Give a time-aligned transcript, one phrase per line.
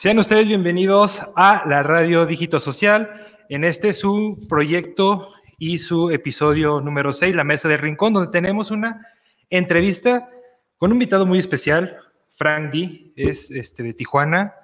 [0.00, 6.80] Sean ustedes bienvenidos a la Radio Dígito Social, en este su proyecto y su episodio
[6.80, 9.06] número 6, La Mesa del Rincón, donde tenemos una
[9.50, 10.30] entrevista
[10.78, 11.98] con un invitado muy especial,
[12.30, 14.54] Frank D, es este, de Tijuana,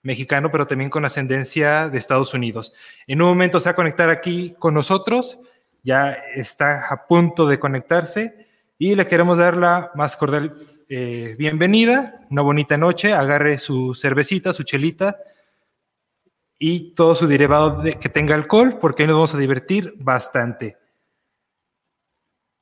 [0.00, 2.72] mexicano, pero también con ascendencia de Estados Unidos.
[3.06, 5.38] En un momento se va a conectar aquí con nosotros,
[5.82, 8.46] ya está a punto de conectarse
[8.78, 10.56] y le queremos dar la más cordial
[10.88, 15.18] eh, bienvenida, una bonita noche, agarre su cervecita, su chelita
[16.58, 20.76] y todo su derivado de, que tenga alcohol, porque hoy nos vamos a divertir bastante.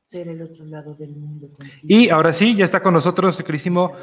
[0.06, 1.50] Ser el otro lado del mundo.
[1.82, 3.96] Y ahora sí, ya está con nosotros el querísimo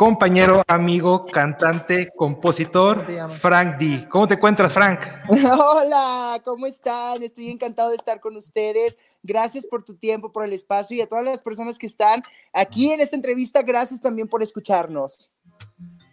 [0.00, 4.08] compañero, amigo, cantante, compositor, Frank D.
[4.08, 5.00] ¿Cómo te encuentras, Frank?
[5.28, 7.22] Hola, ¿cómo están?
[7.22, 8.98] Estoy encantado de estar con ustedes.
[9.22, 12.90] Gracias por tu tiempo, por el espacio y a todas las personas que están aquí
[12.90, 15.28] en esta entrevista, gracias también por escucharnos.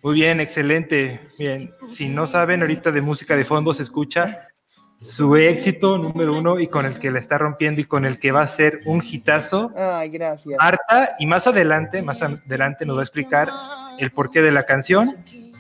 [0.04, 1.22] Muy bien, excelente.
[1.40, 4.50] Bien, si no saben, ahorita de música de fondo se escucha
[5.00, 8.32] su éxito número uno y con el que la está rompiendo y con el que
[8.32, 9.72] va a ser un hitazo.
[9.76, 10.58] Ay, gracias.
[10.60, 13.50] Marta, y más adelante, más adelante nos va a explicar
[14.00, 15.18] el porqué de la canción.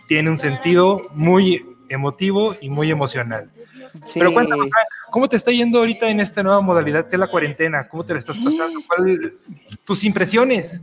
[0.08, 3.52] Tiene un sentido muy emotivo y muy emocional.
[4.14, 4.70] Pero cuéntame,
[5.12, 7.88] ¿cómo te está yendo ahorita en esta nueva modalidad que es la cuarentena?
[7.88, 8.82] ¿Cómo te la estás pasando?
[8.88, 9.34] ¿Cuáles
[9.84, 10.82] tus impresiones?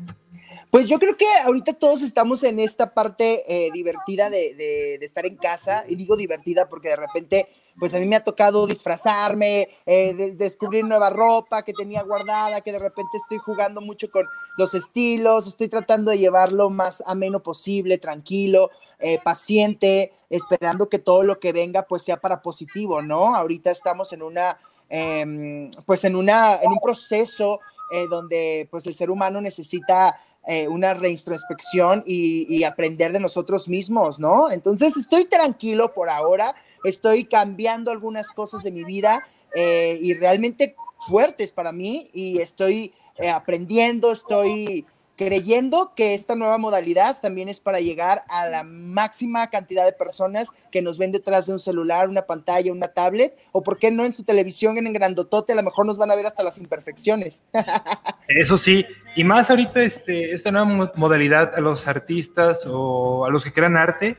[0.71, 5.25] Pues yo creo que ahorita todos estamos en esta parte eh, divertida de, de, estar
[5.25, 9.69] en casa, y digo divertida porque de repente pues a mí me ha tocado disfrazarme,
[9.85, 14.75] eh, descubrir nueva ropa que tenía guardada, que de repente estoy jugando mucho con los
[14.75, 21.41] estilos, estoy tratando de llevarlo más ameno posible, tranquilo, eh, paciente, esperando que todo lo
[21.41, 23.35] que venga pues sea para positivo, ¿no?
[23.35, 24.59] Ahorita estamos en una,
[24.89, 30.21] em, pues en una, en un proceso eh, donde pues el ser humano necesita
[30.69, 34.51] una reintrospección y, aprender de nosotros mismos, ¿no?
[34.51, 40.77] Entonces estoy tranquilo por ahora, estoy cambiando algunas cosas de mi vida eh, y realmente
[41.09, 44.87] fuertes para mí y estoy eh, aprendiendo, estoy
[45.17, 50.49] creyendo que esta nueva modalidad también es para llegar a la máxima cantidad de personas
[50.73, 54.05] que nos ven detrás de un celular, una pantalla, una tablet, o por qué no
[54.05, 57.43] en su televisión en grandotote, a lo mejor nos van a ver hasta las imperfecciones.
[58.29, 58.85] Eso sí,
[59.15, 63.77] y más ahorita este, esta nueva modalidad a los artistas o a los que crean
[63.77, 64.17] arte,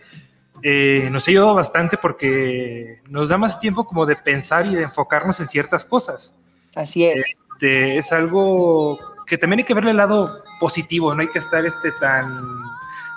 [0.68, 4.82] eh, nos ha ayudado bastante porque nos da más tiempo como de pensar y de
[4.82, 6.34] enfocarnos en ciertas cosas.
[6.74, 7.38] Así es.
[7.54, 11.64] Este, es algo que también hay que verle el lado positivo, no hay que estar
[11.64, 12.64] este, tan,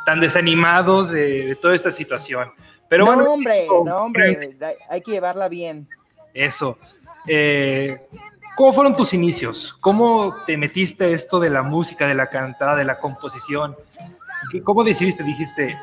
[0.05, 2.53] tan desanimados de, toda esta situación.
[2.87, 4.55] Pero no, bueno, hombre, no, hombre,
[4.91, 5.89] hay que llevarla bien.
[6.35, 6.77] Eso.
[7.27, 7.97] Eh,
[8.57, 9.75] ¿Cómo fueron tus inicios?
[9.81, 13.75] ¿Cómo te metiste esto de la música, de la cantada, de la composición?
[14.65, 15.23] ¿Cómo decidiste?
[15.23, 15.79] Dijiste,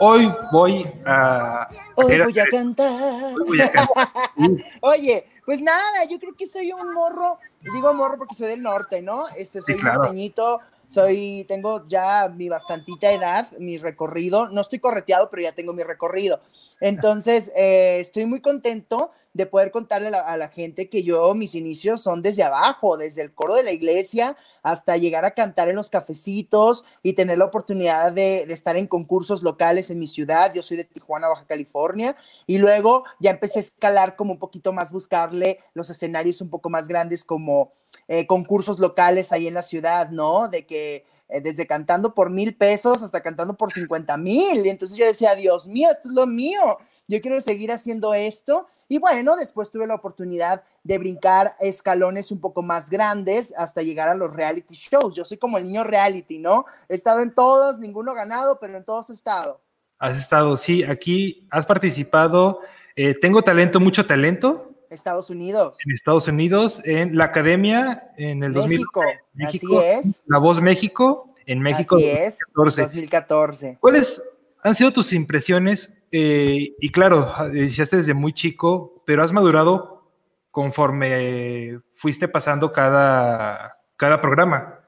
[0.00, 1.68] Hoy voy a...
[1.96, 3.34] Hoy voy a cantar.
[4.80, 9.02] Oye, pues nada, yo creo que soy un morro, digo morro porque soy del norte,
[9.02, 9.28] ¿no?
[9.36, 15.30] Este, soy un norteñito, soy, tengo ya mi bastantita edad, mi recorrido, no estoy correteado,
[15.30, 16.40] pero ya tengo mi recorrido.
[16.80, 22.00] Entonces, eh, estoy muy contento de poder contarle a la, gente que yo, mis inicios
[22.00, 25.90] son desde abajo, desde el coro de la iglesia hasta llegar a cantar en los
[25.90, 30.54] cafecitos y tener la oportunidad de, estar en concursos locales en mi ciudad.
[30.54, 32.14] Yo soy de Tijuana, Baja California,
[32.46, 36.70] y luego ya empecé a escalar como un poquito más, buscarle los escenarios un poco
[36.70, 37.72] más grandes como
[38.06, 40.48] eh, concursos locales ahí en la ciudad, ¿no?
[40.48, 44.64] De que eh, desde cantando por mil pesos hasta cantando por cincuenta mil.
[44.64, 46.78] Y entonces yo decía, Dios mío, esto es lo mío.
[47.08, 48.68] Yo quiero seguir haciendo esto.
[48.88, 54.08] Y bueno, después tuve la oportunidad de brincar escalones un poco más grandes hasta llegar
[54.08, 55.14] a los reality shows.
[55.14, 56.66] Yo soy como el niño reality, ¿no?
[56.88, 59.60] He estado en todos, ninguno ganado, pero en todos he estado.
[59.98, 62.60] Has estado, sí, aquí has participado.
[62.96, 64.70] Eh, tengo talento, mucho talento.
[64.90, 65.78] Estados Unidos.
[65.84, 70.22] En Estados Unidos, en la academia, en el México, México así es.
[70.26, 71.96] La Voz México, en México.
[71.96, 73.78] Así es, 2014.
[73.80, 74.22] ¿Cuáles
[74.62, 75.98] han sido tus impresiones?
[76.16, 80.12] Eh, y claro, decías desde muy chico, pero has madurado
[80.52, 84.78] conforme fuiste pasando cada, cada programa.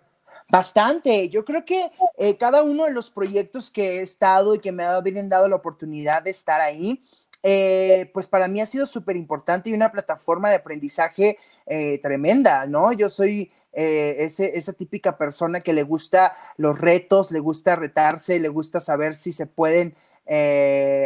[0.49, 1.29] Bastante.
[1.29, 4.85] Yo creo que eh, cada uno de los proyectos que he estado y que me
[4.85, 7.03] ha dado la oportunidad de estar ahí,
[7.43, 12.67] eh, pues para mí ha sido súper importante y una plataforma de aprendizaje eh, tremenda,
[12.67, 12.93] ¿no?
[12.93, 18.49] Yo soy eh, esa típica persona que le gusta los retos, le gusta retarse, le
[18.49, 19.95] gusta saber si se pueden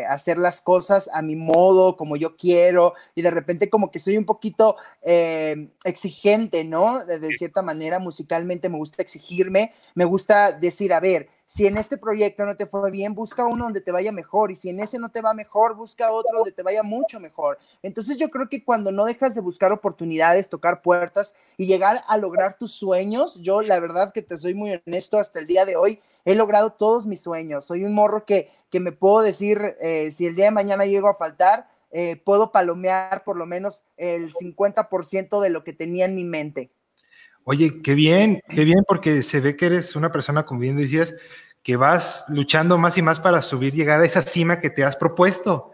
[0.09, 4.17] hacer las cosas a mi modo, como yo quiero, y de repente como que soy
[4.17, 4.77] un poquito
[5.85, 7.05] exigente, ¿no?
[7.05, 11.77] De, de, cierta manera, musicalmente me gusta exigirme, me gusta decir, a ver, si en
[11.79, 14.79] este proyecto no te fue bien, busca uno donde te vaya mejor y si en
[14.79, 17.59] ese no te va mejor, busca otro donde te vaya mucho mejor.
[17.83, 22.19] Entonces yo creo que cuando no dejas de buscar oportunidades, tocar puertas y llegar a
[22.19, 25.75] lograr tus sueños, yo la verdad que te soy muy honesto, hasta el día de
[25.75, 27.65] hoy he logrado todos mis sueños.
[27.65, 31.09] Soy un morro que, que me puedo decir, eh, si el día de mañana llego
[31.09, 36.15] a faltar, eh, puedo palomear por lo menos el 50% de lo que tenía en
[36.15, 36.71] mi mente.
[37.47, 41.15] Oye, qué bien, qué bien, porque se ve que eres una persona, como bien decías,
[41.63, 44.97] que vas luchando más y más para subir, llegar a esa cima que te has
[44.97, 45.70] propuesto.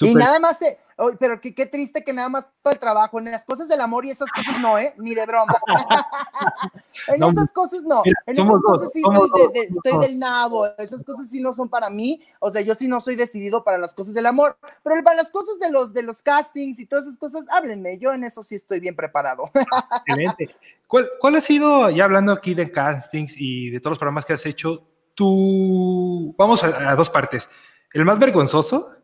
[0.00, 0.78] Y nada más, eh,
[1.18, 4.04] pero qué, qué, triste que nada más para el trabajo, en las cosas del amor
[4.04, 4.94] y esas cosas no, ¿eh?
[4.98, 5.54] Ni de broma.
[7.08, 11.28] en esas cosas no, en esas cosas sí soy de, estoy del nabo, esas cosas
[11.28, 14.14] sí no son para mí, o sea, yo sí no soy decidido para las cosas
[14.14, 17.46] del amor, pero para las cosas de los, de los castings y todas esas cosas,
[17.50, 19.50] háblenme, yo en eso sí estoy bien preparado.
[20.06, 20.54] Excelente.
[20.86, 24.34] ¿Cuál, ¿Cuál ha sido, ya hablando aquí de castings y de todos los programas que
[24.34, 27.48] has hecho, tu, vamos a, a dos partes,
[27.92, 28.99] el más vergonzoso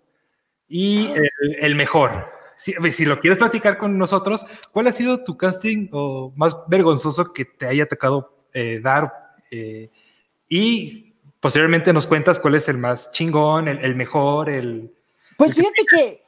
[0.69, 1.13] y
[1.61, 2.33] el, mejor.
[2.59, 7.33] Si, si, lo quieres platicar con nosotros, ¿cuál ha sido tu casting o más vergonzoso
[7.33, 9.13] que te haya tocado eh, dar?
[9.51, 9.91] Eh,
[10.49, 14.93] y posteriormente nos cuentas cuál es el más chingón, el, mejor, el...
[15.37, 16.23] Pues fíjate que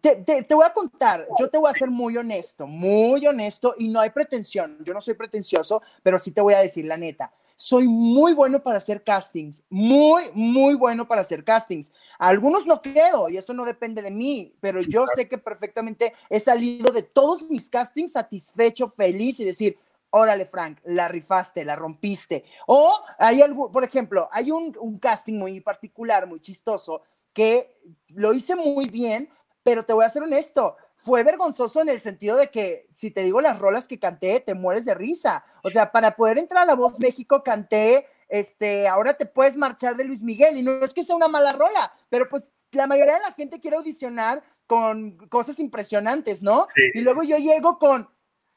[0.00, 3.88] te, te, voy a contar, yo te voy a ser muy honesto, muy honesto y
[3.88, 7.32] no hay pretensión, yo no soy pretencioso, pero sí te voy a decir la neta
[7.56, 11.90] soy muy bueno para hacer castings, muy, muy bueno para hacer castings.
[12.18, 16.38] algunos no quedo y eso no depende de mí, pero yo sé que perfectamente he
[16.38, 19.78] salido de todos mis castings satisfecho, feliz y decir,
[20.10, 22.44] órale Frank, la rifaste, la rompiste.
[22.66, 27.74] O hay algo, por ejemplo, hay un, un casting muy particular, muy chistoso, que
[28.08, 29.28] lo hice muy bien,
[29.66, 33.24] pero te voy a ser honesto, fue vergonzoso en el sentido de que, si te
[33.24, 35.44] digo las rolas que canté, te mueres de risa.
[35.64, 39.96] O sea, para poder entrar a La Voz México canté, este, ahora te puedes marchar
[39.96, 43.14] de Luis Miguel y no es que sea una mala rola, pero pues la mayoría
[43.14, 46.68] de la gente quiere audicionar con cosas impresionantes, ¿no?
[46.94, 48.08] Y luego yo llego con,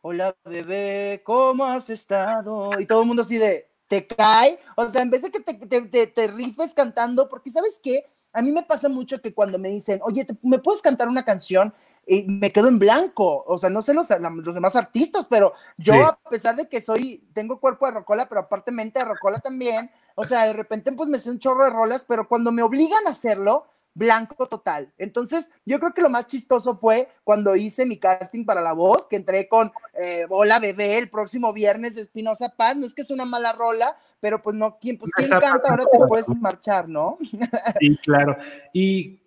[0.01, 2.79] hola bebé, ¿cómo has estado?
[2.79, 4.59] Y todo el mundo así de, ¿te cae?
[4.75, 8.41] O sea, en vez de que te, te, te rifes cantando, porque sabes qué, a
[8.41, 11.73] mí me pasa mucho que cuando me dicen, oye, ¿me puedes cantar una canción?
[12.05, 15.93] Y me quedo en blanco, o sea, no sé los, los demás artistas, pero yo
[16.05, 19.91] a pesar de que soy, tengo cuerpo de rocola, pero aparte mente de rocola también,
[20.15, 23.05] o sea, de repente pues me sé un chorro de rolas, pero cuando me obligan
[23.05, 23.67] a hacerlo,
[23.99, 24.91] blanco total.
[24.97, 29.05] Entonces, yo creo que lo más chistoso fue cuando hice mi casting para la voz,
[29.05, 32.77] que entré con eh, Hola Bebé el próximo viernes de Espinosa Paz.
[32.77, 35.69] No es que es una mala rola, pero pues no, ¿quién, pues, ¿quién canta?
[35.69, 37.17] Ahora te puedes marchar, ¿no?
[37.79, 38.37] Sí, claro.
[38.73, 39.21] ¿Y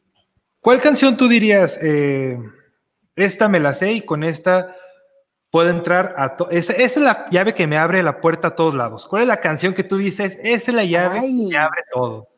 [0.60, 1.78] cuál canción tú dirías?
[1.82, 2.38] Eh,
[3.14, 4.74] esta me la sé y con esta
[5.50, 6.50] puedo entrar a todo.
[6.50, 9.06] Esa, es la llave que me abre la puerta a todos lados.
[9.06, 10.38] ¿Cuál es la canción que tú dices?
[10.42, 12.31] Esa es la llave que me abre todo.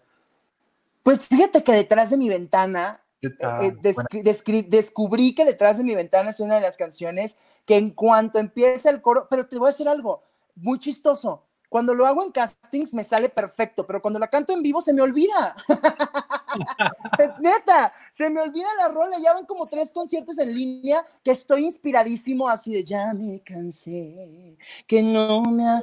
[1.05, 6.31] Pues fíjate que detrás de mi ventana, eh, eh, descubrí que detrás de mi ventana
[6.31, 7.37] es una de las canciones
[7.67, 10.23] que en cuanto empieza el coro, pero te voy a decir algo
[10.57, 11.45] muy chistoso.
[11.69, 14.95] Cuando lo hago en castings me sale perfecto, pero cuando la canto en vivo se
[14.95, 15.55] me olvida.
[17.41, 19.19] Neta, se me olvida la rola.
[19.19, 24.57] Ya van como tres conciertos en línea que estoy inspiradísimo así de ya me cansé,
[24.87, 25.83] que no me ha,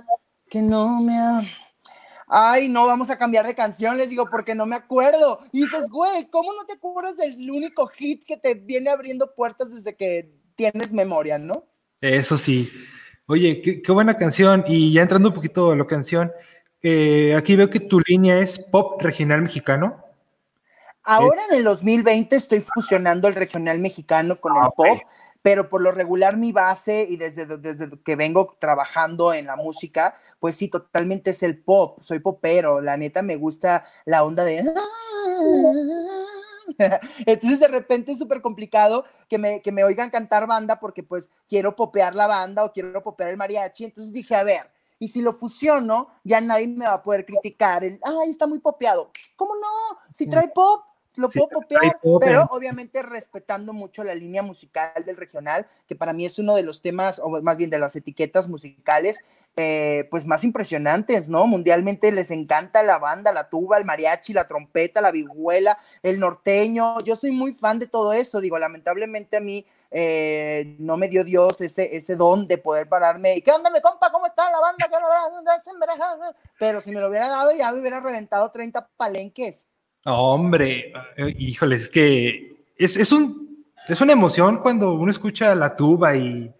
[0.49, 1.41] que no me ha
[2.31, 5.41] ay, no, vamos a cambiar de canción, les digo, porque no me acuerdo.
[5.51, 9.73] Y dices, güey, ¿cómo no te acuerdas del único hit que te viene abriendo puertas
[9.73, 11.65] desde que tienes memoria, no?
[11.99, 12.71] Eso sí.
[13.27, 14.63] Oye, qué, buena canción.
[14.65, 16.31] Y ya entrando un poquito a la canción,
[16.81, 20.03] eh, aquí veo que tu línea es pop regional mexicano.
[21.03, 25.01] Ahora en el 2020 estoy fusionando el regional mexicano con el ah, pop
[25.41, 30.15] pero por lo regular mi base y desde, desde que vengo trabajando en la música,
[30.39, 34.71] pues sí, totalmente es el pop, soy popero, la neta me gusta la onda de...
[37.25, 41.29] Entonces de repente es súper complicado que me, que me oigan cantar banda porque pues
[41.47, 44.71] quiero popear la banda o quiero popear el mariachi, entonces dije, a ver,
[45.01, 48.59] y si lo fusiono, ya nadie me va a poder criticar el, ay, está muy
[48.59, 49.09] popeado.
[49.35, 49.67] ¿Cómo no?
[50.13, 50.83] Si trae pop,
[51.15, 56.25] lo puedo copiar, pero obviamente respetando mucho la línea musical del regional, que para mí
[56.25, 59.19] es uno de los temas, o más bien de las etiquetas musicales,
[59.57, 61.45] eh, pues más impresionantes, ¿no?
[61.45, 67.01] Mundialmente les encanta la banda, la tuba, el mariachi, la trompeta, la vihuela, el norteño.
[67.01, 71.25] Yo soy muy fan de todo eso, digo, lamentablemente a mí eh, no me dio
[71.25, 74.09] Dios ese, ese don de poder pararme y, ¿qué onda, mi compa?
[74.09, 74.87] ¿Cómo está la banda?
[76.57, 79.67] Pero si me lo hubiera dado, ya me hubiera reventado 30 palenques.
[80.05, 86.15] Hombre, eh, híjole, es que es, un, es una emoción cuando uno escucha la tuba
[86.15, 86.51] y,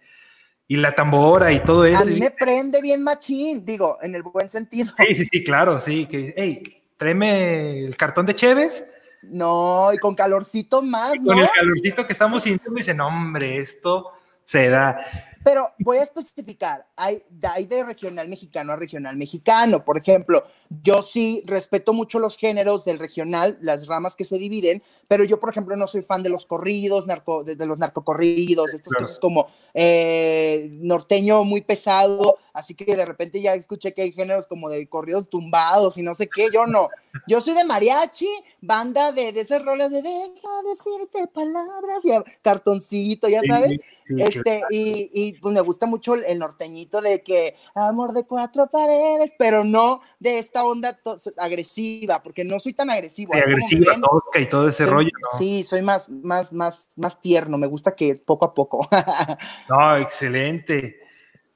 [0.68, 2.02] y la tambora y todo eso.
[2.02, 4.92] A mí me prende bien machín, digo, en el buen sentido.
[4.96, 8.86] Sí, sí, sí, claro, sí, que, hey, tráeme el cartón de Cheves.
[9.22, 11.32] No, y con calorcito más, ¿no?
[11.32, 14.12] Con el calorcito que estamos sintiendo, dicen, hombre, esto
[14.44, 14.98] se da.
[15.44, 19.84] Pero voy a especificar, hay, hay de regional mexicano a regional mexicano.
[19.84, 20.44] Por ejemplo,
[20.82, 25.40] yo sí respeto mucho los géneros del regional, las ramas que se dividen, pero yo,
[25.40, 29.48] por ejemplo, no soy fan de los corridos, narco, de, los narcocorridos, estas cosas como
[29.74, 34.86] eh, norteño muy pesado, así que de repente ya escuché que hay géneros como de
[34.86, 36.88] corridos tumbados y no sé qué, yo no.
[37.26, 38.28] Yo soy de mariachi,
[38.60, 42.10] banda de, de esas roles de deja decirte palabras y
[42.42, 43.78] cartoncito, ya sabes
[44.18, 49.34] este, y, y, pues me gusta mucho el, norteñito de que amor de cuatro paredes,
[49.38, 50.98] pero no de esta onda
[51.38, 53.34] agresiva, porque no soy tan agresivo.
[53.34, 57.94] agresiva, tosca y todo ese rollo, Sí, soy más, más, más, más tierno, me gusta
[57.94, 58.88] que poco a poco.
[59.68, 61.00] no, excelente.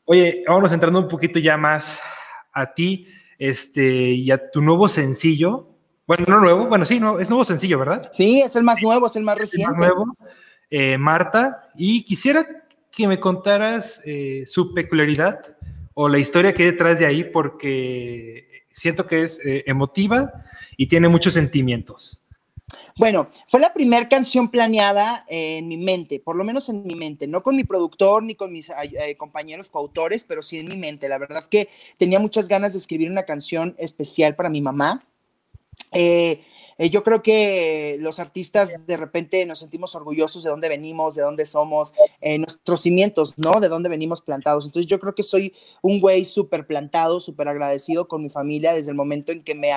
[0.04, 1.98] Oye, vamos entrando un poquito ya más
[2.52, 5.68] a ti, este, y a tu nuevo sencillo.
[6.06, 8.08] Bueno, no nuevo, bueno, sí, no, es nuevo sencillo, ¿verdad?
[8.12, 9.72] Sí, es el más nuevo, es el más reciente.
[9.72, 10.16] El más nuevo.
[10.70, 12.46] Eh, Marta, y quisiera
[12.90, 15.56] que me contaras eh, su peculiaridad
[15.94, 20.32] o la historia que hay detrás de ahí, porque siento que es eh, emotiva
[20.76, 22.22] y tiene muchos sentimientos.
[22.96, 27.26] Bueno, fue la primera canción planeada en mi mente, por lo menos en mi mente,
[27.26, 28.70] no con mi productor ni con mis
[29.18, 31.08] compañeros coautores, pero sí en mi mente.
[31.08, 31.68] La verdad que
[31.98, 35.06] tenía muchas ganas de escribir una canción especial para mi mamá.
[35.92, 36.42] Eh,
[36.78, 41.22] eh, yo creo que los artistas de repente nos sentimos orgullosos de dónde venimos, de
[41.22, 43.60] dónde somos, eh, nuestros cimientos, ¿no?
[43.60, 44.66] De dónde venimos plantados.
[44.66, 48.90] Entonces yo creo que soy un güey súper plantado, súper agradecido con mi familia desde
[48.90, 49.70] el momento en que me...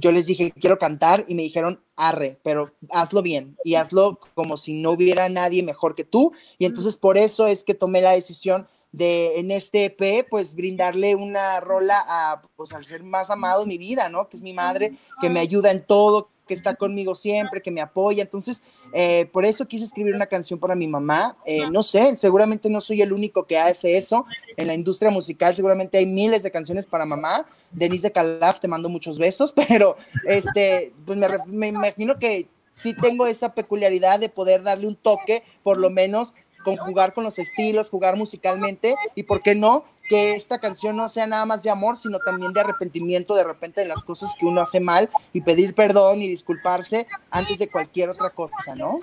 [0.00, 4.56] yo les dije, quiero cantar y me dijeron, arre, pero hazlo bien y hazlo como
[4.56, 6.32] si no hubiera nadie mejor que tú.
[6.58, 11.14] Y entonces por eso es que tomé la decisión de en este EP, pues brindarle
[11.16, 14.28] una rola a, pues al ser más amado en mi vida, ¿no?
[14.28, 17.80] Que es mi madre, que me ayuda en todo, que está conmigo siempre, que me
[17.80, 18.22] apoya.
[18.22, 21.36] Entonces, eh, por eso quise escribir una canción para mi mamá.
[21.44, 24.26] Eh, no sé, seguramente no soy el único que hace eso.
[24.56, 27.46] En la industria musical seguramente hay miles de canciones para mamá.
[27.72, 32.94] Denise de Calaf, te mando muchos besos, pero este, pues me, me imagino que sí
[32.94, 36.34] tengo esa peculiaridad de poder darle un toque, por lo menos
[36.64, 39.84] con jugar con los estilos, jugar musicalmente y, ¿por qué no?
[40.08, 43.80] Que esta canción no sea nada más de amor, sino también de arrepentimiento de repente
[43.80, 48.10] de las cosas que uno hace mal y pedir perdón y disculparse antes de cualquier
[48.10, 48.98] otra cosa, ¿no?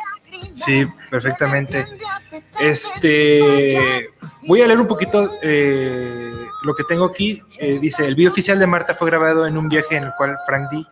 [0.53, 1.87] Sí, perfectamente.
[2.59, 4.09] Este,
[4.47, 6.31] voy a leer un poquito eh,
[6.63, 7.41] lo que tengo aquí.
[7.59, 10.37] Eh, dice, el video oficial de Marta fue grabado en un viaje en el cual
[10.45, 10.83] Frank D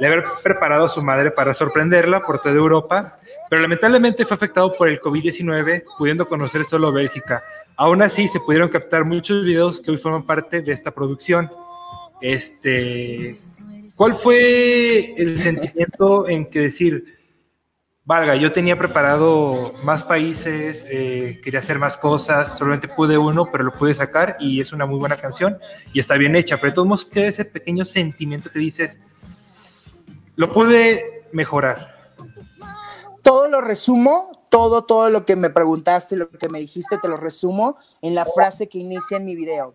[0.00, 3.18] le había preparado a su madre para sorprenderla por toda Europa
[3.48, 7.42] pero lamentablemente fue afectado por el COVID-19, pudiendo conocer solo Bélgica.
[7.76, 11.50] Aún así, se pudieron captar muchos videos que hoy forman parte de esta producción.
[12.20, 13.38] Este,
[13.96, 17.16] ¿Cuál fue el sentimiento en que decir,
[18.04, 23.64] valga, yo tenía preparado más países, eh, quería hacer más cosas, solamente pude uno, pero
[23.64, 25.58] lo pude sacar y es una muy buena canción
[25.92, 28.98] y está bien hecha, pero de todos modos queda ese pequeño sentimiento que dices,
[30.36, 31.97] lo pude mejorar
[33.28, 37.18] todo lo resumo, todo, todo lo que me preguntaste, lo que me dijiste, te lo
[37.18, 39.74] resumo en la frase que inicia en mi video.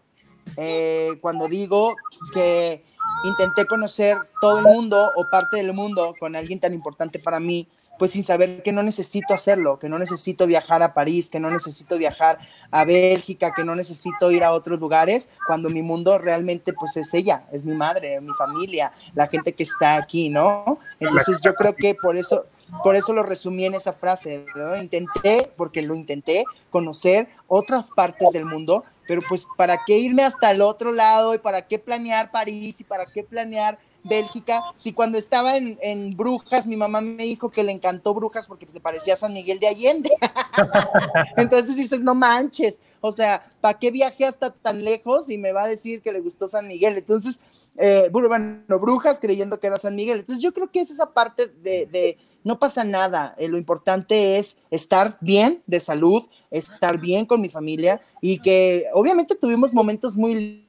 [0.57, 1.93] Eh, cuando digo
[2.33, 2.83] que
[3.23, 7.67] intenté conocer todo el mundo o parte del mundo con alguien tan importante para mí,
[7.99, 11.51] pues sin saber que no necesito hacerlo, que no necesito viajar a París, que no
[11.51, 12.39] necesito viajar
[12.71, 17.13] a Bélgica, que no necesito ir a otros lugares, cuando mi mundo realmente pues es
[17.13, 20.79] ella, es mi madre, mi familia, la gente que está aquí, ¿no?
[20.99, 22.47] Entonces yo creo que por eso,
[22.83, 24.45] por eso lo resumí en esa frase.
[24.81, 30.51] Intenté, porque lo intenté, conocer otras partes del mundo, pero pues ¿para qué irme hasta
[30.51, 34.61] el otro lado y para qué planear París y para qué planear Bélgica?
[34.77, 38.79] Si cuando estaba en, Brujas, mi mamá me dijo que le encantó Brujas porque se
[38.79, 40.11] parecía a San Miguel de Allende.
[41.37, 45.63] Entonces dices, no manches, o sea, ¿para qué viaje hasta tan lejos y me va
[45.63, 46.97] a decir que le gustó San Miguel?
[46.97, 47.39] Entonces,
[47.77, 50.19] eh, bueno, Brujas creyendo que era San Miguel.
[50.19, 53.35] Entonces yo creo que es esa parte de no pasa nada.
[53.37, 58.85] Eh, lo importante es estar bien de salud, estar bien con mi familia y que
[58.93, 60.67] obviamente tuvimos momentos muy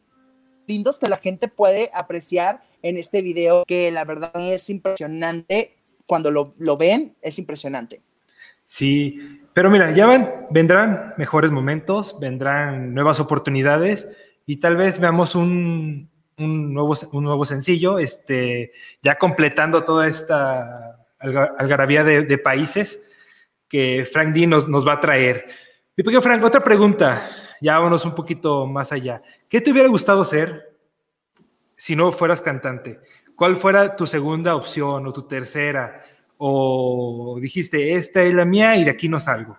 [0.67, 5.77] lindos que la gente puede apreciar en este video, que la verdad es impresionante.
[6.07, 8.03] Cuando lo, ven, es impresionante.
[8.67, 9.19] Sí,
[9.55, 10.07] pero mira, ya
[10.51, 14.07] vendrán mejores momentos, vendrán nuevas oportunidades
[14.45, 21.04] y tal vez veamos un, un, nuevo, un nuevo sencillo, este, ya completando toda esta
[21.25, 23.03] algarabía de, de países
[23.69, 25.47] que Frank D nos, nos va a traer.
[25.97, 27.29] Y porque Frank, otra pregunta.
[27.61, 29.23] ya vámonos un poquito más allá.
[29.49, 30.77] ¿Qué te hubiera gustado ser
[31.75, 33.01] si no fueras cantante?
[33.35, 36.05] ¿Cuál fuera tu segunda opción o tu tercera?
[36.37, 39.57] ¿O dijiste, esta es la mía y de aquí no salgo?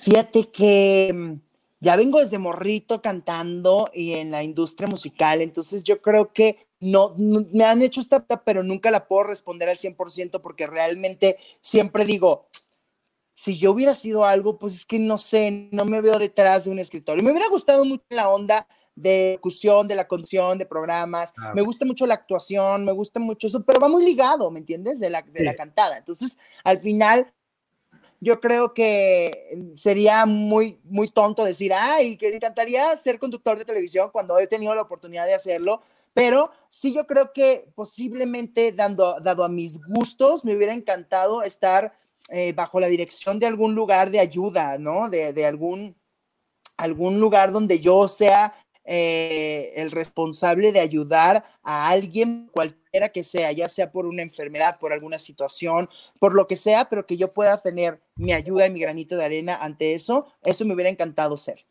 [0.00, 1.38] Fíjate que
[1.80, 7.14] ya vengo desde morrito cantando y en la industria musical, entonces yo creo que no,
[7.16, 12.48] me han hecho esta, pero nunca la puedo responder al 100% porque realmente siempre digo,
[13.34, 16.70] si yo hubiera sido algo, pues es que no sé, no me veo detrás de
[16.70, 17.22] un escritorio.
[17.22, 18.66] Me hubiera gustado mucho la onda
[18.96, 21.32] de ejecución, de la conducción, de programas.
[21.36, 24.58] Ah, me gusta mucho la actuación, me gusta mucho eso, pero va muy ligado, ¿me
[24.58, 24.98] entiendes?
[24.98, 25.98] De la, de la cantada.
[25.98, 27.32] Entonces, al final,
[28.20, 34.10] yo creo que sería muy, muy tonto decir, ay, que encantaría ser conductor de televisión
[34.12, 35.82] cuando he tenido la oportunidad de hacerlo,
[36.14, 41.96] pero sí yo creo que posiblemente dando, dado a mis gustos, me hubiera encantado estar
[42.30, 45.08] eh, bajo la dirección de algún lugar de ayuda, ¿no?
[45.08, 45.96] De, de algún,
[46.76, 48.52] algún lugar donde yo sea
[48.90, 52.50] eh, el responsable de ayudar a alguien,
[53.10, 55.88] que sea, ya sea por una enfermedad, por alguna situación,
[56.18, 59.24] por lo que sea, pero que yo pueda tener mi ayuda y mi granito de
[59.24, 61.64] arena ante eso, eso me hubiera encantado ser.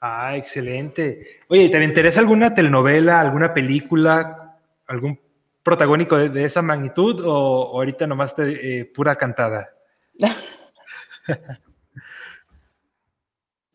[0.00, 1.42] Ah, excelente.
[1.48, 5.20] Oye, ¿te interesa alguna telenovela, alguna película, algún
[5.62, 9.70] protagónico de, esa magnitud o, ahorita nomás te, eh, pura cantada?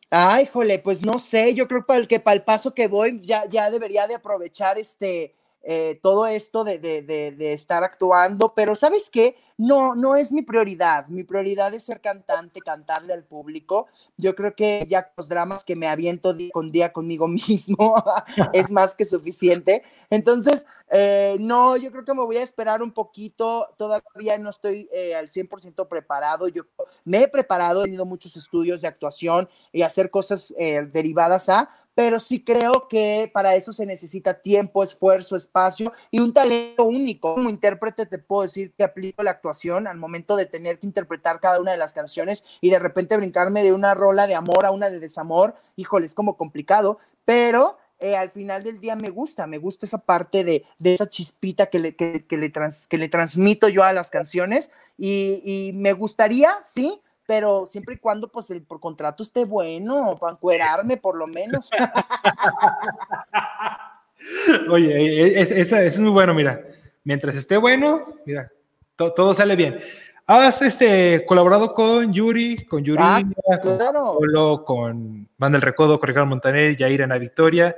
[0.09, 3.69] Ay, jole, pues no sé, yo creo que para el paso que voy ya, ya
[3.69, 5.35] debería de aprovechar este,
[5.69, 9.35] eh, todo esto de, de, de, estar actuando, pero ¿sabes qué?
[9.57, 11.07] No, no es mi prioridad.
[11.07, 13.87] Mi prioridad es ser cantante, cantarle al público.
[14.15, 18.01] Yo creo que ya los dramas que me aviento día con día conmigo mismo
[18.53, 19.83] es más que suficiente.
[20.09, 23.67] Entonces, eh, no, yo creo que me voy a esperar un poquito.
[23.77, 26.47] Todavía no estoy eh, al 100% preparado.
[26.47, 26.63] Yo
[27.03, 32.19] me he preparado, he tenido muchos estudios de actuación y hacer cosas derivadas a, pero
[32.19, 37.33] sí creo que para eso se necesita tiempo, esfuerzo, espacio y un talento único.
[37.33, 41.39] Como intérprete te puedo decir que aplico la actuación al momento de tener que interpretar
[41.39, 44.69] cada una de las canciones y de repente brincarme de una rola de amor a
[44.69, 49.47] una de desamor, híjole, es como complicado, pero eh, al final del día me gusta,
[49.47, 52.51] me gusta esa parte de, esa chispita que le, que, le
[52.87, 57.97] que le transmito yo a las canciones y, y me gustaría, sí, pero siempre y
[57.97, 61.69] cuando pues el por contrato esté bueno, para encuerarme por lo menos.
[64.71, 66.61] Oye, e, e, eso es, muy bueno, mira,
[67.03, 68.51] mientras esté bueno, mira,
[68.95, 69.79] todo sale bien.
[70.25, 73.21] Has este, colaborado con Yuri, con Yuri, ah,
[73.61, 77.75] con con Van del Recodo, con Ricardo Montaner, Yair Ana Victoria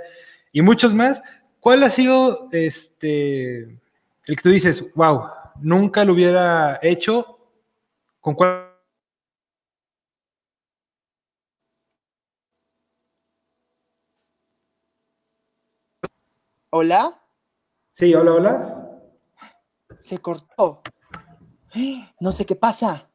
[0.51, 1.21] y muchos más.
[1.59, 5.23] ¿Cuál ha sido este, el que tú dices, wow,
[5.59, 7.38] nunca lo hubiera hecho?
[8.21, 8.68] ¿Con cuál
[16.71, 17.19] ¿Hola?
[17.91, 19.01] Sí, hola, hola.
[20.01, 20.82] Se cortó.
[22.19, 23.10] No sé qué pasa.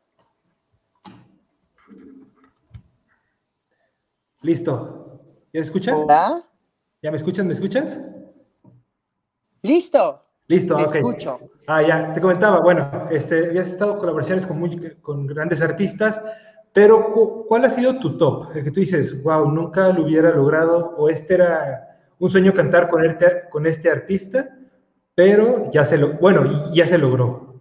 [4.42, 5.20] Listo.
[5.52, 5.94] ¿Ya escuchas?
[5.96, 6.42] ¿Hola?
[7.00, 7.46] ¿Ya me escuchas?
[7.46, 7.96] ¿Me escuchas?
[9.62, 10.20] Listo.
[10.48, 11.38] Listo, Te escucho.
[11.68, 14.60] Ah, ya, te comentaba, bueno, este, habías estado colaboraciones con,
[15.00, 16.20] con grandes artistas,
[16.72, 18.54] pero ¿cuál ha sido tu top?
[18.54, 21.93] El que tú dices, wow, nunca lo hubiera logrado, o este era
[22.24, 24.56] un sueño cantar con este, con este artista,
[25.14, 27.60] pero ya se lo, bueno, ya se logró.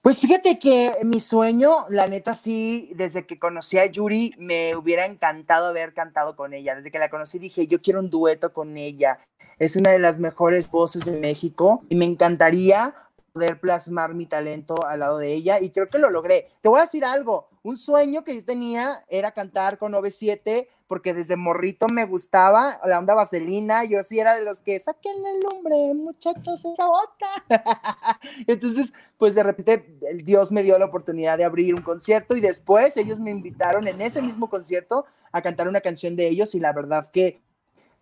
[0.00, 5.04] Pues fíjate que mi sueño, la neta sí, desde que conocí a Yuri, me hubiera
[5.04, 6.76] encantado haber cantado con ella.
[6.76, 9.18] Desde que la conocí dije, yo quiero un dueto con ella.
[9.58, 12.94] Es una de las mejores voces de México y me encantaría
[13.34, 16.48] poder plasmar mi talento al lado de ella y creo que lo logré.
[16.62, 21.12] Te voy a decir algo, un sueño que yo tenía era cantar con OV7 porque
[21.12, 25.40] desde morrito me gustaba la onda vaselina, yo sí era de los que saquen el
[25.40, 27.28] nombre, muchachos, esa bota.
[28.46, 32.96] Entonces, pues de repente Dios me dio la oportunidad de abrir un concierto y después
[32.96, 36.72] ellos me invitaron en ese mismo concierto a cantar una canción de ellos y la
[36.72, 37.42] verdad que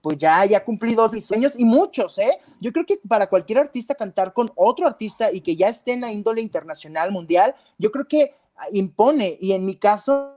[0.00, 2.38] pues ya, ya cumplí dos mis sueños y muchos, ¿eh?
[2.60, 6.02] Yo creo que para cualquier artista cantar con otro artista y que ya esté en
[6.02, 8.36] la índole internacional, mundial, yo creo que
[8.72, 10.36] impone y en mi caso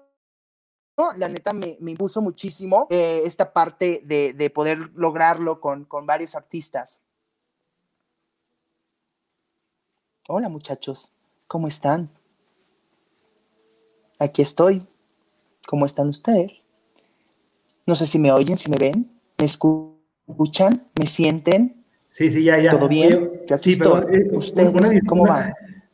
[1.15, 7.01] la neta me, impuso muchísimo eh, esta parte de, poder lograrlo con, con, varios artistas.
[10.27, 11.11] Hola muchachos,
[11.47, 12.09] ¿cómo están?
[14.19, 14.85] Aquí estoy.
[15.65, 16.63] ¿Cómo están ustedes?
[17.85, 21.85] No sé si me oyen, si me ven, me escuchan, me sienten.
[22.09, 22.71] Sí, sí, ya, ya.
[22.71, 23.43] ¿Todo bien?
[23.47, 24.15] Yo aquí estoy.
[24.15, 25.53] Eh, ¿Ustedes cómo van?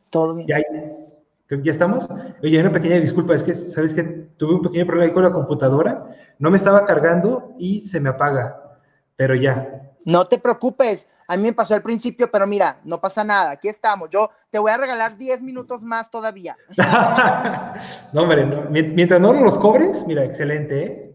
[0.09, 0.47] Todo bien.
[0.47, 1.04] ¿Ya, ¿Ya
[1.49, 2.07] estamos?
[2.41, 4.03] Oye, una pequeña disculpa, es que, ¿sabes que
[4.37, 6.07] Tuve un pequeño problema ahí con la computadora,
[6.39, 8.77] no me estaba cargando y se me apaga,
[9.15, 9.93] pero ya.
[10.03, 13.67] No te preocupes, a mí me pasó al principio, pero mira, no pasa nada, aquí
[13.67, 14.09] estamos.
[14.09, 16.57] Yo te voy a regalar 10 minutos más todavía.
[18.13, 21.05] no, hombre, mientras no los cobres, mira, excelente, ¿eh?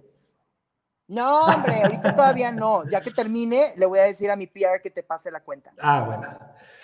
[1.09, 2.89] No, hombre, ahorita todavía no.
[2.89, 5.73] Ya que termine, le voy a decir a mi PR que te pase la cuenta.
[5.81, 6.29] Ah, bueno.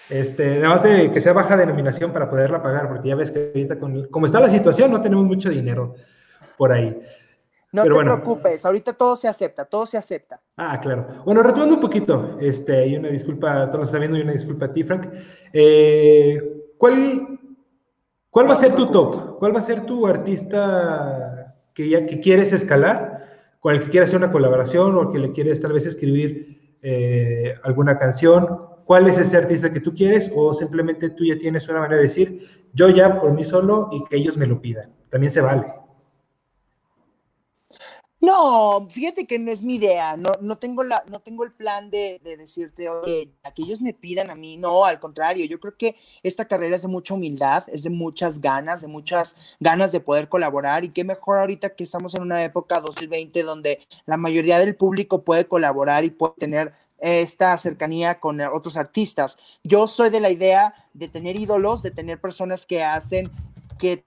[0.09, 3.51] Este, nada más de que sea baja denominación para poderla pagar, porque ya ves que
[3.55, 5.95] ahorita, con, como está la situación, no tenemos mucho dinero
[6.57, 6.97] por ahí.
[7.73, 10.40] No te preocupes, ahorita todo se acepta, todo se acepta.
[10.57, 11.07] Ah, claro.
[11.25, 14.33] Bueno, retomando un poquito, este, y una disculpa a todos los que viendo y una
[14.33, 15.09] disculpa a ti, Frank.
[15.53, 17.38] Eh, ¿Cuál,
[18.31, 19.38] cuál va a ser tu top?
[19.38, 23.16] ¿Cuál va a ser tu artista que, ya, que quieres escalar?
[23.66, 27.53] con el que quieres hacer una colaboración o que le quieres tal vez escribir eh,
[27.64, 28.47] alguna canción,
[28.87, 30.31] ¿cuál es ese artista que tú quieres?
[30.35, 34.03] O simplemente tú ya tienes una manera de decir, yo ya por mí solo y
[34.05, 34.94] que ellos me lo pidan.
[35.11, 35.66] También se vale.
[38.18, 41.90] No, fíjate que no es mi idea, no, no, tengo, la, no tengo el plan
[41.90, 45.96] de, decirte, oye, que ellos me pidan a mí, no, al contrario, yo creo que
[46.22, 50.29] esta carrera es de mucha humildad, es de muchas ganas, de muchas ganas de poder
[50.29, 54.75] colaborar y qué mejor ahorita que estamos en una época 2020 donde la mayoría del
[54.75, 59.37] público puede colaborar y puede tener esta cercanía con otros artistas.
[59.63, 63.31] Yo soy de la idea de tener ídolos, de tener personas que hacen
[63.79, 64.05] que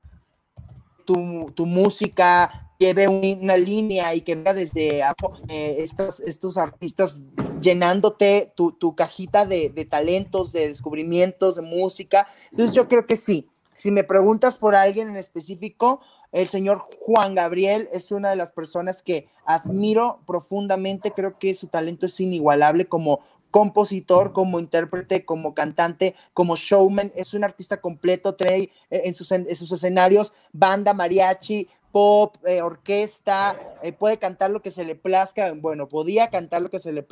[1.06, 5.02] tu, tu música lleve una línea y que venga desde
[5.50, 7.26] eh, estos, estos artistas
[7.62, 12.28] llenándote tu, tu cajita de, de, talentos, de descubrimientos, de música.
[12.52, 13.50] Entonces yo creo que sí.
[13.76, 16.00] Si me preguntas por alguien en específico,
[16.32, 21.12] el señor Juan Gabriel es una de las personas que admiro profundamente.
[21.12, 27.34] Creo que su talento es inigualable como compositor, como intérprete, como cantante, como showman, es
[27.34, 33.60] un artista completo, trae eh, en sus, en sus escenarios banda, mariachi, pop, eh, orquesta,
[33.82, 37.04] eh, puede cantar lo que se le plazca, bueno, podía cantar lo que se le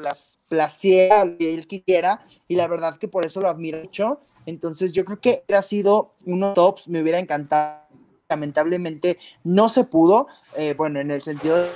[0.47, 4.21] placiera, lo que él quisiera, y la verdad que por eso lo admiro mucho.
[4.45, 7.87] Entonces yo creo que ha sido uno de tops, me hubiera encantado.
[8.29, 11.67] Lamentablemente no se pudo, eh, bueno, en el sentido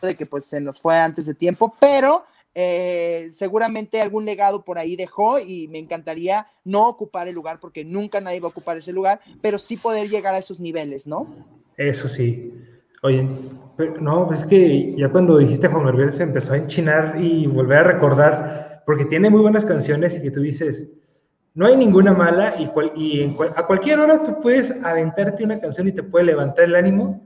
[0.00, 2.24] de que pues se nos fue antes de tiempo, pero
[2.54, 8.20] seguramente algún legado por ahí dejó y me encantaría no ocupar el lugar porque nunca
[8.20, 11.26] nadie va a ocupar ese lugar, pero sí poder llegar a esos niveles, ¿no?
[11.78, 12.52] Eso sí.
[13.02, 13.26] Oye,
[14.00, 17.84] no, es que ya cuando dijiste Juan Gabriel se empezó a enchinar y volver a
[17.84, 20.84] recordar, porque tiene muy buenas canciones y que tú dices,
[21.54, 25.92] no hay ninguna mala y, y a cualquier hora tú puedes aventarte una canción y
[25.92, 27.20] te puede levantar el ánimo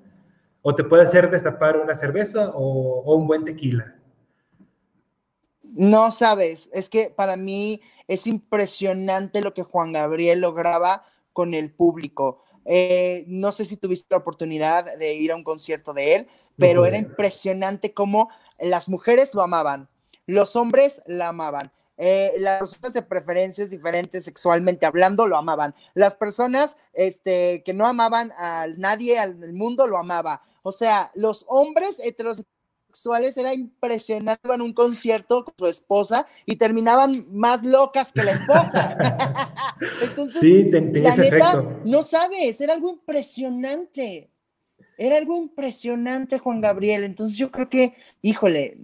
[0.63, 3.95] o te puede hacer destapar una cerveza o, o un buen tequila.
[5.63, 11.71] No sabes, es que para mí es impresionante lo que Juan Gabriel lograba con el
[11.71, 12.43] público.
[12.65, 16.87] Eh, no sé si tuviste la oportunidad de ir a un concierto de él, pero
[16.87, 19.89] era impresionante cómo las mujeres lo amaban,
[20.27, 21.71] los hombres la amaban.
[21.99, 25.75] Eh, las personas de preferencias diferentes sexualmente hablando lo amaban.
[25.95, 30.43] Las personas este, que no amaban a nadie al mundo lo amaba.
[30.63, 37.27] O sea, los hombres heterosexuales era impresionante en un concierto con su esposa y terminaban
[37.31, 38.97] más locas que la esposa.
[40.03, 44.31] Entonces, sí, la neta, no sabes, era algo impresionante.
[44.99, 47.05] Era algo impresionante, Juan Gabriel.
[47.05, 48.79] Entonces yo creo que, híjole,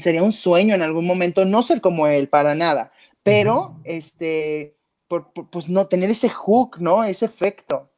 [0.00, 2.92] sería un sueño en algún momento no ser como él, para nada.
[3.22, 4.76] Pero, este,
[5.50, 7.04] pues no, tener ese hook, ¿no?
[7.04, 7.90] Ese efecto.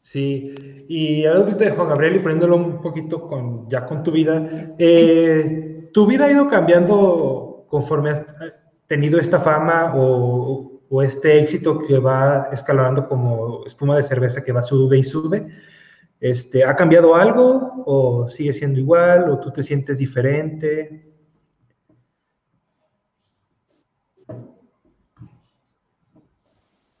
[0.00, 0.54] Sí,
[0.88, 5.90] y algo de Juan Gabriel y poniéndolo un poquito con, ya con tu vida, eh,
[5.92, 8.24] ¿tu vida ha ido cambiando conforme has
[8.86, 14.52] tenido esta fama o, o, este éxito que va escalando como espuma de cerveza que
[14.52, 15.48] va sube y sube?
[16.20, 21.12] Este, ¿Ha cambiado algo o sigue siendo igual o tú te sientes diferente?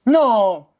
[0.04, 0.76] No,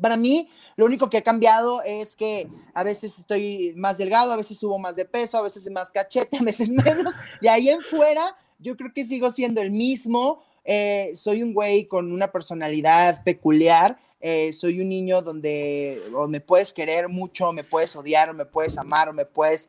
[0.00, 4.36] para mí lo único que ha cambiado es que a veces estoy más delgado, a
[4.36, 7.14] veces subo más de peso, a veces más cachete, a veces menos.
[7.40, 10.42] Y ahí en fuera, yo creo que sigo siendo el mismo.
[10.64, 13.98] Eh, soy un güey con una personalidad peculiar.
[14.20, 18.76] Eh, soy un niño donde me puedes querer mucho, me puedes odiar, o me puedes
[18.78, 19.68] amar, o me puedes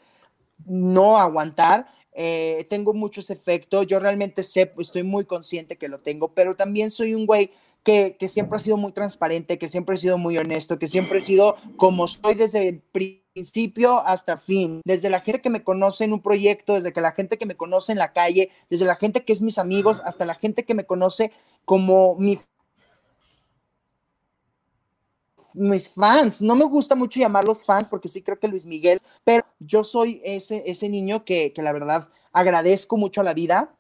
[0.66, 1.88] no aguantar.
[2.14, 3.88] Eh, tengo muchos efectos.
[3.88, 7.52] Yo realmente sé, estoy muy consciente que lo tengo, pero también soy un güey
[7.84, 11.22] que, siempre ha sido muy transparente, que siempre ha sido muy honesto, que siempre he
[11.22, 16.14] sido como soy desde el principio hasta fin, desde la gente que me conoce en
[16.14, 19.24] un proyecto, desde que la gente que me conoce en la calle, desde la gente
[19.24, 21.32] que es mis amigos, hasta la gente que me conoce
[21.66, 22.40] como mi
[25.54, 26.42] mis fans.
[26.42, 30.22] No me gusta mucho llamarlos fans porque sí creo que Luis Miguel, pero yo soy
[30.24, 33.76] ese, ese niño que, que la verdad agradezco mucho a la vida,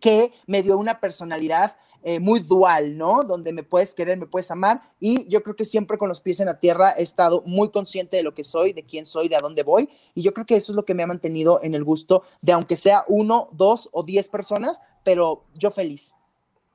[0.00, 1.76] que me dio una personalidad
[2.08, 3.24] eh, muy dual, ¿no?
[3.24, 4.80] Donde me puedes querer, me puedes amar.
[5.00, 8.16] Y yo creo que siempre con los pies en la tierra he estado muy consciente
[8.16, 9.88] de lo que soy, de quién soy, de a dónde voy.
[10.14, 12.52] Y yo creo que eso es lo que me ha mantenido en el gusto de,
[12.52, 16.12] aunque sea uno, dos o diez personas, pero yo feliz.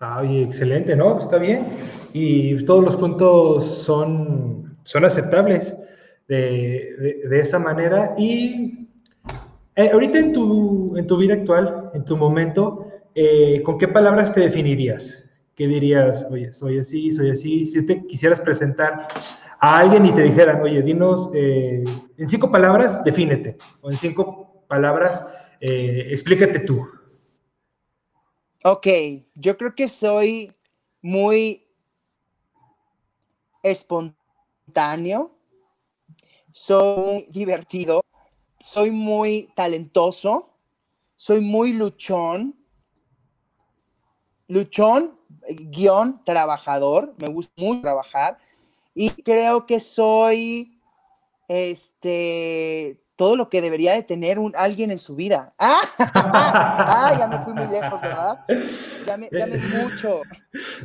[0.02, 1.18] Ah, excelente, ¿no?
[1.18, 1.66] Está bien.
[2.14, 5.76] Y todos los puntos son, son aceptables
[6.28, 8.14] de, de, esa manera.
[8.18, 8.88] Y
[9.76, 14.34] eh, ahorita en tu, en tu vida actual, en tu momento, eh, ¿con qué palabras
[14.34, 15.26] te definirías?
[15.56, 16.26] ¿Qué dirías?
[16.30, 17.66] Oye, soy así, soy así.
[17.66, 19.08] Si te quisieras presentar
[19.60, 21.84] a alguien y te dijeran, oye, dinos, eh,
[22.18, 23.58] en cinco palabras, defínete.
[23.82, 25.24] O en cinco palabras,
[25.60, 26.88] explícate tú.
[28.64, 28.88] Ok,
[29.36, 30.54] yo creo que soy
[31.02, 31.61] muy
[33.64, 35.32] espontáneo,
[36.52, 38.02] soy divertido,
[38.60, 40.50] soy muy talentoso,
[41.16, 42.56] soy muy luchón,
[44.48, 48.38] luchón, guion, trabajador, me gusta mucho trabajar
[48.94, 50.82] y creo que soy
[51.48, 55.54] este todo lo que debería de tener un, alguien en su vida.
[55.60, 57.14] ¡Ah!
[57.20, 58.40] ya me fui muy lejos, ¿verdad?
[59.06, 60.24] Ya me, ya me di mucho.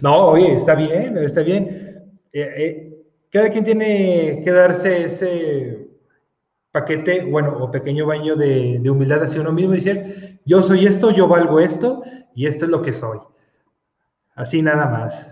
[0.03, 1.96] No, oye, está bien, está bien.
[2.39, 5.89] Eh, eh, cada quien tiene que darse ese
[6.71, 11.11] paquete, bueno, o pequeño baño de, humildad hacia uno mismo y decir, yo soy esto,
[11.11, 12.03] yo valgo esto
[12.35, 13.21] y esto es lo que soy.
[14.35, 15.27] Así nada más.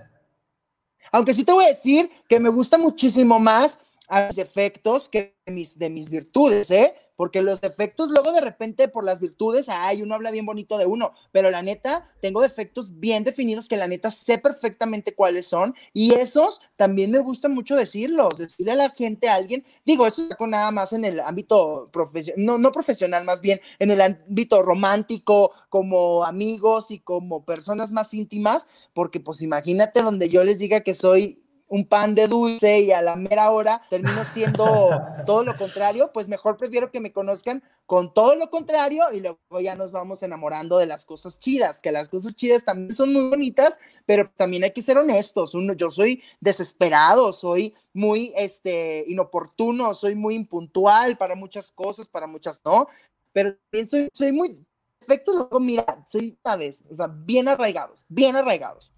[1.13, 5.37] Aunque sí te voy a decir que me gusta muchísimo más a mis efectos que
[5.45, 6.95] mis, de mis virtudes, ¿eh?
[7.17, 10.87] Porque los defectos luego de repente por las virtudes, ay, uno habla bien bonito de
[10.87, 15.75] uno, pero la neta, tengo defectos bien definidos que la neta sé perfectamente cuáles son
[15.93, 20.29] y esos también me gusta mucho decirlos, decirle a la gente a alguien, digo, eso
[20.37, 24.63] con nada más en el ámbito profesional, no, no profesional, más bien en el ámbito
[24.63, 30.81] romántico, como amigos y como personas más íntimas, porque pues imagínate donde yo les diga
[30.81, 34.91] que soy un pan de dulce y a la mera hora termino siendo
[35.27, 39.39] todo lo contrario, pues mejor prefiero que me conozcan con todo lo contrario y luego
[39.61, 43.29] ya nos vamos enamorando de las cosas chidas, que las cosas chidas también son muy
[43.29, 45.55] bonitas, pero también hay que ser honestos.
[45.55, 52.27] Uno, yo soy desesperado, soy muy este, inoportuno, soy muy impuntual para muchas cosas, para
[52.27, 52.89] muchas no,
[53.33, 54.67] pero también soy, soy muy
[54.99, 58.94] perfecto, luego mira, soy, sabes, o sea, bien arraigados, bien arraigados.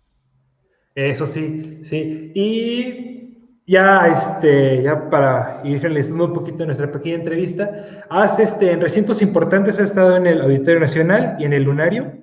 [0.97, 2.33] Eso sí, sí.
[2.35, 8.81] Y ya, este, ya para ir finalizando un poquito nuestra pequeña entrevista, has, este, en
[8.81, 12.15] recintos importantes, has estado en el Auditorio Nacional y en el Lunario,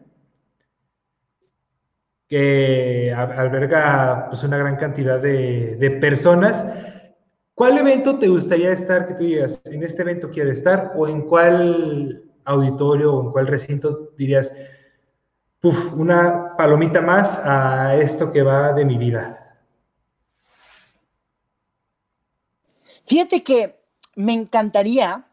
[2.27, 6.63] que alberga pues, una gran cantidad de, de personas.
[7.53, 11.21] ¿Cuál evento te gustaría estar, que tú digas, en este evento quiero estar, o en
[11.21, 14.51] cuál auditorio o en cuál recinto dirías,
[15.63, 19.39] una palomita más a esto que va de mi vida.
[23.05, 23.79] Fíjate que
[24.15, 25.25] me encantaría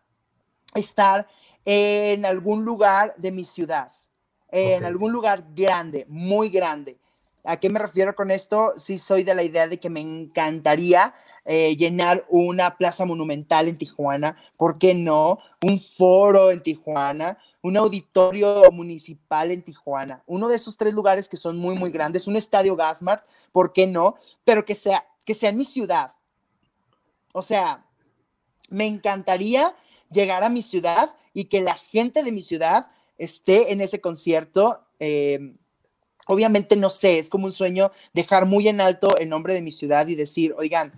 [0.75, 1.27] estar
[1.65, 3.93] en algún lugar de mi ciudad,
[4.51, 6.99] en algún lugar grande, muy grande.
[7.45, 8.73] ¿A qué me refiero con esto?
[8.77, 11.15] Sí soy de la idea de que me encantaría
[11.45, 15.39] eh, llenar una plaza monumental en Tijuana, ¿por qué no?
[15.63, 21.37] Un foro en Tijuana, un auditorio municipal en Tijuana, uno de esos tres lugares que
[21.37, 24.17] son muy, muy grandes, un estadio Gasmart, ¿por qué no?
[24.45, 26.13] Pero que sea, que sea en mi ciudad.
[27.33, 27.87] O sea,
[28.71, 29.75] me encantaría
[30.11, 34.87] llegar a mi ciudad y que la gente de mi ciudad esté en ese concierto.
[34.99, 35.59] Em,
[36.27, 39.73] obviamente no sé, es como un sueño dejar muy en alto el nombre de mi
[39.73, 40.93] ciudad y decir, oigan,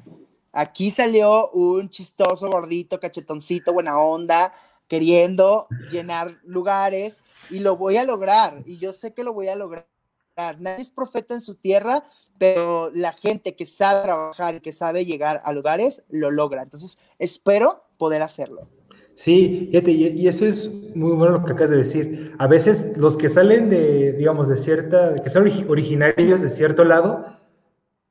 [0.53, 4.55] aquí salió un chistoso, gordito, cachetoncito, buena onda,
[4.93, 9.57] queriendo llenar lugares y lo voy a lograr y yo sé que lo voy a
[9.57, 9.87] lograr.
[10.37, 12.05] Nadie es profeta en su tierra,
[12.37, 16.63] pero la gente que sabe trabajar y que sabe llegar a lugares lo logra.
[16.63, 18.69] Entonces, espero poder hacerlo.
[19.15, 22.35] Sí, y eso es muy bueno lo que acabas de decir.
[22.39, 27.25] A veces los que salen de, digamos, de cierta, que son originarios de cierto lado,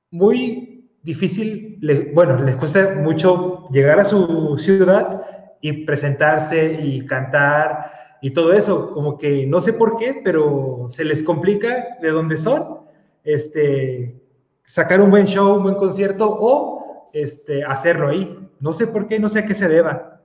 [0.09, 1.79] muy difícil,
[2.15, 8.93] bueno, les cuesta mucho llegar a su ciudad y presentarse y cantar y todo eso,
[8.93, 12.81] como que no sé por qué, pero se les complica de dónde son,
[13.23, 14.21] este,
[14.63, 18.37] sacar un buen show, un buen concierto o este, hacerlo ahí.
[18.59, 20.21] No sé por qué, no sé a qué se deba.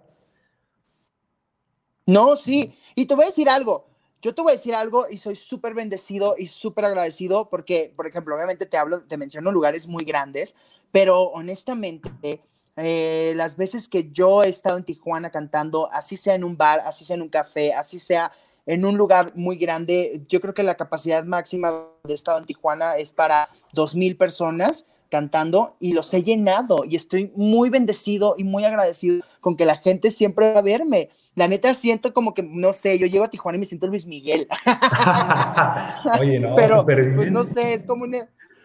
[2.05, 3.87] No, sí, y te voy a decir algo,
[4.23, 8.07] yo te voy a decir algo y soy súper bendecido y súper agradecido porque, por
[8.07, 10.55] ejemplo, obviamente te hablo, te menciono lugares muy grandes,
[10.93, 12.41] pero honestamente,
[12.77, 16.81] eh, las veces que yo he estado en Tijuana cantando, así sea en un bar,
[16.81, 18.33] así sea en un café, así sea
[18.67, 21.71] en un lugar muy grande, yo creo que la capacidad máxima
[22.05, 26.97] de estado en Tijuana es para dos mil personas cantando y los he llenado y
[26.97, 31.11] estoy muy bendecido y muy agradecido con que la gente siempre va a verme.
[31.37, 34.07] La neta siento como que, no sé, yo llego a Tijuana y me siento Luis
[34.07, 34.49] Miguel.
[36.21, 38.17] Oye, no, pero pues, no sé, es como, un,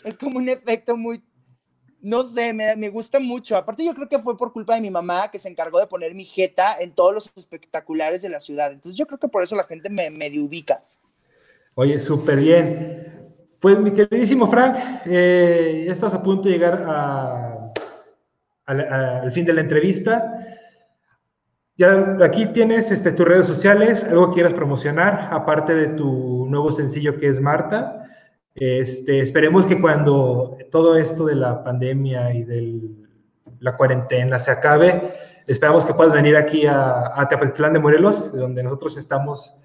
[0.04, 1.22] es como un efecto muy,
[2.02, 3.56] no sé, me, me, gusta mucho.
[3.56, 6.16] Aparte yo creo que fue por culpa de mi mamá que se encargó de poner
[6.16, 8.72] mi jeta en todos los espectaculares de la ciudad.
[8.72, 10.84] Entonces yo creo que por eso la gente me medio ubica.
[11.76, 13.12] Oye, súper bien.
[13.60, 16.84] Pues mi queridísimo Frank, eh, ya estás a punto de llegar
[18.66, 20.48] al fin de la entrevista.
[21.78, 27.18] Ya aquí tienes este, tus redes sociales, algo quieras promocionar, aparte de tu nuevo sencillo
[27.18, 28.01] que es Marta.
[28.56, 32.82] Este, esperemos que cuando todo esto de la pandemia y de
[33.60, 35.14] la cuarentena se acabe,
[35.48, 39.56] esperamos que puedas venir aquí a, a de Morelos, de donde nosotros estamos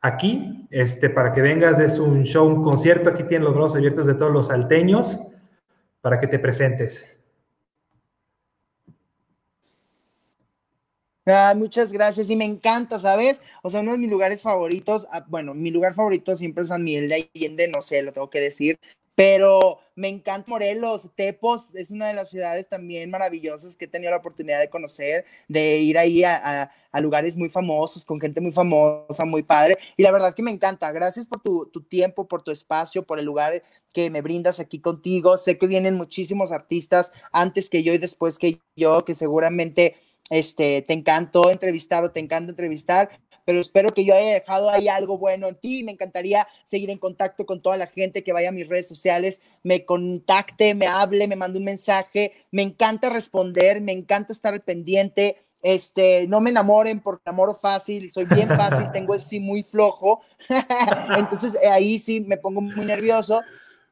[0.00, 4.06] aquí, este, para que vengas, es un show, un concierto, aquí tienen los brazos abiertos
[4.06, 5.18] de todos los salteños,
[6.00, 7.15] para que te presentes.
[11.28, 13.40] Ah, muchas gracias y me encanta, ¿sabes?
[13.62, 16.84] O sea, uno de mis lugares favoritos, ah, bueno, mi lugar favorito siempre es San
[16.84, 18.78] Miguel de Allende, no sé, lo tengo que decir,
[19.16, 24.12] pero me encanta Morelos, Tepos es una de las ciudades también maravillosas que he tenido
[24.12, 29.24] la oportunidad de conocer, de ir ahí a, lugares muy famosos, con gente muy famosa,
[29.24, 30.92] muy padre, y la verdad que me encanta.
[30.92, 33.62] Gracias por tu, tu, tiempo, por tu espacio, por el lugar
[33.92, 35.36] que me brindas aquí contigo.
[35.36, 39.96] Sé que vienen muchísimos artistas antes que yo y después que yo, que seguramente
[40.30, 43.10] este, te encantó entrevistar o te encanta entrevistar,
[43.46, 45.84] pero espero que yo haya dejado ahí algo bueno en ti.
[45.84, 49.40] Me encantaría seguir en contacto con toda la gente que vaya a mis redes sociales,
[49.62, 52.32] me contacte, me hable, me mande un mensaje.
[52.50, 55.46] Me encanta responder, me encanta estar al pendiente.
[55.62, 60.22] Este, no me enamoren porque enamoro fácil, soy bien fácil, tengo el sí muy flojo.
[61.16, 63.42] Entonces ahí sí me pongo muy nervioso,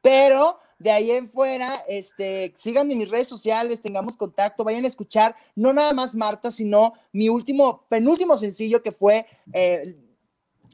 [0.01, 4.89] pero de ahí en fuera, este, síganme en mis redes sociales, tengamos contacto, vayan a
[4.89, 9.95] escuchar, no nada más Marta, sino mi último, penúltimo sencillo que fue eh,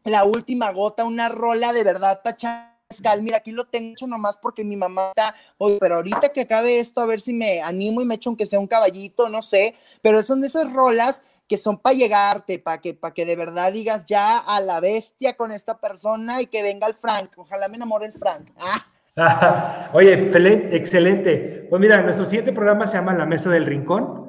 [0.03, 3.21] La Última Gota, una rola de verdad Pachascal.
[3.21, 6.79] Mira, aquí lo tengo hecho nomás porque mi mamá está, oye, pero ahorita que acabe
[6.79, 9.75] esto, a ver si me animo y me echo aunque sea un caballito, no sé,
[10.01, 13.71] pero son de esas rolas que son para llegarte, para que, para que de verdad
[13.71, 17.33] digas ya a la bestia con esta persona y que venga el Frank.
[17.37, 18.49] Ojalá me enamore el Frank.
[18.57, 18.87] Ah.
[19.93, 20.29] Oye,
[20.71, 21.67] excelente.
[21.69, 24.21] Pues mira, nuestro siguiente programa se llama La Mesa del Rincón.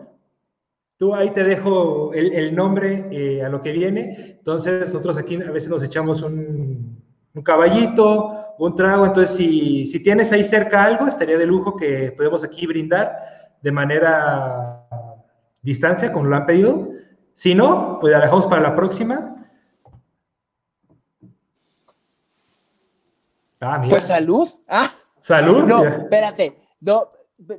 [0.96, 4.36] Tú ahí te dejo el, nombre eh, a lo que viene.
[4.38, 7.02] Entonces, nosotros aquí a veces nos echamos un,
[7.44, 9.06] caballito, un trago.
[9.06, 13.16] Entonces, si, tienes ahí cerca algo, estaría de lujo que podemos aquí brindar
[13.60, 14.86] de manera
[15.62, 16.90] distancia, como lo han pedido.
[17.34, 19.31] Si no, pues la dejamos para la próxima.
[23.62, 24.48] Ah, pues salud.
[24.68, 24.92] Ah.
[25.20, 25.62] Salud.
[25.62, 26.58] No, espérate.
[26.80, 27.08] No,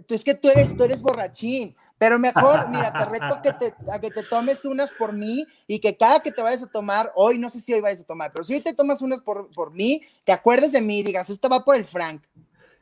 [0.09, 1.75] es que tú eres, tú eres borrachín.
[1.97, 5.79] Pero mejor, mira, te reto que te, a que te tomes unas por mí y
[5.79, 8.31] que cada que te vayas a tomar, hoy no sé si hoy vayas a tomar,
[8.33, 11.29] pero si hoy te tomas unas por, por mí, te acuerdes de mí y digas,
[11.29, 12.23] esto va por el Frank.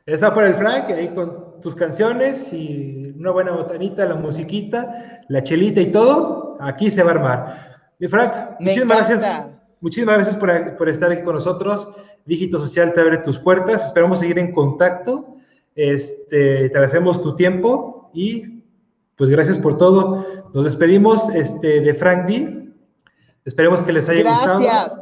[0.04, 5.44] Está por el Frank, ahí con tus canciones y una buena botanita, la musiquita, la
[5.44, 7.78] chelita y todo, aquí se va a armar.
[8.00, 9.48] Mi Frank, muchísimas gracias.
[9.80, 11.88] Muchísimas gracias por, por estar aquí con nosotros.
[12.24, 13.86] Dígito Social te abre tus puertas.
[13.86, 15.36] Esperamos seguir en contacto.
[15.74, 18.62] Este, te agradecemos tu tiempo y
[19.16, 20.26] pues gracias por todo.
[20.52, 22.68] Nos despedimos este, de Frank D.
[23.44, 24.60] Esperemos que les haya gustado.
[24.60, 24.98] Gracias.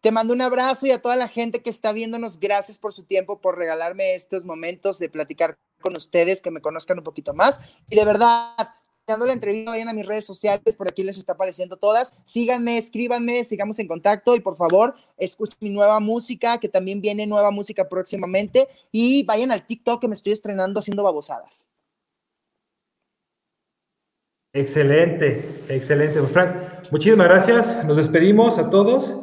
[0.00, 3.04] Te mando un abrazo y a toda la gente que está viéndonos, gracias por su
[3.04, 7.58] tiempo, por regalarme estos momentos de platicar con ustedes, que me conozcan un poquito más.
[7.88, 8.56] Y de verdad,
[9.06, 12.14] la entrevista, vayan a mis redes sociales, por aquí les está apareciendo todas.
[12.24, 17.26] Síganme, escríbanme, sigamos en contacto y por favor, escuchen mi nueva música, que también viene
[17.26, 18.66] nueva música próximamente.
[18.90, 21.66] Y vayan al TikTok que me estoy estrenando haciendo babosadas.
[24.52, 26.90] Excelente, excelente, Frank.
[26.90, 27.84] Muchísimas gracias.
[27.84, 29.14] Nos despedimos a todos.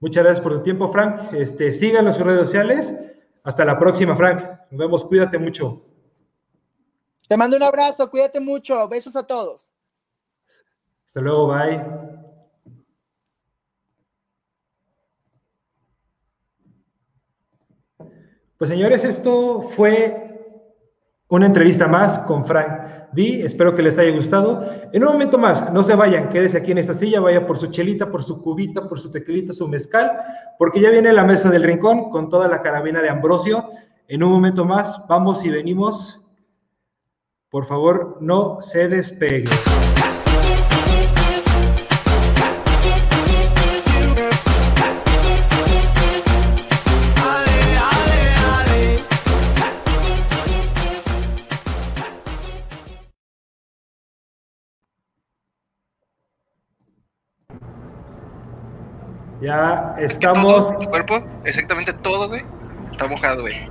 [0.00, 1.32] Muchas gracias por tu tiempo, Frank.
[1.34, 2.92] Este, síganos en sus redes sociales.
[3.44, 4.42] Hasta la próxima, Frank.
[4.70, 5.04] Nos vemos.
[5.04, 5.87] Cuídate mucho.
[7.28, 9.68] Te mando un abrazo, cuídate mucho, besos a todos.
[11.06, 11.84] Hasta luego, bye.
[18.56, 20.24] Pues señores, esto fue
[21.28, 23.42] una entrevista más con Frank Di.
[23.42, 24.64] Espero que les haya gustado.
[24.92, 27.66] En un momento más, no se vayan, quédese aquí en esta silla, vaya por su
[27.66, 30.12] chelita, por su cubita, por su tequilita, su mezcal,
[30.58, 33.68] porque ya viene la mesa del rincón con toda la carabina de Ambrosio.
[34.08, 36.22] En un momento más, vamos y venimos
[37.50, 39.48] Por favor, no se despegue.
[59.40, 60.78] Ya estamos.
[60.80, 61.24] ¿Tu cuerpo?
[61.46, 62.42] Exactamente todo, güey.
[62.90, 63.70] Está mojado, güey.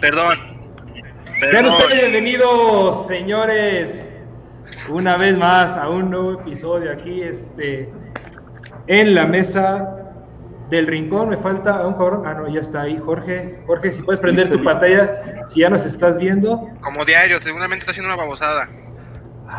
[0.00, 0.55] Perdón.
[1.40, 4.08] Sean ustedes bienvenidos, señores,
[4.88, 7.92] una vez más a un nuevo episodio aquí, este,
[8.86, 10.14] en la mesa
[10.70, 11.28] del rincón.
[11.28, 12.22] Me falta un cabrón.
[12.26, 13.60] Ah, no, ya está ahí, Jorge.
[13.66, 16.70] Jorge, si puedes prender tu pantalla, si ya nos estás viendo.
[16.80, 18.68] Como diario, seguramente está haciendo una babosada.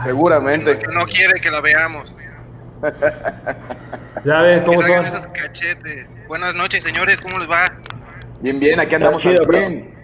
[0.03, 0.79] Seguramente.
[0.79, 2.15] Que no quiere que la veamos.
[4.23, 5.05] Ya ves cómo son.
[5.05, 6.17] esos cachetes.
[6.27, 7.71] Buenas noches, señores, ¿cómo les va?
[8.41, 9.96] Bien, bien, aquí andamos al 100.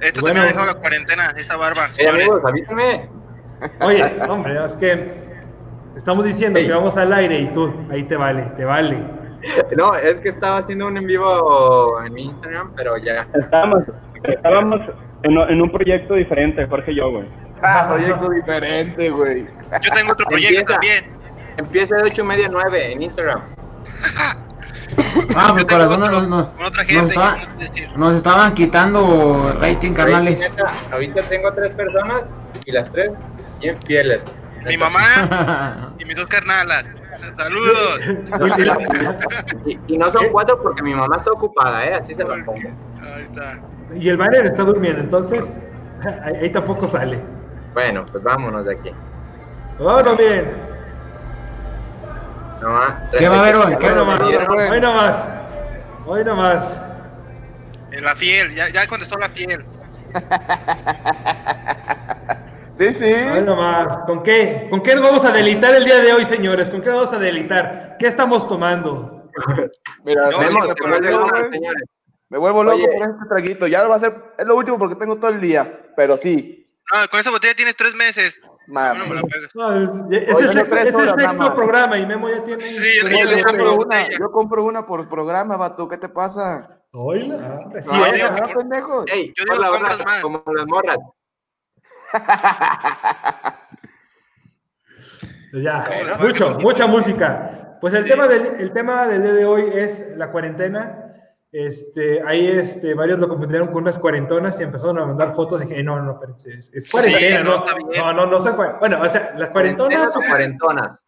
[0.00, 1.88] Esto también ha dejado la cuarentena, esta barba.
[1.96, 3.08] Hey, amigos, avísenme.
[3.80, 5.12] Oye, hombre, es que
[5.96, 8.98] estamos diciendo que vamos al aire y tú, ahí te vale, te vale.
[9.76, 13.26] No, es que estaba haciendo un en vivo en mi Instagram, pero ya.
[13.34, 13.82] Estábamos,
[14.24, 14.80] estábamos
[15.22, 17.26] en, en un proyecto diferente, Jorge y yo, güey.
[17.62, 19.46] Ah, proyecto diferente, güey.
[19.82, 20.80] Yo tengo otro proyecto Empieza.
[20.80, 21.04] también.
[21.58, 23.42] Empieza de 8 y media a 9 en Instagram.
[25.36, 26.48] Ah, pues corazón, otro nos,
[27.96, 30.38] nos, estaban quitando rating, carnales.
[30.38, 32.24] Neta, ahorita tengo tres personas
[32.66, 33.10] y las tres
[33.60, 34.22] bien fieles.
[34.66, 36.94] Mi mamá y mis dos carnalas.
[37.34, 38.00] Saludos.
[39.66, 41.94] Y, y no son cuatro porque mi mamá está ocupada, ¿eh?
[41.94, 42.70] Así se lo pongo.
[43.02, 43.60] Ahí está.
[43.94, 45.58] Y el banner está durmiendo, entonces
[46.24, 47.18] ahí, ahí tampoco sale.
[47.74, 48.90] Bueno, pues vámonos de aquí.
[49.78, 50.69] Vámonos bien.
[52.60, 53.76] No, ah, ¿Qué va a haber hoy?
[53.78, 55.16] ¿Qué nomás, hoy nomás.
[56.06, 56.80] Hoy nomás.
[58.00, 59.64] La fiel, ya, ya contestó la fiel.
[62.80, 63.12] Sí, sí.
[63.12, 63.98] Hoy nomás.
[64.06, 64.66] ¿Con qué?
[64.70, 66.70] ¿Con qué nos vamos a delitar el día de hoy, señores?
[66.70, 67.96] ¿Con qué nos vamos a delitar?
[67.98, 69.28] ¿Qué estamos tomando?
[70.04, 71.82] Mira, No, vemos, sí, me vuelvo loco, señores.
[72.30, 72.88] Me vuelvo loco Oye.
[72.88, 73.66] por este traguito.
[73.66, 76.72] Ya va a ser, es lo último porque tengo todo el día, pero sí.
[76.90, 78.40] No, con esa botella tienes tres meses.
[78.70, 79.04] Ma- No.
[79.54, 82.60] No, es, el sexto, es el programa y Memo ya tiene.
[82.62, 85.88] Sí, yo, compro una, yo compro una por programa, vato.
[85.88, 86.78] ¿Qué te pasa?
[86.92, 89.04] Sí, No, digo ¿Ah, que- pendejo?
[89.06, 90.22] Ey, Yo por digo la más.
[90.22, 90.98] como las morras.
[95.52, 97.76] Ya, Bueno, mucho, mucha música.
[97.80, 98.10] Pues el Sí.
[98.10, 101.09] tema del el tema del día de hoy es la cuarentena.
[101.52, 105.66] Este, ahí este, varios lo confundieron con unas cuarentonas y empezaron a mandar fotos y
[105.66, 107.88] dije, no, no, espérense, es, es Sí, cuarentena, no, no, está bien.
[107.96, 111.00] no, no, no son cuar- Bueno, o sea, las cuarentonas, ¿Cuarentenas o cuarentonas?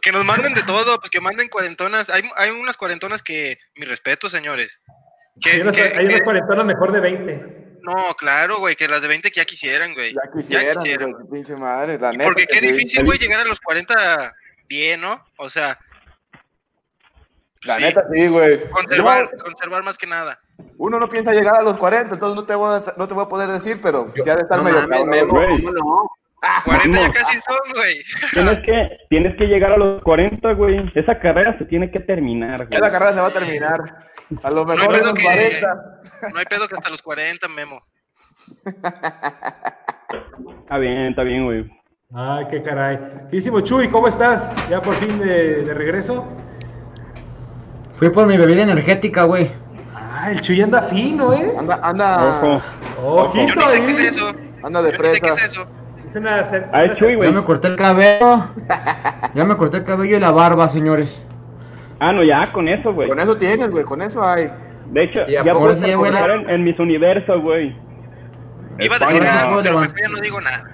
[0.00, 2.10] Que nos manden de todo, pues que manden cuarentonas.
[2.10, 4.84] Hay, hay unas cuarentonas que, mi respeto, señores.
[5.40, 7.58] Que, hay unas, que- hay unas que- cuarentonas mejor de 20.
[7.82, 10.14] no, claro, güey, que las de 20 que ya quisieran, güey.
[10.14, 11.98] Ya quisieran, güey, qué pinche madre.
[11.98, 12.22] La neta.
[12.22, 12.72] Porque que qué sí.
[12.72, 14.32] difícil, güey, llegar a los 40
[14.68, 15.24] bien, ¿no?
[15.38, 15.76] O sea,
[17.64, 18.68] La sí, neta, sí, güey.
[18.70, 20.38] conservar, más que nada.
[20.76, 23.24] Uno no piensa llegar a los 40, entonces no te voy a, no te voy
[23.24, 25.10] a poder decir, pero ha de estar No medio mames, cabrón.
[25.10, 25.62] Memo, güey.
[25.62, 26.10] ¿cómo no?
[26.64, 27.96] 40 ya casi son, güey.
[28.32, 30.88] Tienes que, tienes que llegar a los 40, güey.
[30.94, 32.68] Esa carrera se tiene que terminar, güey.
[32.70, 33.80] Ya la carrera se va a terminar.
[34.42, 35.74] A lo mejor en los que- 40.
[36.32, 37.82] No hay pedo que hasta los 40, Memo.
[40.62, 41.70] Está bien, está bien, güey.
[42.14, 42.98] Ay, qué caray.
[43.30, 43.88] ¿Qué hicimos, Chuy?
[43.88, 44.50] ¿Cómo estás?
[44.70, 46.26] ¿Ya por fin de, de regreso?
[47.98, 49.50] Fui por mi bebida energética, güey.
[49.94, 51.52] Ah, el Chuy anda fino, ¿eh?
[51.58, 52.60] Anda, anda,
[53.02, 53.22] Ojo.
[53.24, 54.30] Ojito Yo ni sé qué es eso.
[54.62, 55.46] anda de Yo ni sé qué es fresa.
[55.46, 55.68] eso.
[56.08, 56.36] Es una
[56.72, 57.28] Ah, Chuy, güey.
[57.30, 58.46] Ya me corté el cabello.
[59.34, 61.22] Ya me corté el cabello y la barba, señores.
[62.00, 63.08] Ah, no, ya, con eso, güey.
[63.08, 64.50] Con eso tienes, güey, con eso hay.
[64.86, 67.76] De hecho, ya puedes lleva la- en, en mis universos, güey.
[68.78, 70.70] Iba a decir sí algo, puedo pero mejor ya no digo nada.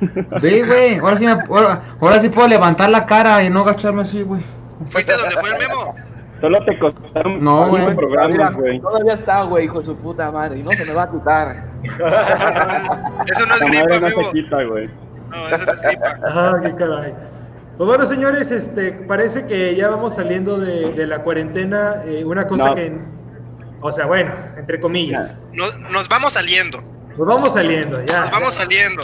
[0.40, 0.98] Sí, güey.
[0.98, 4.42] Ahora sí, me, ahora, ahora sí puedo levantar la cara y no agacharme así, güey.
[4.86, 5.94] ¿Fuiste donde fue el Memo?
[6.42, 7.94] Solo te costaron No, güey.
[7.94, 8.80] Programas, güey.
[8.80, 11.64] todavía está, güey, hijo de su puta madre, y no se me va a quitar.
[13.28, 14.24] Eso no es La gripa, no Memo.
[14.24, 14.90] se quita, güey.
[15.30, 16.18] No, eso no es gripa.
[16.28, 17.14] Ah, qué caray.
[17.78, 22.02] Pues bueno, señores, este, parece que ya vamos saliendo de, de la cuarentena.
[22.04, 22.74] eh, una cosa No.
[22.74, 22.92] que,
[23.80, 25.38] o sea, bueno, entre comillas.
[25.54, 26.82] Nos, nos vamos saliendo.
[27.16, 28.20] Nos vamos saliendo, ya.
[28.20, 29.02] Nos vamos saliendo.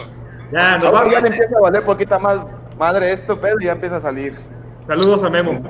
[0.53, 1.12] Ya, nos vamos.
[1.12, 2.41] ya le empieza a valer poquita más
[2.78, 4.34] madre esto, pero ya empieza a salir.
[4.86, 5.62] Saludos a Memo.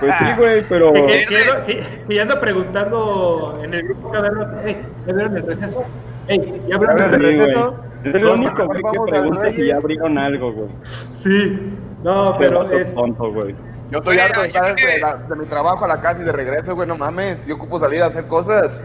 [0.00, 0.92] Pues sí, güey, pero.
[0.92, 4.82] Que, que- que anda- que- que ya anda preguntando en el grupo cada rato, hey,
[5.06, 5.84] ¿ya vieron el receso?
[6.26, 7.84] Hey, ¿ya vieron A el Sí, receso?
[8.04, 10.68] Es el único, güey, que pregunta si ya abrieron algo, güey.
[11.14, 12.94] Sí, no, Pero pero es...
[12.94, 13.54] tonto, güey.
[13.90, 16.32] Yo estoy harto de estar de, la- de mi trabajo a la casa y de
[16.32, 17.46] regreso, güey, no mames.
[17.46, 18.82] Yo ocupo salir a hacer cosas.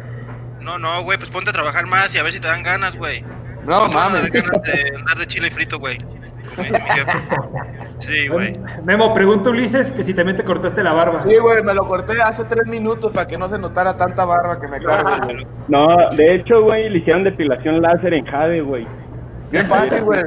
[0.61, 2.95] No, no, güey, pues ponte a trabajar más y a ver si te dan ganas,
[2.95, 3.23] güey.
[3.65, 4.31] No, a mames.
[4.31, 5.97] ganas de andar de chile frito, güey.
[7.97, 8.59] Sí, güey.
[8.83, 11.19] Memo, pregunta Ulises que si también te cortaste la barba.
[11.21, 14.59] Sí, güey, me lo corté hace tres minutos para que no se notara tanta barba
[14.59, 15.27] que me carga.
[15.67, 18.85] No, de hecho, güey, le hicieron depilación láser en Jade, güey.
[19.51, 20.21] Bien fácil, güey.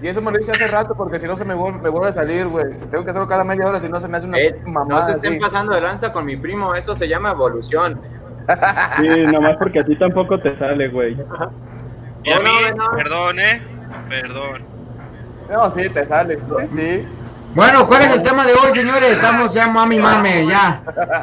[0.00, 2.08] Y eso me lo hice hace rato porque si no se me vuelve, me vuelve
[2.08, 2.66] a salir, güey.
[2.90, 4.72] Tengo que hacerlo cada media hora, si no se me hace una Eh, puta no
[4.72, 5.40] mamada se estén así.
[5.40, 8.00] pasando de lanza con mi primo, eso se llama evolución.
[9.00, 11.14] Sí, nomás porque a ti tampoco te sale, güey.
[12.24, 12.96] Y a No, mí, no, no.
[12.96, 13.62] perdón, eh.
[14.08, 14.77] Perdón.
[15.48, 16.38] No, sí, te sale.
[16.60, 17.08] Sí, sí.
[17.54, 19.10] Bueno, ¿cuál es el tema de hoy, señores?
[19.12, 20.82] Estamos ya mami mame, ya.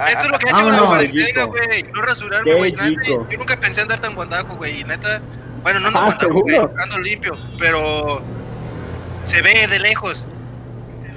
[0.10, 1.84] Esto es lo que ha hecho la cuarentena, güey.
[1.94, 2.76] No rasurarme, güey.
[3.06, 4.82] Yo nunca pensé andar tan guandajo, güey.
[4.82, 5.22] Y neta,
[5.62, 6.58] bueno, no ando Ah, guandajo, güey.
[6.82, 7.38] Ando limpio.
[7.60, 8.22] Pero
[9.24, 10.26] se ve de lejos.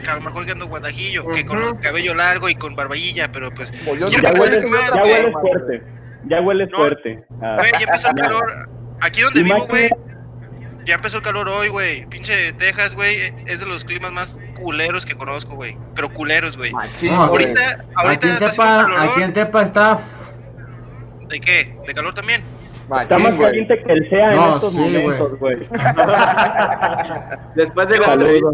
[0.09, 3.51] A lo mejor que ando guandajillo, que con el cabello largo y con barbilla, pero
[3.51, 3.71] pues.
[3.85, 5.13] Pues yo Ya hueles, más, ya güey.
[5.15, 5.83] hueles fuerte.
[6.27, 6.79] Ya hueles No.
[6.79, 7.25] fuerte.
[7.43, 7.57] Ah.
[7.59, 8.69] Güey, ya empezó el calor.
[9.01, 9.89] Aquí donde vivo, güey.
[10.89, 12.07] Ya empezó el calor hoy, güey.
[12.07, 13.35] Pinche Texas, güey.
[13.45, 15.77] Es de los climas más culeros que conozco, güey.
[15.95, 16.73] Pero culeros, güey.
[16.73, 17.25] Machín, No.
[17.25, 19.01] Ahorita, ahorita Aquí en está Tepa, calor.
[19.03, 19.99] aquí en Tepa está.
[21.29, 21.77] ¿De qué?
[21.87, 22.43] ¿De calor también?
[23.03, 25.57] Está más Machín, caliente que el SEA en estos sí, momentos, güey.
[27.55, 28.49] Después de entrevista,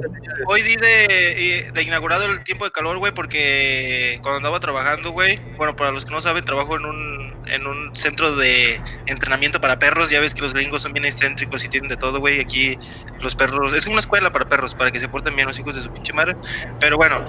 [0.49, 5.41] Hoy di de, de inaugurado el tiempo de calor, güey, porque cuando andaba trabajando, güey,
[5.57, 9.79] bueno, para los que no saben, trabajo en un, en un centro de entrenamiento para
[9.79, 10.11] perros.
[10.11, 12.41] Ya ves que los gringos son bien excéntricos y tienen de todo, güey.
[12.41, 12.79] Aquí
[13.21, 15.75] los perros, es como una escuela para perros, para que se porten bien los hijos
[15.75, 16.37] de su pinche madre.
[16.81, 17.25] Pero bueno,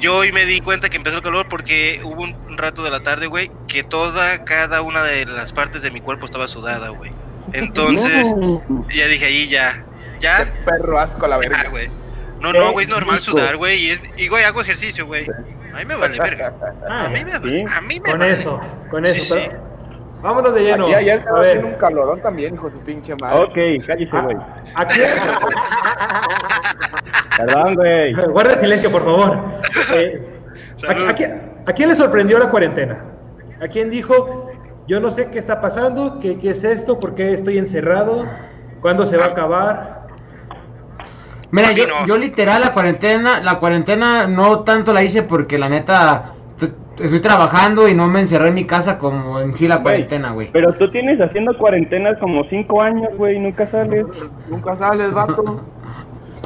[0.00, 3.00] yo hoy me di cuenta que empezó el calor porque hubo un, rato de la
[3.00, 7.12] tarde, güey, que toda, cada una de las partes de mi cuerpo estaba sudada, güey.
[7.52, 8.34] Entonces,
[8.94, 9.84] ya dije ahí, ya,
[10.20, 11.68] ya, Qué perro asco la verga.
[11.68, 11.90] güey.
[12.40, 13.78] No, no, güey, es normal sudar, güey.
[13.82, 15.26] Y, es- y, güey, hago ejercicio, güey.
[15.76, 16.52] A mí me vale verga.
[16.88, 17.38] A mí me sí.
[17.38, 17.64] vale.
[17.76, 18.32] A mí me Con vale.
[18.32, 18.60] eso,
[18.90, 19.34] con Sí, eso.
[19.34, 19.48] sí.
[20.22, 20.84] Vámonos de lleno.
[20.86, 23.44] Aquí ayer A estaba haciendo un calorón también, hijo de su pinche madre.
[23.44, 24.36] Ok, cállese, güey.
[24.74, 25.10] ¿a quién?
[27.36, 28.14] Perdón, güey.
[28.14, 29.38] Guarda silencio, por favor.
[29.94, 30.40] Eh,
[30.88, 32.98] ¿a, a quién, a quién le sorprendió la cuarentena?
[33.60, 34.50] ¿A quién dijo,
[34.86, 38.26] yo no sé qué está pasando, qué, qué es esto, por qué estoy encerrado,
[38.80, 39.95] cuándo se va a acabar?
[41.50, 42.06] Mira, yo, no.
[42.06, 46.32] yo literal la cuarentena, la cuarentena no tanto la hice porque la neta
[46.98, 50.50] estoy trabajando y no me encerré en mi casa como en sí la cuarentena, güey.
[50.52, 54.06] Pero tú tienes haciendo cuarentenas como cinco años, güey, y nunca sales.
[54.48, 55.42] Nunca sales, vato.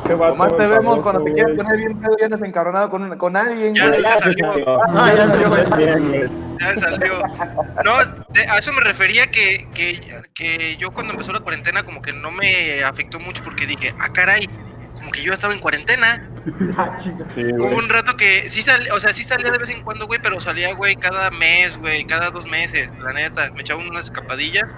[0.00, 3.74] Vato, Nomás te vemos cuando te quieres poner bien pedo, vienes encabronado con, con alguien,
[3.74, 4.48] Ya, sí, se salió.
[4.88, 5.56] Ah, ya salió.
[6.58, 7.12] Ya salió.
[7.84, 7.92] No,
[8.30, 10.00] de- a eso me refería que, que,
[10.34, 14.08] que yo cuando empezó la cuarentena como que no me afectó mucho porque dije, ah,
[14.12, 14.48] caray,
[15.00, 16.26] como que yo estaba en cuarentena.
[16.76, 17.26] Ah, chica.
[17.34, 20.06] Sí, Hubo un rato que sí salía, o sea, sí salía de vez en cuando,
[20.06, 23.50] güey, pero salía, güey, cada mes, güey, cada dos meses, la neta.
[23.50, 24.74] Me echaba unas escapadillas,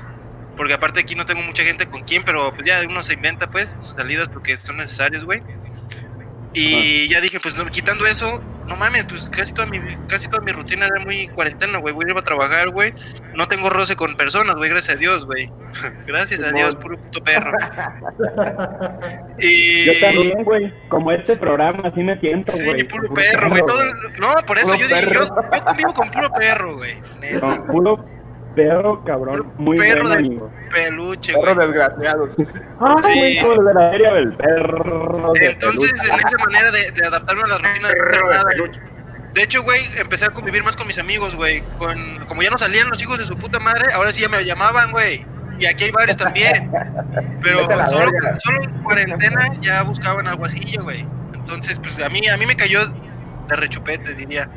[0.57, 3.49] porque aparte aquí no tengo mucha gente con quien, pero pues ya uno se inventa,
[3.51, 5.43] pues, sus salidas porque son necesarias, güey.
[6.55, 10.43] Y ya dije, pues no, quitando eso, no mames, pues casi toda mi, casi toda
[10.43, 11.93] mi rutina era muy cuarentena, güey.
[11.95, 12.95] Voy a ir a trabajar, güey.
[13.35, 15.51] No tengo roce con personas, güey, gracias a Dios, güey.
[16.07, 17.53] gracias a Dios, puro puto perro.
[19.39, 19.85] y...
[19.87, 20.73] Yo también, güey.
[20.89, 22.85] Como este programa, así me siento, Sí, güey.
[22.85, 23.63] puro perro, güey.
[23.67, 23.83] todo
[24.21, 25.25] No, por eso Puro yo dije, yo, perro.
[25.53, 26.95] yo convivo con puro perro, güey.
[27.41, 28.05] No, puro
[28.55, 29.53] perro, cabrón.
[29.59, 30.51] Muy perro bueno, de amigo.
[30.73, 31.67] peluche, Perros güey.
[31.69, 32.37] desgraciados.
[32.81, 33.19] Ah, Sí.
[33.19, 35.33] güey, como de la feria del perro.
[35.35, 36.13] de Entonces, peluche.
[36.13, 38.45] en esa manera de, de adaptarme a la rutina de no hacer nada,
[39.35, 41.63] De hecho, güey, empecé a convivir más con mis amigos, güey.
[41.79, 41.99] Con,
[42.29, 44.91] como ya no salían los hijos de su puta madre, ahora sí ya me llamaban,
[44.93, 45.25] güey.
[45.59, 46.71] Y aquí hay varios también.
[47.43, 48.37] Pero solo, verga.
[48.41, 51.07] solo en cuarentena ya buscaban algo así, güey.
[51.35, 54.49] Entonces, pues a mí, a mí me cayó de rechupete, diría.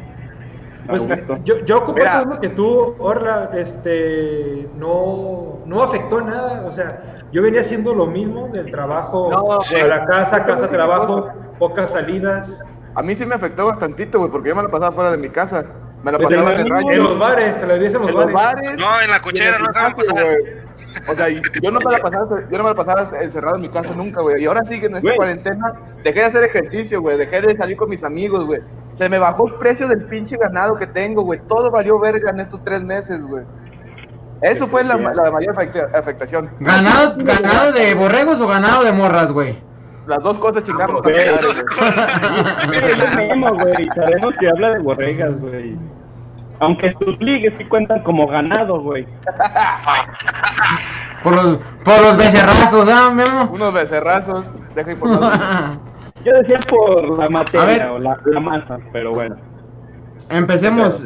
[0.87, 1.03] Pues,
[1.43, 2.35] yo, yo comparto Mira.
[2.35, 8.05] lo que tú, Orla, este, no, no afectó nada, o sea, yo venía haciendo lo
[8.05, 9.87] mismo del trabajo No, a güey.
[9.89, 11.29] la casa, casa, trabajo,
[11.59, 12.59] pocas salidas,
[12.97, 15.27] A mí sí me afectó bastantito, güey, porque yo me la pasaba fuera de mi
[15.29, 15.65] casa.
[16.01, 16.91] Me la Pues pasaba en, el los- rancho.
[16.91, 18.63] en los bares, te lo dirías en los en los bares.
[18.63, 18.77] bares.
[18.79, 20.23] No, en la cochera, en no dejaban pasar.
[20.23, 20.65] güey.
[21.09, 23.69] O sea, yo no me la pasaba, yo no me la pasaba encerrado en mi
[23.69, 24.41] casa nunca, güey.
[24.41, 25.17] Y ahora sí que en esta Güey.
[25.17, 25.73] cuarentena
[26.03, 27.17] dejé de hacer ejercicio, güey.
[27.17, 28.61] Dejé de salir con mis amigos, güey.
[28.95, 31.39] Se me bajó el precio del pinche ganado que tengo, güey.
[31.47, 33.43] Todo valió verga en estos tres meses, güey.
[34.41, 36.49] Eso fue la, la mayor afecta- afectación.
[36.59, 39.61] ¿Ganado, ¿Ganado de borregos o ganado de morras, güey?
[40.07, 41.01] Las dos cosas chingamos.
[41.01, 41.15] güey.
[41.15, 42.19] Esas dos cosas.
[42.67, 43.85] Güey.
[43.95, 45.77] Sabemos que habla de borregas, güey.
[46.59, 49.05] Aunque sus ligues sí cuentan como ganado, güey.
[51.23, 53.49] Por los, por los becerrazos, ¿ah, Memo?
[53.51, 54.53] Unos becerrazos.
[54.75, 55.19] Deja ir por los...
[56.25, 59.35] Yo decía por la materia o la, la masa, pero bueno.
[60.29, 61.05] Empecemos.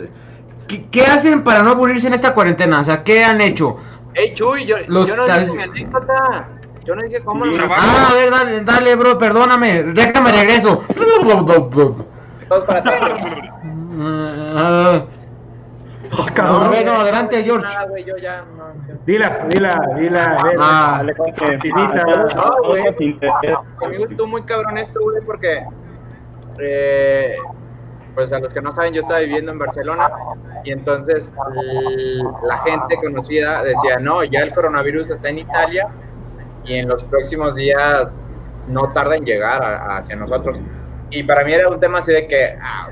[0.67, 2.79] ¿qué, qué hacen para no aburrirse en esta cuarentena?
[2.79, 3.75] O sea, ¿qué han hecho?
[4.13, 6.47] Ey, Chuy, yo, Los yo no dije mi anécdota.
[6.85, 7.81] Yo no dije cómo lo Trabajo.
[7.85, 9.83] Ah, a ver, dale, dale, bro, perdóname.
[9.83, 10.83] Déjame regreso.
[12.47, 13.11] Todos para atrás.
[16.37, 17.65] Ah, a ver, no, adelante, George.
[17.67, 18.43] Nada, güey, yo ya.
[18.57, 18.93] no, ya.
[19.05, 20.37] Dila, dila, dila.
[20.59, 21.59] Ah, Dale, Jorge.
[21.59, 22.05] Finita.
[22.07, 23.19] Ah, No, güey.
[23.77, 25.65] Conmigo estuvo muy cabrón esto, güey, porque.
[26.59, 27.35] eh,
[28.15, 30.09] pues a los que no saben, yo estaba viviendo en Barcelona
[30.65, 31.31] y entonces
[32.43, 35.87] la gente conocida decía: No, ya el coronavirus está en Italia
[36.65, 38.25] y en los próximos días
[38.67, 40.57] no tarda en llegar a- hacia nosotros.
[41.11, 42.57] Y para mí era un tema así de que.
[42.61, 42.89] ah,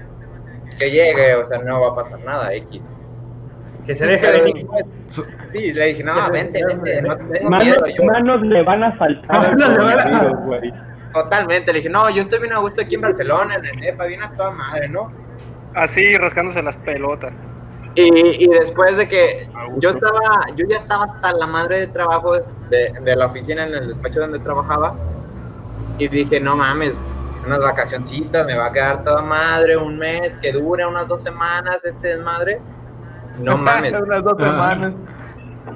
[0.80, 2.82] que llegue, o sea, no va a pasar nada, X.
[3.88, 4.86] Que se deje de después-
[5.46, 7.86] sí, le dije, no, vente, vente, no tengo Manos, miedo.
[7.98, 10.74] Yo, manos le van a faltar al Manos le van a- coronavirus, güey.
[11.14, 14.06] totalmente, le dije, no, yo estoy bien a gusto aquí en Barcelona, en el DEPA,
[14.06, 15.10] bien a toda madre, ¿no?
[15.74, 17.32] Así, rascándose las pelotas.
[17.96, 22.36] Y, y después de que yo estaba, yo ya estaba hasta la madre de trabajo
[22.70, 24.96] de, de la oficina en el despacho donde trabajaba,
[25.98, 26.94] y dije, no mames,
[27.46, 31.84] unas vacacioncitas, me va a quedar toda madre, un mes, que dure unas dos semanas
[31.86, 32.60] este desmadre.
[33.40, 33.94] No mames.
[33.94, 34.94] Unas dos semanas.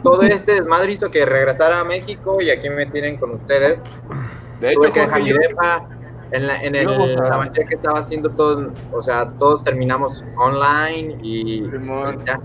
[0.03, 3.83] todo este desmadre hizo que regresara a México y aquí me tienen con ustedes.
[4.59, 5.85] De Tuve hecho, que dejar mi depa.
[6.31, 10.23] En, la, en el- Yo, la maestría que estaba haciendo todos, o sea, todos terminamos
[10.37, 12.23] online y Simón.
[12.25, 12.39] ya.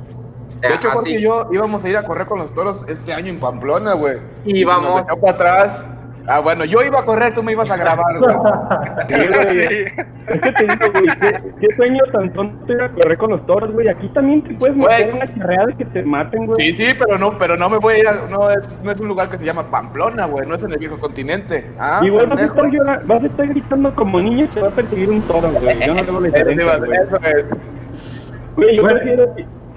[0.60, 0.96] de hecho, Así.
[0.96, 3.92] Jorge y yo íbamos a ir a correr con los toros este año en Pamplona,
[3.92, 4.18] güey.
[4.44, 5.02] Y se nos vamos.
[5.02, 5.84] echó para atrás.
[6.28, 8.34] Ah, bueno, yo iba a correr, tú me ibas a grabar, güey.
[9.08, 9.84] Sí, güey.
[10.28, 13.46] Es que te digo, güey, qué, qué sueño tan tonto ir a correr con los
[13.46, 13.86] toros, güey.
[13.88, 16.56] Aquí también te puedes meter en una carrera de que te maten, güey.
[16.72, 19.00] Sí, sí, pero no, pero no me voy a ir a, no es, no es
[19.00, 21.70] un lugar que se llama Pamplona, güey, no es en el viejo continente.
[21.78, 24.68] Ah, Igual vas a, estar llora- vas a estar gritando como niño y te va
[24.68, 25.78] a perseguir un toro, güey.
[25.86, 26.90] Yo no tengo la diferencia, a güey.
[26.90, 27.44] ser, eso es.
[28.56, 28.96] Güey, yo Bueno.
[28.98, 29.34] prefiero...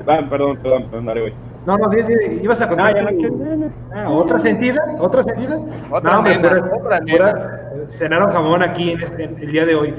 [0.08, 1.34] Ah, perdón, perdón, perdón, dale, güey.
[1.70, 1.94] No, no,
[2.42, 2.96] ibas a contar.
[2.96, 3.72] ya no tu- no, no.
[3.94, 4.84] Ah, ¿Otra sentida?
[5.00, 5.60] ¿Otra sentida?
[5.92, 9.76] Otra no, nena, pura- otra pura- cenaron jamón aquí en este, en el día de
[9.76, 9.94] hoy.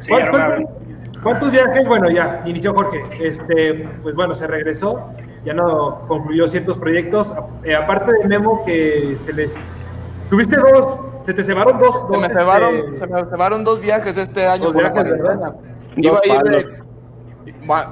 [0.00, 1.86] Sí, ¿Cuál- ya no cuál- me ¿Cuántos viajes?
[1.86, 3.02] Bueno, ya inició Jorge.
[3.20, 5.10] Este, pues bueno, se regresó,
[5.44, 7.34] ya no concluyó ciertos proyectos.
[7.64, 9.60] Eh, aparte de Memo, que se les.
[10.30, 11.94] Tuviste dos, se te cebaron dos.
[11.94, 14.90] Se dos, me este, cebaron, se me cebaron dos viajes este año Dos por la
[14.92, 15.18] viajes.
[15.18, 15.54] Dos
[15.96, 16.50] Iba a ir palos.
[16.64, 16.79] de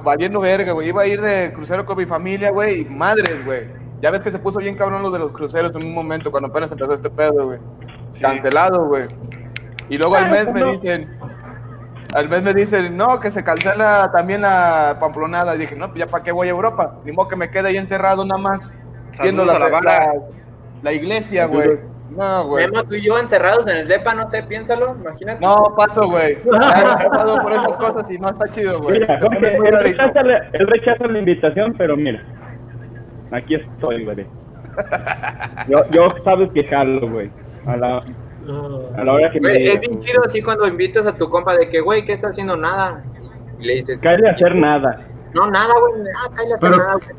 [0.03, 0.89] valiendo verga, güey.
[0.89, 3.67] Iba a ir de crucero con mi familia, güey, y madres, güey.
[4.01, 6.49] Ya ves que se puso bien cabrón lo de los cruceros en un momento cuando
[6.49, 7.59] apenas empezó este pedo, güey.
[8.21, 9.07] Cancelado, güey.
[9.89, 11.19] Y luego al mes me dicen,
[12.13, 15.55] al mes me dicen, no, que se cancela también la pamplonada.
[15.55, 16.95] Y dije, no, pues ya para qué voy a Europa.
[17.03, 18.71] Ni modo que me quede ahí encerrado nada más.
[19.21, 19.59] Viendo la,
[20.81, 21.79] la iglesia, güey.
[22.09, 22.65] No, güey.
[22.67, 25.39] Memo, tú y yo encerrados en el DEPA, no sé, piénsalo, imagínate.
[25.45, 26.37] No, paso, güey.
[26.51, 28.99] Ya he pasado por esas cosas y no está chido, güey.
[28.99, 32.23] Mira, Jorge, él rechaza, la, él rechaza la invitación, pero mira,
[33.31, 34.25] aquí estoy, güey.
[35.67, 37.29] Yo, yo sabes que jalo, güey.
[37.65, 37.97] A la,
[38.97, 39.81] a la hora que me Güey, es digas.
[39.81, 42.55] bien chido así cuando invitas a tu compa de que, güey, ¿qué está haciendo?
[42.57, 43.03] Nada.
[43.59, 45.05] Y le dices, Cállate a hacer nada.
[45.35, 47.18] no, nada, güey, ah, cállate a hacer Pero- nada, güey.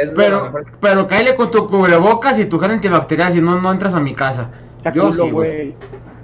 [0.00, 3.94] Es Pero, pero cáele con tu cubrebocas y tu gel antibacterial, si no, no entras
[3.94, 4.50] a mi casa.
[4.94, 5.74] Yo culo, sí, güey.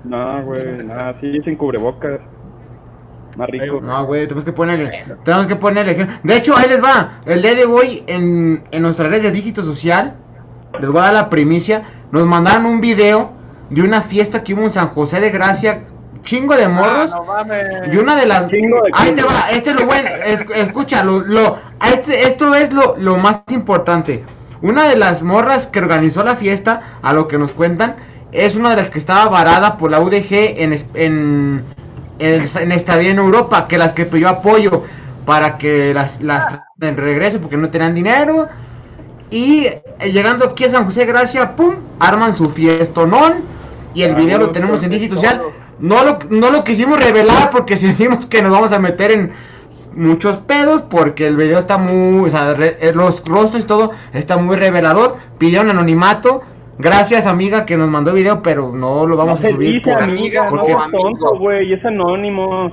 [0.04, 2.20] No, güey, nada, sí, sin cubrebocas.
[3.36, 3.80] Más rico.
[3.82, 6.16] No, güey, tenemos que ponerle, tenemos que ponerle ejemplo.
[6.22, 7.20] De hecho, ahí les va.
[7.26, 10.14] El día de hoy, en, en nuestras redes de dígito social,
[10.80, 11.82] les voy a dar la primicia.
[12.12, 13.32] Nos mandaron un video
[13.68, 15.84] de una fiesta que hubo en San José de Gracia.
[16.26, 17.10] Chingo de morros.
[17.14, 17.94] Ah, no mames.
[17.94, 18.48] Y una de las.
[18.48, 18.60] De
[18.92, 20.08] Ahí te va, este es lo bueno.
[20.24, 24.24] es- escucha, lo, lo- a este, esto es lo, lo más importante.
[24.60, 27.96] Una de las morras que organizó la fiesta, a lo que nos cuentan,
[28.32, 31.64] es una de las que estaba varada por la UDG en, en,
[32.18, 34.82] en, en estadía en Europa, que las que pidió apoyo
[35.24, 38.48] para que las, las en regreso porque no tenían dinero.
[39.30, 43.34] Y eh, llegando aquí a San José de Gracia, pum, arman su fiestonón.
[43.94, 45.42] Y el Ah, video lo tenemos en social.
[45.78, 49.32] No lo, no lo quisimos revelar porque sentimos que nos vamos a meter en
[49.94, 53.92] muchos pedos porque el video está muy, o sea, re- eh, los rostros y todo
[54.12, 55.16] está muy revelador.
[55.38, 56.42] Pidieron anonimato.
[56.78, 59.72] Gracias amiga que nos mandó el video, pero no lo vamos no a se subir
[59.76, 60.98] dice, por amiga, no porque- amigo.
[60.98, 62.70] tonto, güey, es anónimo.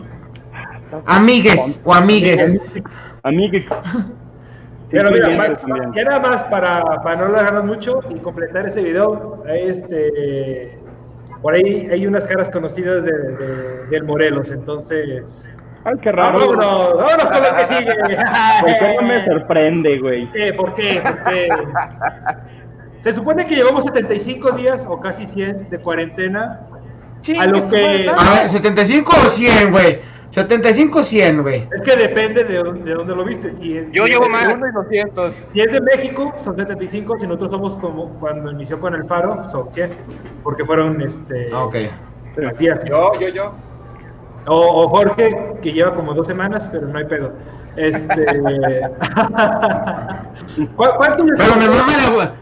[1.05, 2.59] amigues o amigues.
[3.23, 3.65] Amigue.
[4.91, 5.93] Pero mira, sí, pa- también.
[5.95, 10.77] ya nada más para, para no alargarnos mucho y completar ese video, este,
[11.43, 15.47] por ahí hay unas caras conocidas de, de- del Morelos, entonces...
[15.85, 16.39] Ay, qué raro.
[16.39, 17.93] Vámonos, vámonos con lo que sigue.
[18.61, 20.29] ¿Por qué no me sorprende, güey?
[20.33, 21.01] Eh, ¿Por qué?
[21.03, 21.49] ¿Por qué?
[23.01, 26.61] Se supone que llevamos 75 días o casi 100 de cuarentena.
[27.37, 28.05] A lo que...
[28.17, 29.99] A ver, 75 o 100, güey.
[30.33, 31.67] 75-100, güey.
[31.75, 33.55] Es que depende de, dónde- de dónde lo viste.
[33.55, 34.51] Si es, Yo si llevo más.
[34.53, 35.43] Uno y 200.
[35.53, 37.19] Si es de México, son 75.
[37.19, 39.91] Si nosotros somos como cuando inició con el Faro, son 100.
[40.43, 41.75] Porque fueron este, Ah, Ok.
[42.51, 42.87] así, así.
[42.89, 43.53] Yo, yo, yo.
[44.47, 47.31] O, o Jorge, que lleva como dos semanas, pero no hay pedo.
[47.75, 48.25] Este.
[50.75, 52.33] ¿Cuál- ¿Cuánto les Pero me mama la,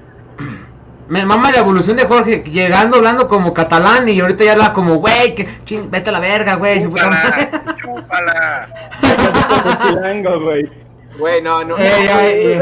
[1.11, 4.95] me mama la evolución de Jorge, llegando hablando como catalán y ahorita ya habla como,
[4.95, 6.81] güey, que ching, vete a la verga, güey.
[6.81, 7.49] su puta madre".
[7.81, 8.69] Chúpala,
[9.01, 10.37] chúpala.
[10.39, 10.71] Güey.
[11.19, 11.77] Güey, no, no.
[11.77, 12.61] no, Ey, ey, ey.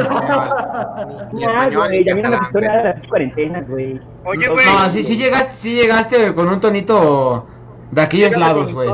[1.39, 2.83] Español, ya viene la historia güey.
[2.83, 4.01] de las cuarentenas, güey.
[4.25, 4.65] Oye, güey.
[4.65, 7.45] No, sí, sí llegaste, sí llegaste con un tonito
[7.91, 8.89] de aquellos lados, güey.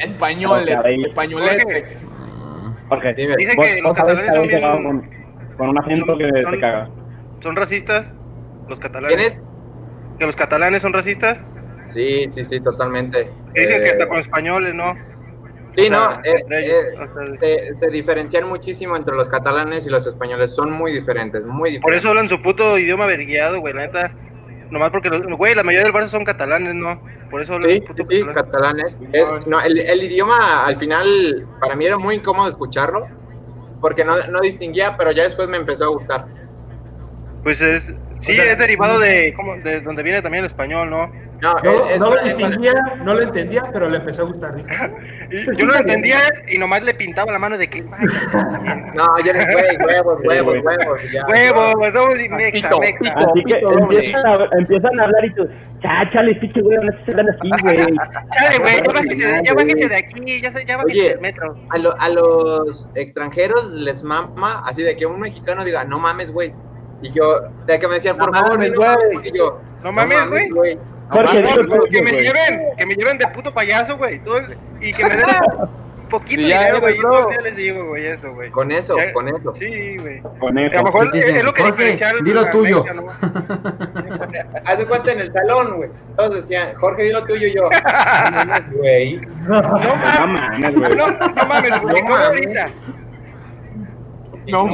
[0.00, 1.96] Español, españolete.
[2.90, 3.14] Jorge.
[3.14, 5.10] Dije que vos los catalanes que son con,
[5.56, 6.90] con un acento que te caga.
[7.40, 8.12] ¿Son racistas?
[8.68, 9.16] ¿Los catalanes?
[9.16, 9.42] ¿Quién es?
[10.18, 11.42] ¿Que los catalanes son racistas?
[11.80, 13.30] Sí, sí, sí, totalmente.
[13.54, 14.94] Dicen que Eh, hasta con españoles, ¿no?
[15.70, 19.86] Sí, o sea, no, eh, eh, o sea, se, se diferencian muchísimo entre los catalanes
[19.86, 20.54] y los españoles.
[20.54, 21.80] Son muy diferentes, muy diferentes.
[21.82, 24.12] Por eso hablan su puto idioma verguiado, güey, la neta.
[24.70, 27.00] Nomás porque, los, güey, la mayoría del Barça son catalanes, ¿no?
[27.30, 29.02] Por eso hablan Sí, sí, catalanes.
[29.12, 33.06] Es- no, el, el idioma al final para mí era muy incómodo escucharlo
[33.80, 36.26] porque no, no distinguía, pero ya después me empezó a gustar.
[37.42, 37.92] Pues es,
[38.22, 39.56] sí, es derivado de, ¿cómo?
[39.56, 41.06] de donde viene también el español, ¿no?
[41.42, 42.72] No, No, es- es- no lo distinguía,
[43.04, 44.54] no lo entendía, pero le empezó a gustar.
[45.58, 46.18] yo no lo entendía
[46.48, 48.06] y nomás le pintaba la mano de que, "Ay,
[48.94, 51.02] No, ya eres güey, huevos, huevos, huevos.
[51.12, 53.12] ya, huevo, somos mexa, mexa.
[53.16, 55.48] Así que empiezan a, empiezan a hablar y tú,
[55.82, 57.76] cháchale, pinche güey, no se dan así, güey.
[57.76, 61.08] Chale, güey, ya bájese, ya bájese de aquí, ya, se- ya bájese Oye.
[61.10, 61.56] del metro.
[61.70, 66.30] A, lo- a los extranjeros les mama así de que un mexicano diga, no mames,
[66.30, 66.52] güey.
[67.02, 68.88] Y yo, de que me decían, por No favor, mames, no güey.
[68.88, 70.76] mames", Y yo, No mames, güey.
[70.76, 71.78] No Jorge, mames, güey.
[71.80, 71.86] tú.
[71.90, 72.22] Que me güey.
[72.24, 74.20] lleven, que me lleven de puto payaso, güey.
[74.80, 76.96] Y que me den un poquito Sí, dinero, güey.
[76.98, 78.50] Yo les digo, güey, eso, güey.
[78.50, 79.54] Con eso, Ya- con eso.
[79.54, 80.20] Sí, güey.
[80.38, 80.76] Con A eso.
[80.76, 81.36] lo mejor ¿Qué es, dicen?
[81.38, 82.84] es lo que Jorge, dilo al tuyo.
[82.94, 83.06] ¿no?
[84.64, 85.90] Haz de cuenta en el salón, güey.
[86.16, 87.62] Todos decían, Jorge, dilo tuyo y yo.
[87.64, 87.80] No
[88.44, 89.16] mames, güey.
[89.42, 90.96] No No mames, mames, güey.
[90.96, 91.94] no, no mames, güey.
[91.94, 92.26] No ¿Cómo mames.
[92.26, 92.66] ahorita?
[94.48, 94.66] No.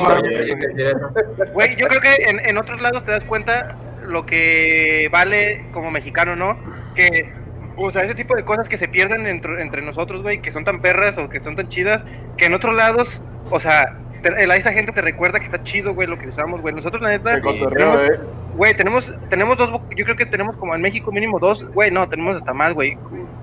[1.52, 5.90] Güey, yo creo que en, en otros lados te das cuenta lo que vale como
[5.90, 6.58] mexicano, ¿no?
[6.94, 7.30] Que,
[7.76, 10.64] o sea, ese tipo de cosas que se pierden entre, entre nosotros, güey, que son
[10.64, 12.02] tan perras o que son tan chidas,
[12.36, 15.94] que en otros lados, o sea, te- el- esa gente te recuerda que está chido,
[15.94, 16.74] güey, lo que usamos, güey.
[16.74, 17.34] Nosotros, la neta,
[17.70, 18.20] tenemos- eh.
[18.56, 22.08] güey, tenemos, tenemos dos, yo creo que tenemos como en México mínimo dos, güey, no,
[22.08, 22.96] tenemos hasta más, güey.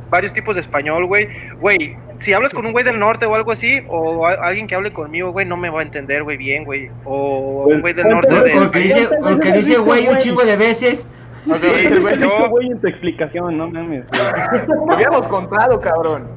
[0.10, 1.28] Varios tipos de español, güey.
[1.60, 4.76] Güey, si hablas con un güey del norte o algo así, o a- alguien que
[4.76, 6.90] hable conmigo, güey, no me va a entender, güey, bien, güey.
[7.04, 8.60] O un güey del norte Pues, de...
[8.60, 11.06] O que dice, o que dice güey un chingo de veces.
[11.46, 14.04] No, Sí, el güey, yo- en tu explicación, no mames.
[14.08, 14.62] güey.
[14.88, 16.30] Lo habíamos contado, cabrón.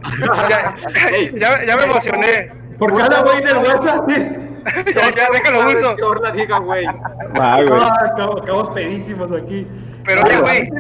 [0.49, 0.75] ya,
[1.39, 2.53] ya, ya me emocioné.
[2.79, 4.09] Por cada güey del WhatsApp.
[4.09, 5.97] ya, ya, déjalo ¿Sabes uso.
[6.09, 6.85] Orla diga, güey.
[6.85, 6.97] Güey.
[7.41, 7.59] Ah,
[8.05, 9.67] acabo- acabamos pedísimos aquí.
[10.07, 10.71] Pero güey,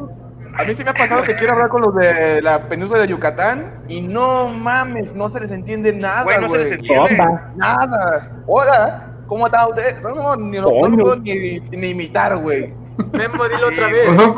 [0.59, 3.09] A mí sí me ha pasado que quiero hablar con los de la península de
[3.09, 7.17] Yucatán y no mames, no se les entiende nada, güey, no se les entiende.
[7.17, 7.53] Bomba.
[7.57, 8.31] Nada.
[8.47, 10.01] Hola, ¿cómo está usted?
[10.03, 12.75] No, no, ni, lo, no lo puedo ni, ni imitar, güey.
[13.13, 14.09] Memo, dilo otra vez.
[14.17, 14.35] Son,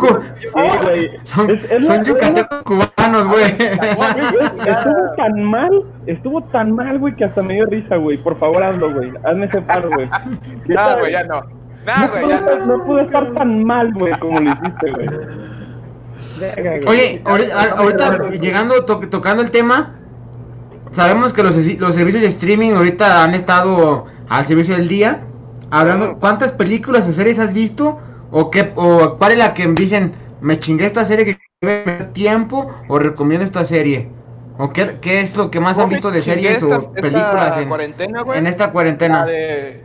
[1.24, 3.44] son, Es- es son la- yucatecos cubanos, güey.
[4.66, 8.18] Estuvo tan mal, estuvo tan mal, güey, que hasta me dio risa, güey.
[8.22, 9.10] Por favor, hazlo, güey.
[9.24, 10.10] Hazme ese paro, güey.
[10.68, 11.40] Nada, güey, ya no.
[11.86, 12.76] Nada, güey, ya No, no.
[12.76, 15.08] no pudo estar tan mal, güey, como lo hiciste, güey.
[16.86, 19.94] Oye, ahorita, ahorita llegando, to- tocando el tema,
[20.92, 25.22] sabemos que los, los servicios de streaming ahorita han estado al servicio del día.
[25.70, 27.98] Hablando, ¿cuántas películas o series has visto?
[28.32, 32.68] ¿O qué, o cuál es la que dicen, me chingué esta serie que me tiempo
[32.88, 34.08] o recomiendo esta serie?
[34.58, 37.58] ¿O qué, qué es lo que más han visto de series esta- o esta películas
[37.58, 38.38] en, cuarentena, güey.
[38.38, 39.24] en esta La cuarentena?
[39.24, 39.84] de.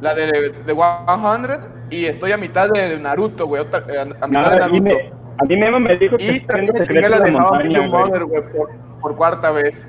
[0.00, 0.26] La de,
[0.64, 1.60] de 100
[1.90, 3.62] y estoy a mitad de Naruto, güey.
[3.62, 4.94] eh, A, a mitad de Nada, Naruto.
[5.38, 7.88] A mí Memo me dijo que Y también chingué secretos la de How I.
[7.88, 8.70] Mother, güey, por,
[9.00, 9.88] por cuarta vez.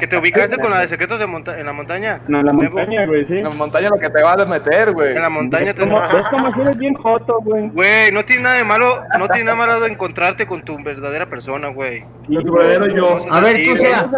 [0.00, 2.20] Que te ubicaste con la de secretos de monta en la montaña.
[2.26, 3.34] No, en la montaña, güey, sí.
[3.36, 5.14] En la montaña lo que te vas a meter, güey.
[5.14, 5.82] En la montaña te...
[5.82, 7.68] Es como, es como si eres bien joto, güey.
[7.68, 11.26] Güey, no tiene nada de malo, no tiene nada malo de encontrarte con tu verdadera
[11.26, 12.04] persona, güey.
[12.26, 13.18] Con tu verdadero yo.
[13.30, 14.10] A ver, así, tú sea.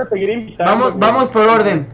[0.65, 1.87] Vamos Vamos, por orden.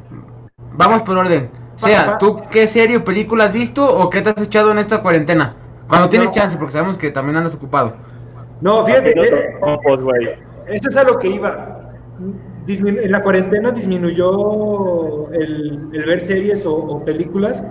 [0.75, 1.51] Vamos por orden.
[1.77, 5.03] Sea, ¿tú qué serie o película has visto o qué te has echado en esta
[5.03, 5.57] cuarentena?
[5.89, 7.97] Cuando tienes chance, porque sabemos que también andas ocupado.
[8.61, 9.59] No, fíjate, eh.
[10.69, 11.77] Esto es a lo que iba.
[12.67, 17.65] Disminu- en la cuarentena disminuyó el, el ver series o, o películas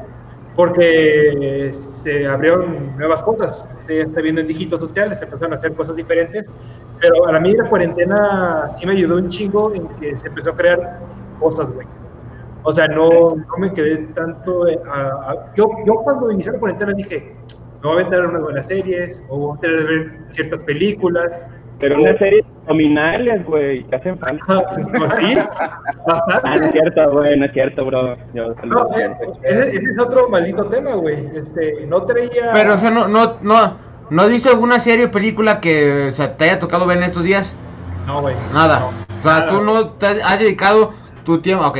[0.55, 3.63] porque se abrieron nuevas cosas.
[3.87, 6.49] ya está viendo en dígitos sociales, se empezaron a hacer cosas diferentes,
[6.99, 10.55] pero a mí la cuarentena sí me ayudó un chingo en que se empezó a
[10.55, 10.99] crear
[11.39, 11.87] cosas, güey.
[12.63, 14.67] O sea, no, no me quedé tanto...
[14.67, 17.35] eh, a- a- yo, yo cuando inicié la cuarentena dije,
[17.81, 21.27] me voy a aventar unas buenas series, o voy a tener que ver ciertas películas.
[21.79, 24.65] Pero o- una serie nominales, güey, que hacen falta.
[24.97, 26.71] Pues sí, Ah, no es bastante.
[26.73, 28.17] cierto, güey, no es cierto, bro.
[28.33, 31.25] Yo No, eh, ese, ese es otro maldito tema, güey.
[31.35, 32.51] Este, no traía...
[32.51, 33.77] Pero, o sea, no, no, no,
[34.09, 37.03] ¿no has visto alguna serie o película que o sea, te haya tocado ver en
[37.05, 37.55] estos días?
[38.05, 38.35] No, güey.
[38.53, 38.85] Nada.
[38.87, 39.49] O sea, Nada.
[39.49, 40.91] tú no te has dedicado
[41.23, 41.65] tu tiempo.
[41.65, 41.77] Ok.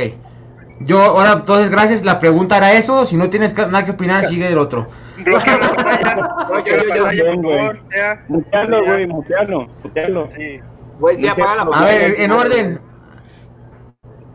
[0.80, 2.04] Yo, ahora, entonces, gracias.
[2.04, 3.04] La pregunta era eso.
[3.04, 4.86] Si no tienes nada que opinar, sigue el otro.
[8.28, 10.28] Mutealo, güey, mutealo, mutealo.
[10.34, 10.60] Sí.
[10.98, 12.80] Güey, sí, apaga la A ver, en orden.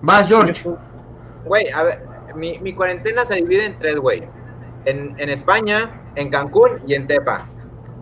[0.01, 0.69] Vas, George.
[1.45, 2.01] Güey, a ver,
[2.35, 4.23] mi, mi cuarentena se divide en tres, güey.
[4.85, 7.47] En, en España, en Cancún y en Tepa.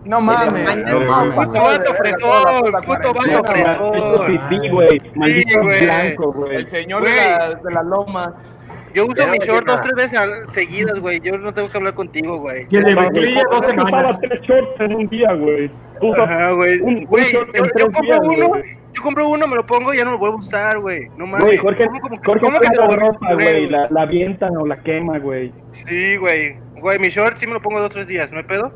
[0.04, 0.68] No mames.
[0.68, 1.34] Ay, no mames.
[1.46, 4.26] Puto vato fresón, puto vato fresón.
[4.26, 5.00] pipí, güey.
[5.16, 6.56] Maldito blanco, güey.
[6.56, 8.30] El señor de, la- de las lomas.
[8.94, 9.76] Yo uso Ya no mi me short queda.
[9.76, 11.18] dos, tres veces seguidas, güey.
[11.20, 12.66] Yo no tengo que hablar contigo, güey.
[12.68, 14.20] Que le mezclilla dos semanas.
[14.20, 15.70] tres shorts en un día, güey.
[16.22, 16.80] Ajá, güey.
[16.80, 18.50] un- un Güey, short yo, en yo tres compro días, uno,
[18.92, 21.08] yo compro uno, me lo pongo y ya no lo vuelvo a usar, güey.
[21.16, 21.44] No mames.
[21.44, 23.68] Güey, Jorge, ¿Cómo, cómo, Jorge cómo que te compra lo voy a ropa, güey.
[23.70, 25.52] La, la avientan o la quema, güey.
[25.70, 26.56] Sí, güey.
[26.76, 28.70] Güey, mi short sí me lo pongo dos, tres días, ¿no hay pedo?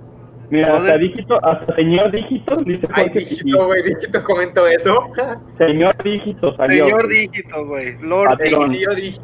[0.50, 5.08] Mira, hasta dígito, hasta señor dígito, dice Ay, dígito, güey, dígito comentó eso.
[5.58, 6.86] Señor dígito salió.
[6.86, 7.98] Señor dígito, güey.
[7.98, 9.22] Lord dígito.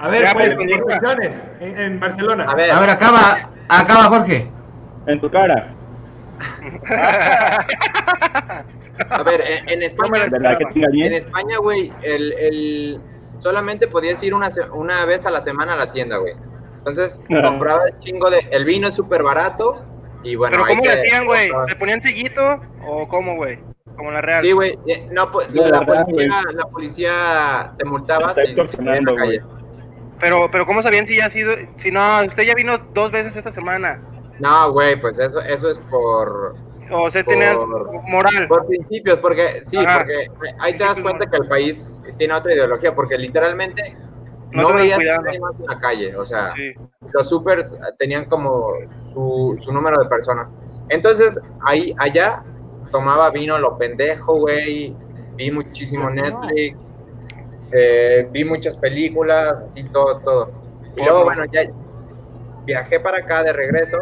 [0.00, 0.56] A ver, pues,
[1.60, 2.44] en, en Barcelona.
[2.48, 4.50] A ver, A ver, acaba, acaba, Jorge.
[5.06, 5.74] En tu cara.
[9.10, 11.12] a ver, en, en España, ¿Verdad que tenga en?
[11.14, 13.00] España, güey, el, el,
[13.38, 16.34] solamente podías ir una, una vez a la semana a la tienda, güey.
[16.78, 18.38] Entonces, compraba el chingo de...
[18.50, 19.84] El vino es súper barato
[20.22, 20.56] y bueno...
[20.56, 21.50] Pero ¿cómo le hacían, güey?
[21.68, 23.58] ¿Le ponían sellito o cómo, güey?
[23.96, 24.40] Como la real.
[24.40, 29.14] Sí, güey, eh, no, pues, la, verdad, policía, la policía te multaba si en la
[29.16, 29.42] calle.
[30.20, 31.54] Pero, pero ¿cómo sabían si ya ha sido?
[31.76, 34.00] Si no, usted ya vino dos veces esta semana.
[34.38, 36.54] No, güey, pues eso, eso es por,
[36.90, 38.46] O sea, tenías Por- moral.
[38.48, 39.98] por principios, porque sí, Ajá.
[39.98, 43.96] porque ahí te das cuenta que el país tiene otra ideología, porque literalmente
[44.52, 46.72] No no, veías a nadie más en la calle, o sea, Sí.
[47.12, 48.72] los supers tenían como
[49.12, 50.48] su, su número de personas.
[50.88, 52.42] Entonces, ahí, allá,
[52.90, 54.96] tomaba vino lo pendejo, güey,
[55.36, 56.78] vi muchísimo Netflix,
[57.72, 60.50] eh, vi muchas películas, así todo, todo.
[60.96, 61.62] Y luego, bueno, ya
[62.64, 63.98] viajé para acá de regreso,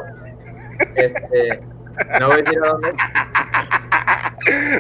[0.95, 1.61] este,
[2.21, 2.93] no voy a decir a dónde,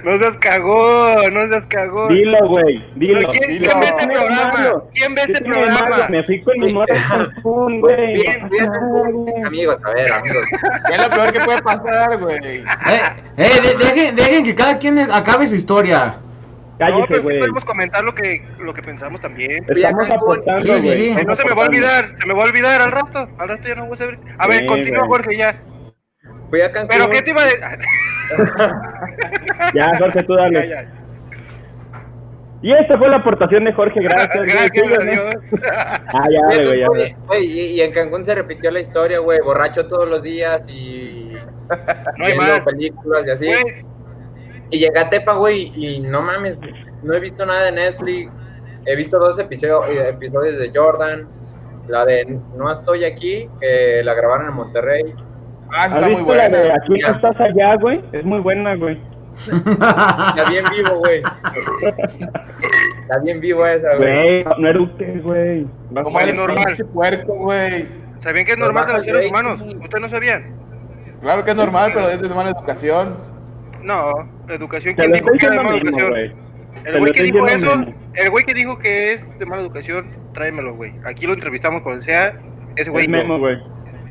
[0.04, 2.08] No seas cagón, no seas cagón.
[2.14, 2.84] Dilo, güey.
[2.94, 3.18] Dilo.
[3.20, 3.68] Pero ¿quién, dilo.
[3.70, 4.82] quién ve este ¿Qué programa?
[4.94, 6.08] ¿Quién ve ¿Qué este programa?
[6.08, 8.12] Me fui con mi morra Cancún, güey.
[8.14, 9.42] Bien, güey.
[9.44, 10.46] amigos, a ver, amigos.
[10.88, 12.36] ¿Qué es lo peor que puede pasar, güey?
[12.38, 12.64] Eh,
[13.36, 16.16] eh, de- dejen, dejen que cada quien acabe su historia.
[16.18, 17.38] no, Cállese, pero sí güey.
[17.40, 19.64] podemos comentar lo que, lo que pensamos también.
[19.68, 21.08] Estamos aportando, Sí, sí, sí.
[21.18, 23.28] Eh, no se me va a olvidar, se me va a olvidar al rato.
[23.38, 24.18] Al rato ya no voy a saber.
[24.38, 25.06] A ver, Sí, continúa.
[25.08, 25.60] Jorge, ya.
[26.50, 26.88] Fui a Cancún.
[26.90, 27.60] ¿Pero qué te iba a decir?
[29.74, 30.60] Ya, Jorge, tú dale.
[30.68, 30.92] Ya, ya.
[32.62, 34.34] Y esta fue la aportación de Jorge, gracias.
[34.34, 34.48] güey.
[34.48, 35.34] Gracias, adiós.
[36.08, 36.86] Ah, ya, dale, güey, ya.
[37.08, 40.66] Y- güey, y, y en Cancún se repitió la historia, güey, borracho todos los días
[40.68, 41.36] y
[42.18, 42.60] No hay más.
[42.60, 43.50] películas y así.
[44.70, 46.56] Y llegué a Tepa, güey, y no mames,
[47.02, 48.42] no he visto nada de Netflix.
[48.86, 51.28] He visto dos episodios, episodios de Jordan.
[51.88, 55.14] La de No estoy aquí, que la grabaron en Monterrey.
[55.72, 56.74] Ah, ¿Has está muy visto la de buena.
[56.74, 58.00] Aquí no estás allá, güey?
[58.12, 59.00] Es muy buena, güey.
[59.46, 61.22] Está bien vivo, güey.
[63.02, 64.42] Está bien vivo esa, güey.
[64.42, 65.66] Güey, no eructes, güey.
[65.90, 66.64] Vale, el normal.
[66.64, 67.86] pinche puerco, güey.
[68.20, 69.60] ¿sabían que es normal de los seres humanos?
[69.60, 70.56] ¿Ustedes no sabían?
[71.20, 73.16] Claro que es normal, pero es de mala educación.
[73.82, 74.10] No,
[74.48, 74.94] educación.
[74.94, 76.46] ¿Quién dijo que era de mala mismo, educación?
[76.84, 77.94] El güey que dijo eso, mismo.
[78.14, 80.94] el güey que dijo que es de mala educación, tráemelo, güey.
[81.04, 82.34] Aquí lo entrevistamos con el SEA,
[82.76, 83.04] ese güey.
[83.04, 83.58] Es memo, güey.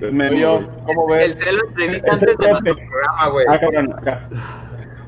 [0.01, 0.67] Yo, güey.
[0.85, 1.39] ¿cómo El ves?
[1.39, 3.45] celo entrevista antes de nuestro programa, güey.
[3.49, 4.21] Ah, cabrón, acá.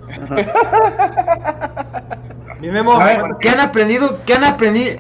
[2.59, 2.99] Mi memo,
[3.39, 4.19] ¿qué han aprendido?
[4.25, 4.97] ¿Qué han aprendido?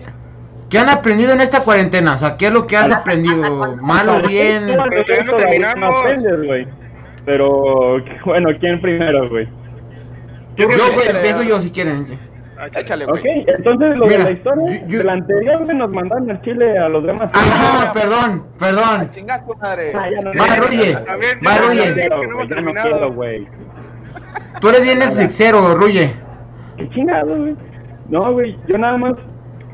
[0.69, 2.15] ¿Qué han aprendido en esta cuarentena?
[2.15, 3.77] O sea, ¿qué es lo que has aprendido?
[3.77, 4.65] ¿Malo, bien?
[4.67, 5.95] Pero todavía no terminamos.
[7.25, 9.47] Pero, bueno, ¿quién primero, güey?
[10.55, 12.19] Yo, creo que güey, empiezo yo si quieren.
[12.59, 12.81] Ah, chale.
[12.81, 16.41] Échale, Ok, entonces lo Mira, de la historia yo- la anterior, güey, nos mandaron al
[16.41, 17.29] Chile a los demás.
[17.33, 19.11] Ah, no, perdón, perdón.
[19.11, 19.91] Chingas tu madre.
[19.95, 20.31] Ah, no.
[20.67, 20.95] Ruye.
[21.45, 22.09] Va, Ruye.
[22.99, 23.47] no güey.
[24.59, 26.11] Tú eres bien Netflixero, Ruye.
[26.77, 27.55] Qué chingado, güey.
[28.09, 29.13] No, güey, yo nada más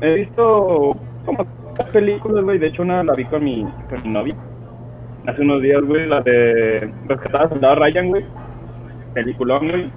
[0.00, 2.58] he visto como tres películas, güey.
[2.58, 4.34] De hecho, una la vi con mi, con mi novia.
[5.26, 8.24] hace unos días, güey, la de Rescatadas Soldado Ryan, güey.
[9.14, 9.92] Peliculón, güey.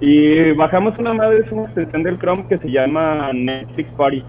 [0.00, 4.24] Y bajamos una madre, es una extensión del Chrome que se llama Netflix Party.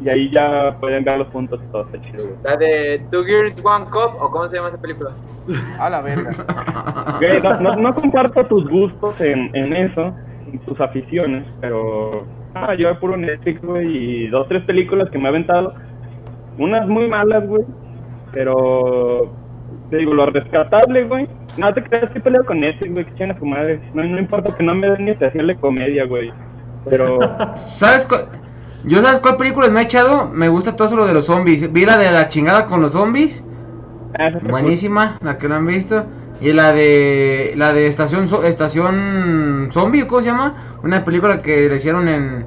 [0.00, 2.36] Y ahí ya pueden ver los puntos y todo, está chido, güey.
[2.44, 5.10] La de Two Gears One Cup, o cómo se llama esa película.
[5.80, 6.30] A la verga.
[7.18, 10.14] Güey, no, no- no comparto tus gustos en, en eso,
[10.52, 15.24] en tus aficiones, pero ah, yo puro Netflix, güey, y dos, tres películas que me
[15.24, 15.74] he aventado.
[16.58, 17.64] Unas muy malas, güey,
[18.32, 19.32] pero
[19.90, 21.26] te digo, lo rescatable, güey.
[21.56, 23.80] No te creas que peleo con Netflix, güey, que chingan a su madre.
[23.94, 26.32] No, no importa que no me den ni de hacerle comedia, güey.
[26.88, 27.18] Pero
[27.56, 28.28] ¿Sabes cuál?
[28.84, 30.28] Yo sabes cuál película me he echado?
[30.32, 31.72] Me gusta todo eso lo de los zombies.
[31.72, 33.44] Vi la de la chingada con los zombies.
[34.18, 36.06] ah, Buenísima, la que no han visto.
[36.40, 40.78] Y la de la de estación estación zombie, ¿cómo se llama?
[40.84, 42.46] Una película que le hicieron en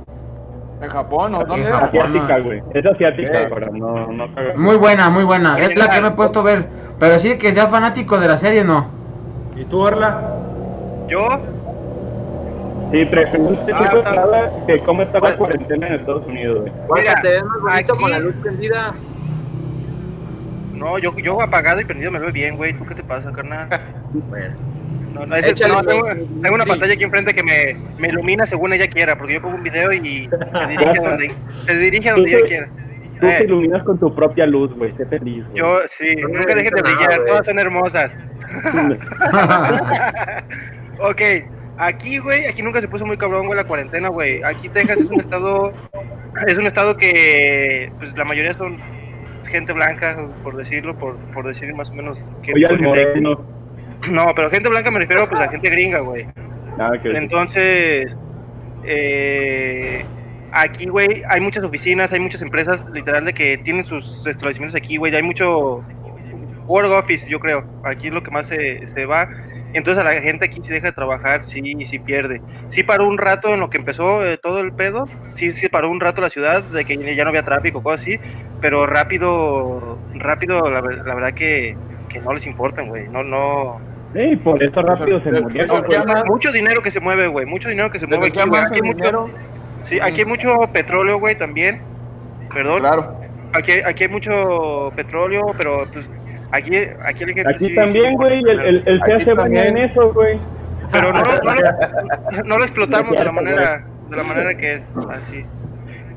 [0.81, 1.65] ¿En Japón o dónde?
[1.65, 1.87] Japón.
[1.87, 2.63] asiática, güey.
[2.73, 5.59] Es asiática, ahora, no, no muy buena, muy buena.
[5.59, 6.67] Es la que me he puesto a ver.
[6.99, 8.87] Pero sí que sea fanático de la serie no.
[9.55, 10.19] ¿Y tú, Orla?
[11.07, 11.27] Yo,
[12.91, 16.73] Sí, pregunté Ah, está- que cómo está la cuarentena en Estados Unidos, güey.
[17.01, 18.93] Mira, te ves más bonito aquí- con la luz prendida.
[20.73, 22.73] no, yo, yo apagado y prendido me veo bien, güey.
[22.73, 23.67] ¿Tú qué te pasa, carnal?
[24.29, 24.55] Bueno.
[25.13, 26.05] No, no, Échale, no, tengo,
[26.55, 26.69] una Sí.
[26.69, 29.91] pantalla aquí enfrente que me, me ilumina según ella quiera, porque yo pongo un video
[29.93, 31.31] y se dirige a donde,
[31.65, 32.67] se dirige a donde ella quiera.
[33.19, 34.93] Tú te Eh, iluminas con tu propia luz, güey.
[34.97, 35.57] Sé feliz, güey.
[35.59, 38.17] yo, sí, No nunca dejen de brillar, todas son hermosas.
[40.99, 41.21] ok,
[41.77, 44.41] aquí, güey, aquí nunca se puso muy cabrón, güey, la cuarentena, güey.
[44.43, 45.73] Aquí Texas es un estado,
[46.47, 48.77] es un estado que, pues, la mayoría son
[49.49, 53.41] gente blanca, por decirlo, por, por decir más o menos que Oye, porque- moreno.
[54.09, 56.27] No, pero gente blanca me refiero, pues, a gente gringa, güey.
[56.77, 57.15] Ver.
[57.15, 58.17] Entonces,
[58.83, 60.03] eh,
[60.51, 64.97] aquí, güey, hay muchas oficinas, hay muchas empresas, literal, de que tienen sus establecimientos aquí,
[64.97, 65.13] güey.
[65.15, 65.83] Hay mucho
[66.65, 67.63] work office, yo creo.
[67.83, 69.29] Aquí es lo que más se, se va.
[69.73, 72.41] Entonces, a la gente aquí si deja de trabajar, sí, sí pierde.
[72.67, 75.07] Sí paró un rato en lo que empezó eh, todo el pedo.
[75.31, 78.19] Sí, sí paró un rato la ciudad, de que ya no había tráfico, cosas así.
[78.59, 81.77] Pero rápido, rápido, la, la verdad que,
[82.09, 83.07] que no les importan, güey.
[83.07, 83.79] No, no,
[84.13, 85.65] Sí, por eso rápido se murió.
[86.25, 87.45] mucho dinero que se mueve, güey.
[87.45, 88.61] Mucho dinero que se mueve aquí, que güey.
[88.61, 89.29] Aquí hay el mucho, dinero,
[89.83, 91.81] sí, aquí hay mucho petróleo, güey, también.
[92.53, 92.79] Perdón.
[92.79, 93.15] claro.
[93.53, 96.09] Aquí, hay- aquí hay mucho petróleo, pero pues
[96.51, 98.39] aquí, aquí la gente Aquí sí- también, sí- güey.
[98.39, 99.89] El, el, el Aquí CA se baña en también.
[99.91, 100.37] eso, güey.
[100.91, 104.73] Pero no, lo- no, lo, no lo explotamos de la manera, de la manera que
[104.73, 105.45] es, así.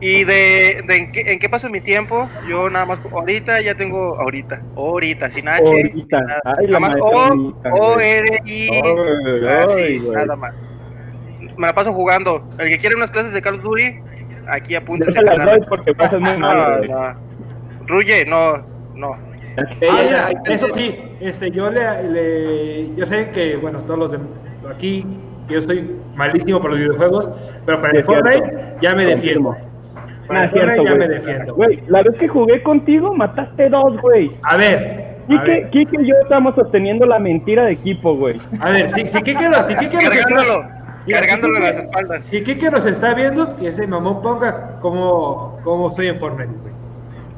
[0.07, 3.74] Y de, de en, qué, en qué paso mi tiempo, yo nada más, ahorita ya
[3.74, 6.20] tengo, ahorita, ahorita, sin H, Ahorita.
[6.20, 6.40] nada.
[6.59, 7.98] Ay, la Nada más O, O.
[7.98, 10.55] R, I, Ay, así, nada más.
[11.57, 12.46] Me la paso jugando.
[12.59, 13.94] El que quiere unas clases de Call of Duty,
[14.48, 15.12] aquí apúntese.
[15.18, 16.90] te las doy porque pasas muy No, mal, güey.
[16.90, 17.14] no.
[17.86, 18.59] Ruye, no,
[18.94, 19.12] no.
[19.57, 21.80] Ah, mira, eso sí, este, yo le,
[22.11, 24.18] le- yo sé que, bueno, todos los de
[24.70, 25.07] aquí,
[25.48, 27.30] que yo soy malísimo para los videojuegos,
[27.64, 28.05] pero para el.
[28.05, 29.57] Fortnite ya me defiendo.
[30.26, 31.18] Para Fortnite cierto, ya me güey.
[31.18, 31.54] defiendo.
[31.54, 34.30] Güey, la vez que jugué contigo, mataste dos, güey.
[34.42, 38.36] A ver, a Kike, ver, Kike y yo estamos sosteniendo la mentira de equipo, güey.
[38.60, 40.68] a ver, si, si Kike nos, si Kike Cargándolo,
[41.08, 42.24] cargándolo las espaldas.
[42.24, 46.74] Si Kike nos está viendo, que ese mamón ponga cómo, cómo soy en Fortnite, güey.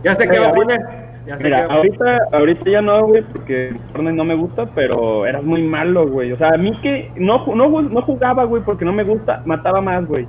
[0.03, 1.07] Ya sé qué Güey, va a ahorita- poner.
[1.27, 5.61] Ya Mira, ahorita, ahorita ya no, güey, porque Fortnite no me gusta, pero eras muy
[5.61, 6.31] malo, güey.
[6.31, 9.81] O sea, a mí que no, no, no jugaba, güey, porque no me gusta, mataba
[9.81, 10.25] más, güey.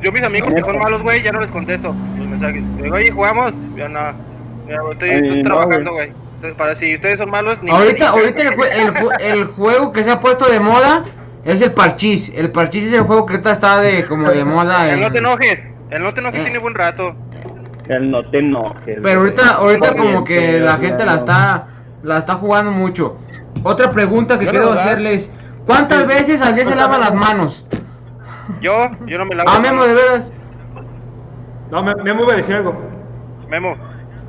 [0.00, 2.62] Yo mis amigos que son malos, güey, ya no les contesto los mensajes.
[2.82, 3.52] Digo, oye, ¿jugamos?
[3.76, 4.00] Ya no.
[4.68, 6.08] Ya, estoy, Ay, estoy no, trabajando, güey.
[6.36, 9.44] Entonces, Para si ustedes son malos, ni Ahorita, ni- ahorita el, jue- el jue- el
[9.44, 11.04] juego que se ha puesto de moda
[11.44, 12.32] es el parchís.
[12.34, 14.88] El parchís es el juego que ahorita está de como de moda.
[14.88, 15.66] El en- no te enojes.
[15.90, 16.44] El no te enojes Eh.
[16.44, 17.14] tiene buen rato.
[17.88, 18.98] El no te enojes.
[19.02, 21.18] Pero ahorita, ahorita como que la gente la no.
[21.18, 21.66] está,
[22.02, 23.18] la está jugando mucho.
[23.62, 25.30] Otra pregunta que quiero hacerles:
[25.66, 27.66] ¿Cuántas veces al día se lava las manos?
[28.60, 29.50] Yo, yo no me lavo.
[29.52, 30.32] Ah, Memo, de veras.
[31.70, 32.74] No, me, me voy a decir algo.
[33.48, 33.76] Memo.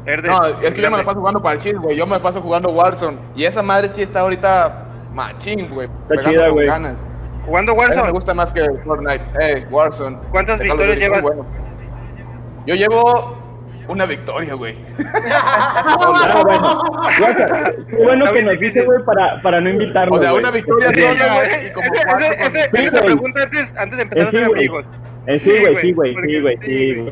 [0.06, 0.30] Herde.
[0.30, 1.96] No, es que yo me la paso jugando para el chill, güey.
[1.96, 3.18] Yo me la paso jugando Warzone.
[3.36, 5.88] Y esa madre sí está ahorita machín, güey.
[6.10, 6.68] pegando chida, con güey.
[6.68, 7.08] ganas.
[7.46, 8.12] Jugando Esa me Warzone.
[8.12, 9.26] gusta más que Fortnite.
[9.40, 10.18] Eh, Warzone.
[10.32, 11.22] ¿Cuántas victorias llevas?
[11.22, 11.46] bueno.
[12.66, 13.38] Yo llevo
[13.88, 14.76] una victoria, güey.
[15.32, 16.82] Ah, bueno.
[17.90, 20.16] Qué bueno que nos dice, güey, para, para no invitarlo.
[20.16, 21.68] O sea, una victoria Sí, sola, güey.
[21.68, 24.60] Y como cuatro ese- Sí, esa pregunta antes, antes de empezar a sí, ser güey.
[24.60, 24.86] amigos.
[25.28, 27.12] Eh, sí, güey, sí, güey, sí, güey, sí, güey.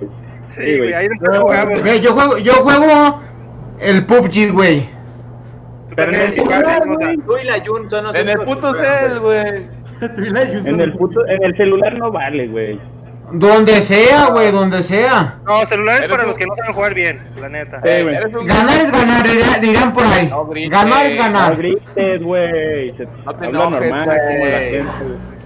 [0.49, 2.01] Sí, güey, ahí después No, jugamos.
[2.01, 3.21] Yo juego, yo juego
[3.79, 4.85] el PUBG, güey.
[5.95, 6.35] Pero en el.
[6.35, 9.81] Tú y la Jun son En el puto cel, güey.
[10.65, 12.79] En el puto, en el celular no vale, güey.
[13.33, 15.39] Donde sea, güey, donde sea.
[15.45, 17.81] No, celulares para un- los que no saben jugar bien, la neta.
[17.83, 20.27] Sí, un- Ganar es ganar, dirá- dirán por ahí.
[20.27, 20.71] No grites.
[20.71, 21.55] Ganar es No ganar.
[21.57, 22.89] grites, güey.
[22.97, 24.83] Se No te habla enojes, normal como la gente.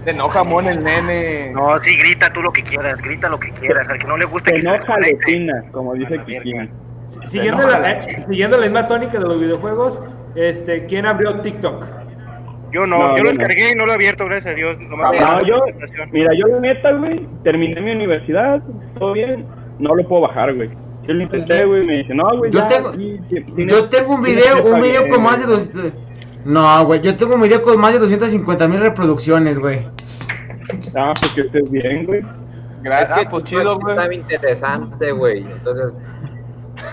[0.04, 1.50] Se enoja mon el nene.
[1.52, 3.88] No, sí, grita tú lo que quieras, grita lo que quieras.
[3.88, 4.96] Al que no le guste Se que se enoja.
[4.98, 6.70] Lecina, como dice A la Kikín.
[7.26, 9.98] Siguiendo la, eh, siguiendo la misma tónica de los videojuegos,
[10.34, 11.84] este, ¿quién abrió TikTok?
[12.72, 13.38] Yo no, No, yo lo no.
[13.38, 14.76] descargué y no lo he abierto, gracias a Dios.
[15.02, 15.64] Ah, me No, yo,
[16.12, 18.60] mira, yo la neta, güey, terminé mi universidad,
[18.98, 19.46] todo bien,
[19.78, 20.70] no lo puedo bajar, güey.
[21.04, 24.64] Yo lo intenté, güey, me dice, no, güey, Yo ya, tengo- Yo tengo un video,
[24.64, 25.68] un video con más de dos...
[26.44, 29.80] No, güey, yo tengo un video con más de 250 mil reproducciones, güey.
[30.96, 32.22] Ah, pues que estés bien, güey.
[32.82, 33.10] Gracias.
[33.10, 33.96] es que Ah, pues chido, podcast güey.
[33.96, 35.38] Está bien interesante, güey.
[35.38, 35.92] Entonces,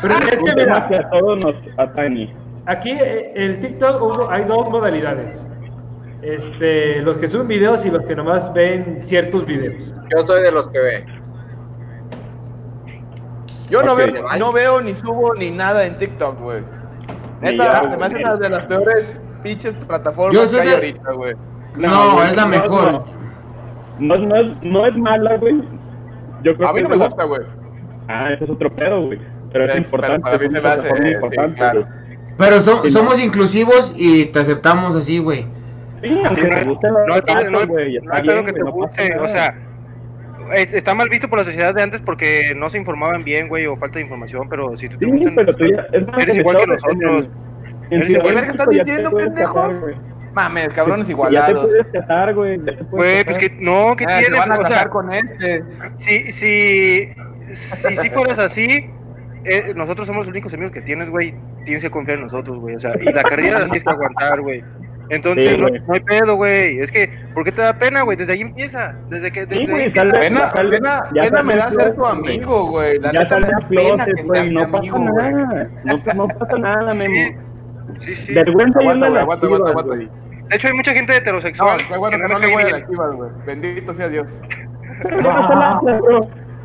[0.01, 2.33] Pero es que mira, a todos nos atañe.
[2.65, 5.39] aquí eh, el TikTok hubo- hay dos modalidades.
[6.23, 9.93] Este, los que suben videos y los que nomás ven ciertos videos.
[10.15, 11.05] yo soy de los que ve.
[13.69, 14.07] Yo no, veo,
[14.37, 16.61] no veo ni subo ni nada en TikTok, güey.
[17.41, 21.33] Neta, se me hace una de las peores pinches plataformas que hay de- ahorita, güey.
[21.75, 23.03] No, es la mejor.
[23.99, 25.61] No, no, no es, no es mala, güey.
[26.43, 27.41] Yo creo A mí no me gusta, güey.
[28.07, 29.19] Ah, eso es otro pedo, güey.
[29.51, 30.19] Pero es, Es- importante.
[30.19, 31.81] pero para mí se me hace, eh, sí, claro.
[31.81, 31.93] güey.
[32.37, 32.99] Pero so- Sí, no.
[32.99, 35.47] somos inclusivos y te aceptamos así, güey.
[36.03, 39.27] Sí, aunque te guste No no güey, no está bien, que te no guste, o
[39.29, 39.55] sea,
[40.53, 43.65] es- está mal visto por la sociedad de antes porque no se informaban bien, güey,
[43.65, 45.85] o falta de información, pero si tú te Sí, gustan, pero tú ya...
[45.93, 47.29] Es más, eres igual que el- nosotros.
[47.89, 49.81] En Eres Ciudad igual de que México estás diciendo, pendejos.
[50.33, 51.65] Mames, cabrones Ya te igualados.
[51.65, 52.57] puedes casar, güey.
[52.57, 55.13] ya te puedes Güey, pues que no, que Ah, tiene, van a o sea, con
[55.13, 55.63] este.
[55.95, 57.13] si, si,
[57.53, 58.89] si, si fueras así,
[59.45, 61.35] eh, nosotros somos los únicos amigos que tienes, güey,
[61.65, 64.41] tienes que confiar en nosotros, güey, o sea, y la carrera la tienes que aguantar,
[64.41, 64.63] güey.
[65.15, 66.79] Entonces, Sí, no, no hay pedo, güey.
[66.79, 68.17] Es que, ¿por qué te da pena, güey?
[68.17, 68.95] Desde ahí empieza.
[69.09, 69.45] Desde que.
[69.45, 70.19] Desde Sí, güey, sale-.
[70.19, 72.99] Pena, sale- pena, ya pena me da ser tu amigo, güey.
[72.99, 75.31] La Ya neta me da pena que seas mi no pasa amigo, güey.
[75.33, 75.69] nada.
[75.83, 77.41] No, no pasa nada, Memo.
[77.97, 78.33] sí, sí.
[78.33, 79.95] Vergüenza Aguanta, güey, aguanta, aguanta, aguanta.
[79.95, 80.09] güey.
[80.49, 81.77] De hecho, hay mucha gente No, heterosexual.
[81.87, 83.29] qué bueno que no le voy a la chivas, güey.
[83.45, 84.41] Bendito sea Dios.
[85.01, 85.81] ¿Por qué no?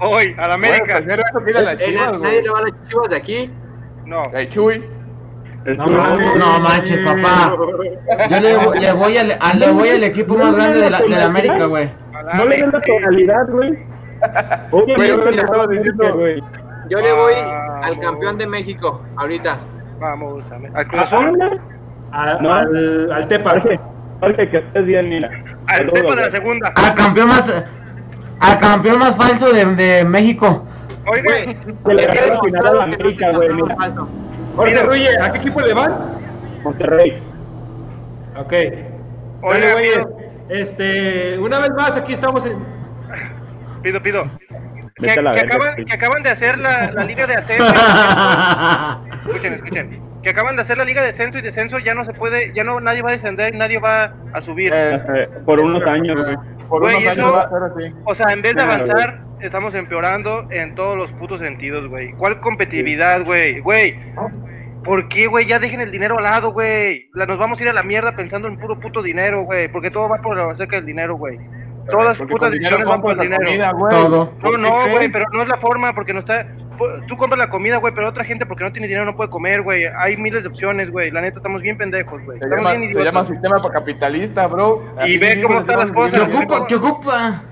[0.00, 0.96] Hoy, a la Bueno, América.
[0.96, 2.42] prefiero eso que ir a las Eh, chivas, nadie güey.
[2.42, 3.50] le va a las chivas de aquí.
[4.04, 4.22] No.
[4.34, 4.84] Ey, Chuy.
[5.76, 5.86] No.
[6.36, 7.54] No manches, papá.
[8.30, 11.08] Yo le, le voy al, a- le voy al equipo más grande de la, de
[11.08, 11.90] la América, güey.
[12.34, 13.78] No le des la tonalidad, güey.
[14.72, 16.42] Yo le le estaba diciendo- güey.
[16.90, 17.34] Yo le voy
[17.82, 19.58] al campeón de México ahorita.
[20.00, 21.12] Vamos, a- al Cruz
[22.12, 23.62] al, al Tepa.
[24.20, 25.30] Jorge, que estés bien, mira.
[25.66, 26.72] Al Tepa de la segunda.
[26.74, 27.52] Al campeón más,
[28.40, 30.64] al campeón más falso de, de México.
[31.06, 33.76] Oiga, le que no es América, güey, mira.
[34.58, 34.82] Jorge.
[34.82, 35.92] Ruye, ¿a qué equipo le van?
[36.64, 37.22] Monterrey.
[38.36, 38.52] Ok.
[39.42, 40.18] Oiga, pido.
[40.48, 42.58] Este, una vez más, aquí estamos en.
[43.82, 44.24] pido, pido.
[44.96, 45.84] Que, verga, acaban, güey.
[45.84, 47.64] que acaban de hacer la, la liga de ascenso.
[49.26, 50.02] escuchen, escuchen.
[50.22, 52.64] Que acaban de hacer la liga de ascenso y descenso, ya no se puede, ya
[52.64, 54.72] no, nadie va a descender, nadie va a subir.
[54.74, 56.36] Eh, Eh, Por unos años, güey.
[56.68, 57.94] por Güey, unos eso- años va a ser así.
[58.04, 62.10] O sea, en vez de avanzar, estamos empeorando en todos los putos sentidos, güey.
[62.14, 63.60] ¿Cuál competitividad, güey?
[63.60, 63.96] Güey,
[64.88, 65.44] ¿por qué, güey?
[65.44, 67.10] Ya dejen el dinero al lado, güey.
[67.12, 69.68] Nos vamos a ir a la mierda pensando en puro puto dinero, güey.
[69.68, 71.38] Porque todo va por acerca del dinero, güey.
[71.90, 73.44] Todas las putas decisiones van por el dinero.
[73.44, 73.72] comida.
[73.90, 74.08] Todo.
[74.08, 76.46] No, ¿Por no, güey, pero no es la forma, porque no está.
[77.06, 79.62] Tú compras la comida, güey, pero otra gente porque no tiene dinero no puede comer,
[79.62, 79.84] güey.
[79.86, 81.10] Hay miles de opciones, güey.
[81.10, 82.38] La neta, estamos bien pendejos, güey.
[82.38, 84.84] Se Estamos llama, bien se llama sistema capitalista, bro.
[84.98, 86.66] Así ve cómo están las cosas, ¿Qué ocupa?
[86.66, 87.44] ¿Qué ocupa?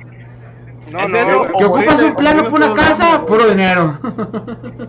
[0.91, 1.39] No, ¿Es no, eso?
[1.39, 1.51] güey.
[1.59, 3.25] ¿Qué O ocupas un plano por una casa?
[3.27, 3.99] Puro dinero.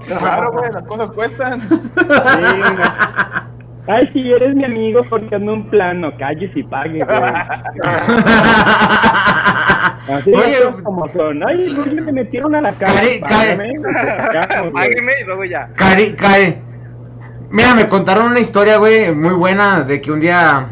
[0.05, 1.61] Claro, güey, las cosas cuestan.
[3.89, 7.07] Ay, si eres mi amigo porque ando un plano, calles y pague, güey.
[10.13, 11.41] Así Oye, como son.
[11.47, 13.21] Ay, güey, me metieron a la sacamos, güey.
[14.73, 15.69] Págueme y luego ya.
[15.75, 16.57] Cari, Cari.
[17.49, 20.67] Mira, me contaron una historia, güey, muy buena de que un día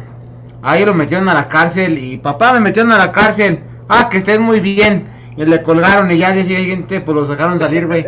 [0.62, 3.62] ahí lo metieron a la cárcel y papá me metieron a la cárcel.
[3.88, 5.08] Ah, que estés muy bien.
[5.38, 8.06] Y le colgaron y ya al día siguiente pues lo sacaron salir, güey.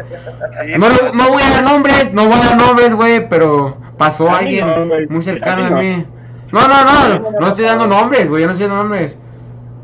[0.77, 4.29] No, lo- no voy a dar nombres, no voy a dar nombres, güey, pero pasó
[4.29, 5.97] A alguien no, muy cercano A mí no.
[5.97, 6.05] mí.
[6.53, 9.19] No, no, no, no estoy dando nombres, güey, yo no estoy dando nombres.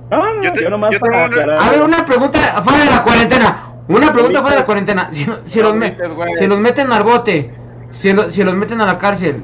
[0.09, 1.61] No, no, Yo yo, te- nomás yo te para voy a- aclarar.
[1.61, 3.57] A ver, una pregunta fuera de la cuarentena.
[3.89, 5.09] Una pregunta fuera de la cuarentena.
[5.11, 5.97] Si, si los, me-
[6.35, 7.53] si los meten al bote,
[7.91, 9.43] si, lo- si los meten a la cárcel,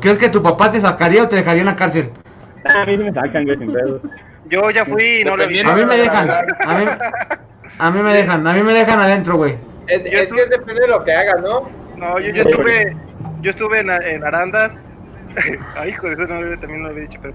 [0.00, 2.10] ¿crees que tu papá te sacaría o te dejaría en la cárcel?
[2.64, 4.00] A mí sí me sacan, güey, sin pedo.
[4.48, 5.60] Yo ya fui y no le vi.
[5.60, 6.30] A mí me dejan.
[6.30, 6.86] A mí,
[7.78, 8.46] a mí me dejan.
[8.46, 9.56] A mí me dejan adentro, güey.
[9.86, 11.68] Es, que depende de lo que hagas, ¿no?
[11.96, 12.96] No, yo, yo estuve,
[13.40, 14.76] yo estuve en, en Arandas,
[15.76, 17.34] Ay, hijo, eso no, también lo había dicho, pero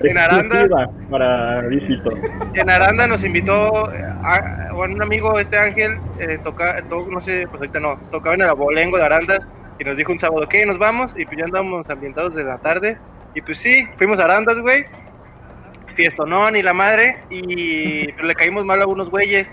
[0.00, 0.88] en Aranda.
[1.10, 2.10] Para visito.
[2.54, 7.60] En Aranda nos invitó a, bueno, un amigo, este Ángel, eh, toca, no sé, pues
[7.60, 9.46] ahorita no, tocaba en el abolengo de Arandas
[9.78, 10.66] y nos dijo un sábado, ¿qué?
[10.66, 12.98] Nos vamos y pues ya andamos ambientados de la tarde.
[13.34, 14.84] Y pues sí, fuimos a Arandas, güey.
[15.94, 17.16] Fiestonón y la madre.
[17.30, 19.50] Y pues, le caímos mal a unos güeyes.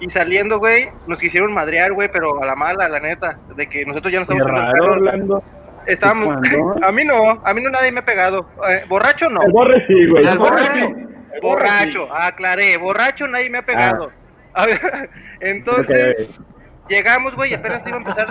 [0.00, 3.38] Y saliendo, güey, nos quisieron madrear, güey, pero a la mala, la neta.
[3.56, 4.92] De que nosotros ya no estamos carro.
[4.92, 5.42] Orlando.
[5.86, 6.36] Estábamos.
[6.82, 8.46] A mí no, a mí no nadie me ha pegado.
[8.68, 9.42] Eh, borracho no.
[9.42, 10.26] El borre sí, güey.
[10.26, 10.94] El borracho.
[11.40, 12.76] Borracho, aclaré.
[12.76, 14.10] Borracho nadie me ha pegado.
[14.52, 16.40] A ver, entonces.
[16.88, 18.28] Llegamos, güey, apenas iba a empezar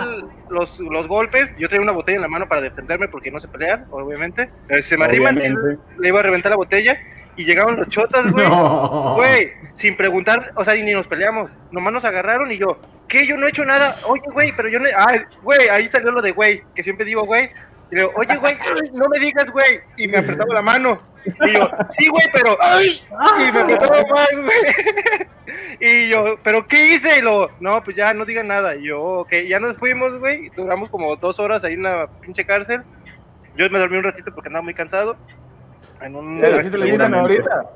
[0.50, 1.54] los, los golpes.
[1.58, 4.50] Yo tenía una botella en la mano para defenderme porque no se pelean, obviamente.
[4.68, 5.48] Eh, Se me Obviamente.
[5.98, 6.98] le iba a reventar la botella
[7.36, 8.46] y llegaron los chotas, güey.
[8.48, 9.14] No.
[9.16, 11.52] Güey, sin preguntar, o sea, ni nos peleamos.
[11.70, 13.26] Nomás nos agarraron y yo, ¿qué?
[13.26, 13.96] Yo no he hecho nada.
[14.06, 14.88] Oye, güey, pero yo no.
[14.96, 17.50] Ay, güey, ahí salió lo de güey, que siempre digo, güey.
[17.90, 18.56] Y le digo, oye, güey,
[18.92, 19.80] no me digas, güey.
[19.96, 21.00] Y me apretaba la mano.
[21.24, 22.56] Y yo, sí, güey, pero.
[22.60, 23.02] ¡Ay!
[23.48, 25.28] Y me apretaba más, güey.
[25.80, 27.18] Y yo, ¿pero qué hice?
[27.18, 28.76] Y lo, no, pues ya no digan nada.
[28.76, 30.50] Y yo, ok, ya nos fuimos, güey.
[30.50, 32.82] Duramos como dos horas ahí en la pinche cárcel.
[33.56, 35.16] Yo me dormí un ratito porque andaba muy cansado.
[36.00, 36.44] En un.
[36.44, 37.70] Así le dicen ahorita.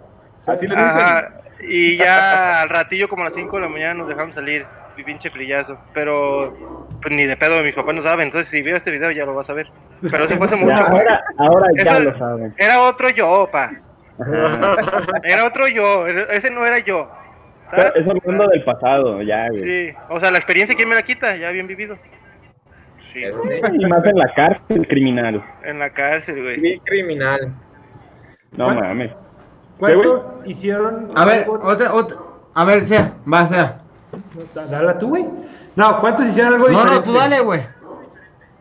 [0.46, 1.42] Así le dicen.
[1.64, 4.66] Y ya al ratillo, como a las 5 de la mañana, nos dejaron salir.
[4.96, 5.78] Pinche frillazo.
[5.94, 6.54] Pero
[7.02, 8.26] pues, ni de pedo, mis papás no saben.
[8.26, 9.68] Entonces, si veo este video, ya lo vas a ver.
[10.10, 10.74] Pero eso fue hace mucho.
[10.76, 12.54] ahora, ahora ya Eso- lo saben.
[12.58, 13.70] Era otro yo, pa.
[15.24, 16.06] Era otro yo.
[16.06, 17.10] Ese no era yo.
[17.70, 17.92] ¿sabes?
[17.96, 19.62] Es hablando del pasado, ya, güey.
[19.62, 19.96] Sí.
[20.10, 21.34] O sea, la experiencia, ¿quién me la quita?
[21.36, 21.96] Ya bien vivido.
[23.12, 23.22] Sí.
[23.24, 25.42] Y más en la cárcel criminal.
[25.64, 26.60] En la cárcel, güey.
[26.60, 27.52] Sí, criminal.
[28.52, 28.76] No ¿Cuál?
[28.80, 29.10] mames.
[29.78, 31.08] ¿Cuántos hicieron?
[31.14, 32.16] A ver, otra.
[32.54, 33.78] A ver, sea, va, sea.
[34.54, 35.26] Dale tú, güey.
[35.76, 36.96] No, ¿cuántos hicieron algo No, diferente?
[36.98, 37.60] no, tú dale, güey.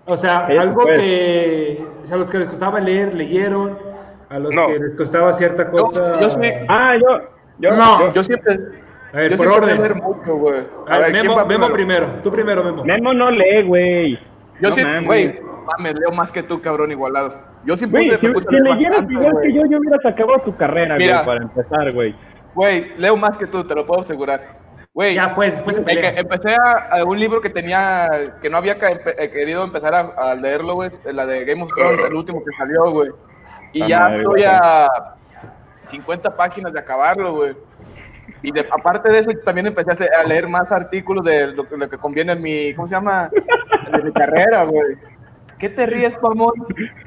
[0.05, 0.99] O sea, Eso, algo pues.
[0.99, 3.77] que a los que les costaba leer, leyeron.
[4.29, 4.67] A los No.
[4.67, 6.19] que les costaba cierta cosa.
[6.19, 7.19] yo sí, Ah, yo.
[7.59, 7.99] Yo, No.
[8.07, 8.53] yo- yo siempre,
[9.13, 9.77] A ver, yo por siempre sé orden.
[9.81, 10.63] leer mucho, güey.
[10.87, 11.73] A ver, ¿quién Memo, va Memo primero?
[12.07, 12.21] primero.
[12.23, 12.83] Tú primero, Memo.
[12.85, 14.15] Memo no lee, güey.
[14.61, 15.05] Yo No mames.
[15.05, 17.33] güey, mames, leo más que tú, cabrón, igualado.
[17.65, 20.55] Yo sí Güey, puse, si, puse si leyeras igual que yo, yo hubiera sacado tu
[20.55, 22.15] carrera, güey, para empezar, güey.
[22.55, 24.60] Güey, leo más que tú, te lo puedo asegurar.
[24.93, 25.53] Güey, Ya, pues,
[25.85, 26.09] pelea.
[26.17, 28.09] empecé a, a un libro que tenía,
[28.41, 32.05] que no había eh, querido empezar a, a leerlo, güey, la de Game of Thrones,
[32.07, 33.09] el último que salió, güey.
[33.71, 34.87] Y ya estoy a
[35.83, 37.55] 50 páginas de acabarlo, güey.
[38.43, 41.87] Y de, aparte de eso, también empecé a, leer más artículos de lo, que- lo
[41.87, 43.29] que conviene en mi, ¿cómo se llama?
[43.91, 44.97] De mi carrera, güey.
[45.57, 46.51] ¿Qué te ríes, mamón?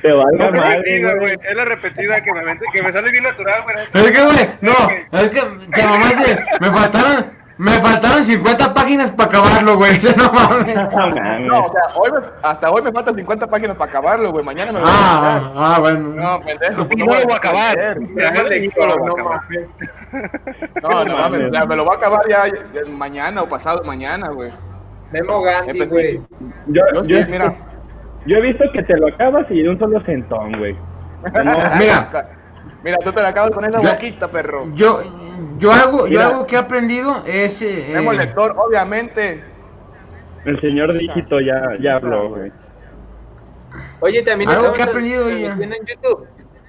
[0.00, 1.34] Te valga No es madre, repetida, güey.
[1.36, 1.48] güey.
[1.50, 3.76] Es la repetida que me, que me sale bien natural, güey.
[4.06, 5.40] Es que, güey, no, es que
[5.72, 6.44] te mamaste.
[6.60, 9.98] Me faltaron, me faltaron 50 páginas para acabarlo, güey.
[10.16, 10.74] No mames.
[10.76, 11.40] No mames.
[11.46, 14.44] No, o sea, hoy me- hasta hoy me faltan 50 páginas para acabarlo, güey.
[14.44, 15.52] Mañana me lo voy a Ah, acabar.
[15.54, 16.08] ah, ah, bueno.
[16.08, 16.88] No, pendejo.
[16.88, 17.76] pues no lo voy a acabar.
[17.76, 17.98] leer.
[18.00, 19.40] Déjale, no lo voy a acabar.
[20.82, 22.44] No, no mames, me lo voy a acabar ya,
[22.90, 24.52] mañana o pasado mañana, güey.
[25.12, 26.20] Memo Gandhi, güey.
[26.66, 27.54] Yo, Yo yo, sí, mira.
[28.26, 30.76] yo he visto que te lo acabas y de un solo centón, güey.
[31.78, 32.10] Mira.
[32.82, 34.66] Mira, tú te la acabas con esa boquita, perro.
[34.74, 35.00] Yo,
[35.58, 37.60] yo algo, yo algo que he aprendido es.
[37.62, 39.42] eh, Tenemos eh, lector, obviamente.
[40.44, 42.52] El señor dígito ya, ya habló, güey.
[44.00, 45.52] Oye, también Algo estamos que he aprendido ya.
[45.54, 46.26] en YouTube.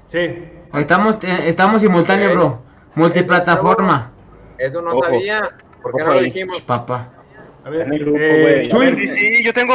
[0.08, 0.50] Sí.
[0.74, 2.62] estamos, eh, estamos simultáneos, bro.
[2.96, 4.12] Multiplataforma.
[4.58, 5.04] Eso no Ojo.
[5.04, 5.50] sabía.
[5.82, 6.62] ¿Por qué Ojo no lo dijimos?
[6.62, 7.12] Papá.
[7.66, 8.64] A ver, En el grupo, eh.
[8.64, 9.74] Sí, sí, yo tengo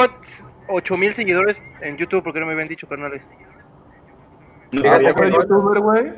[0.68, 3.22] 8000 seguidores en YouTube, porque no me habían dicho, carnales.
[4.72, 6.12] No, Fíjate, youtuber, güey.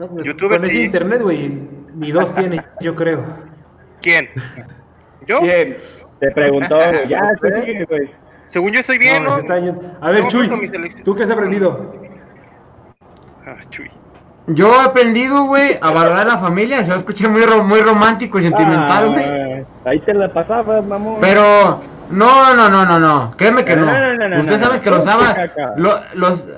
[0.00, 1.60] No, pues, youtuber, Con ese internet, güey,
[1.94, 3.22] ni dos tiene, yo creo.
[4.00, 4.28] ¿Quién?
[5.26, 5.42] ¿Yo?
[5.42, 5.76] Bien.
[6.18, 6.78] Te preguntó,
[7.08, 8.10] ya, güey.
[8.46, 9.34] Según yo estoy bien, No.
[10.00, 10.50] A ver, Chuy.
[11.04, 11.92] ¿tú qué has aprendido?
[13.46, 13.90] Ah, Chuy.
[14.48, 16.82] Yo he aprendido, güey, a valorar la familia.
[16.82, 19.24] Se lo escuché muy, ro- muy romántico y sentimental, güey.
[19.24, 21.18] Ah, ahí te la pasabas, mamón.
[21.20, 23.32] Pero, no, no, no, no, no.
[23.36, 23.86] Créeme que no.
[23.86, 24.82] No, no, no, no, Usted no, sabe no.
[24.82, 25.74] que los caca.
[25.76, 26.48] lo- los,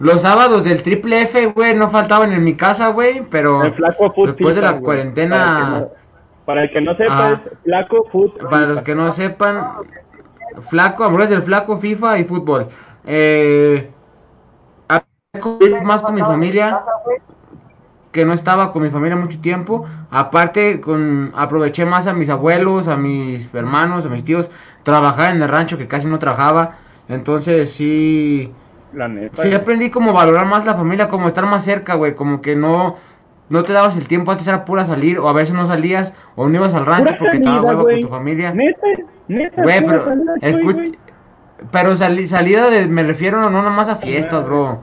[0.00, 3.22] los sábados del triple F, güey, no faltaban en mi casa, güey.
[3.30, 4.82] Pero El flaco food después de la güey.
[4.82, 5.86] cuarentena,
[6.44, 7.42] Para el que no, para el que no sepa, Ah.
[7.44, 8.32] es flaco food.
[8.50, 9.72] para los que no sepan,
[10.68, 12.68] flaco, amores del flaco, FIFA y fútbol.
[13.04, 13.90] Eh,
[15.84, 16.80] más con mi familia
[18.12, 19.86] que no estaba con mi familia mucho tiempo.
[20.10, 24.50] Aparte, con aproveché más a mis abuelos, a mis hermanos, a mis tíos,
[24.82, 26.76] trabajar en el rancho que casi no trabajaba.
[27.08, 28.52] Entonces sí,
[28.92, 29.42] La neta.
[29.42, 32.96] sí aprendí como valorar más la familia, como estar más cerca, güey, como que no
[33.48, 36.48] no te dabas el tiempo, antes era pura salir, o a veces no salías, o
[36.48, 38.52] no ibas al rancho Pura porque estaba huevo con tu familia.
[38.52, 38.86] Neta,
[39.26, 39.62] neta.
[39.62, 40.82] Güey, pero salida, escucha.
[41.72, 44.80] Pero sali- salida de, me refiero no nomás a fiestas, bro.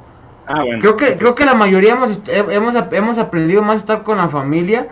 [0.48, 0.80] Ah, bueno.
[0.82, 4.28] Creo que, creo que la mayoría hemos, hemos, hemos aprendido más a estar con la
[4.28, 4.88] familia.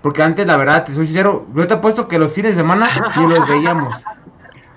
[0.00, 2.88] Porque antes, la verdad, te soy sincero, yo te apuesto que los fines de semana
[3.16, 3.94] ni los veíamos.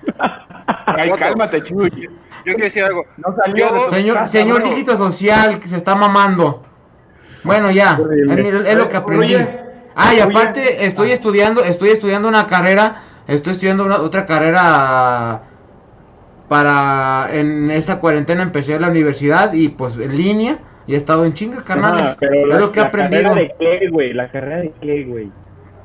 [0.86, 2.10] Ay, cálmate, Chuy.
[2.44, 3.04] Yo quiero decir algo.
[3.16, 4.70] No salió Señor, casa, señor bro.
[4.70, 6.62] dígito social que se está mamando.
[7.42, 7.98] Bueno, ya,
[8.36, 9.34] es, es lo que aprendí.
[9.34, 9.60] Oye,
[9.96, 10.22] Ah, y oye.
[10.22, 15.42] aparte estoy estudiando, estoy estudiando una carrera, estoy estudiando una, otra carrera
[16.48, 21.32] para en esta cuarentena empecé la universidad y pues en línea y he estado en
[21.32, 22.16] chinga, carnales.
[22.20, 23.22] Pero es la, lo que he la aprendido.
[23.30, 25.30] carrera de qué, güey, la carrera de qué, güey.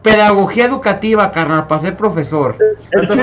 [0.02, 2.56] Pedagogía educativa, carnal, para ser profesor.
[2.92, 3.20] Tantos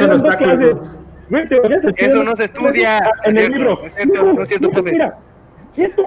[1.28, 1.60] Güey, te
[2.06, 2.98] Eso no se estudia.
[2.98, 3.80] Ah, En No el libro.
[3.80, 4.92] no es cierto, Mijo, no es cierto, mijo, profe.
[4.92, 5.18] Mira,
[5.76, 6.04] esto.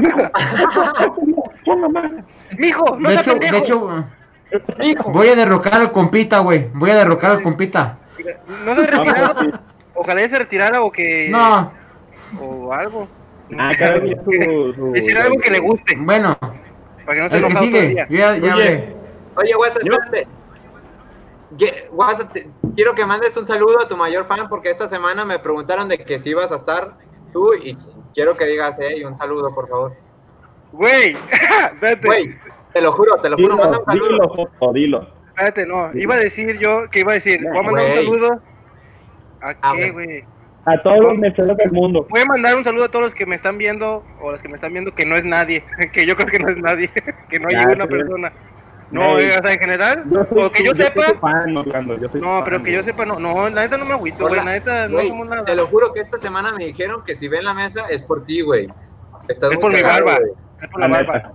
[0.00, 0.20] Mijo,
[1.00, 2.10] esto no, son mamás.
[2.58, 4.04] Mijo, no De hecho, de hecho,
[4.82, 5.10] Hijo.
[5.12, 6.68] voy a derrocar al compita, güey.
[6.74, 7.98] Voy a derrocar al compita.
[8.64, 9.60] No se ha retirado.
[9.94, 11.28] Ojalá ya se retirara o que.
[11.30, 11.72] No,
[12.40, 13.08] O algo.
[13.58, 13.72] Ah,
[14.24, 15.94] su, su- Decir algo que le guste.
[15.98, 16.36] bueno,
[17.04, 17.88] Para que no esté el que sigue.
[17.88, 18.06] día.
[18.08, 18.94] Yo ya, ya Oye.
[19.36, 20.26] Oye, WhatsApp, espérate.
[21.56, 25.88] Te- quiero que mandes un saludo a tu mayor fan porque esta semana me preguntaron
[25.88, 26.94] de que si ibas a estar
[27.32, 27.76] tú y
[28.14, 29.94] quiero que digas, hey, un saludo, por favor.
[30.72, 31.16] Güey.
[32.04, 32.34] Güey,
[32.72, 34.50] te lo juro, te lo juro, manda Dilo, un saludo.
[34.60, 35.08] dilo, dilo.
[35.28, 35.90] Espérate, no.
[35.94, 38.42] Iba a decir yo que iba a decir, voy a mandar un saludo.
[39.40, 40.24] ¿A Ah, qué, güey?
[40.66, 42.06] A todos los meseros del mundo.
[42.08, 44.48] Voy a mandar un saludo a todos los que me están viendo o las que
[44.48, 45.62] me están viendo que no es nadie,
[45.92, 46.88] que yo creo que no es nadie,
[47.28, 47.86] que no hay sí.
[47.88, 48.32] persona.
[48.90, 49.26] No, Ey.
[49.26, 52.20] eh, o sea, en general, Yo soy que yo sepa, tu fan, Orlando, yo soy
[52.20, 54.36] tu no, fan, pero que yo sepa, no, no, la neta no me agüito, güey,
[54.36, 55.44] la neta no Güey, somos nada.
[55.44, 58.24] te lo juro que esta semana me dijeron que si ven la mesa es por
[58.24, 58.68] ti, güey.
[59.28, 60.16] Estás Es por mi barba.
[60.18, 60.30] güey.
[60.62, 61.14] Es por la La barba.
[61.14, 61.32] neta.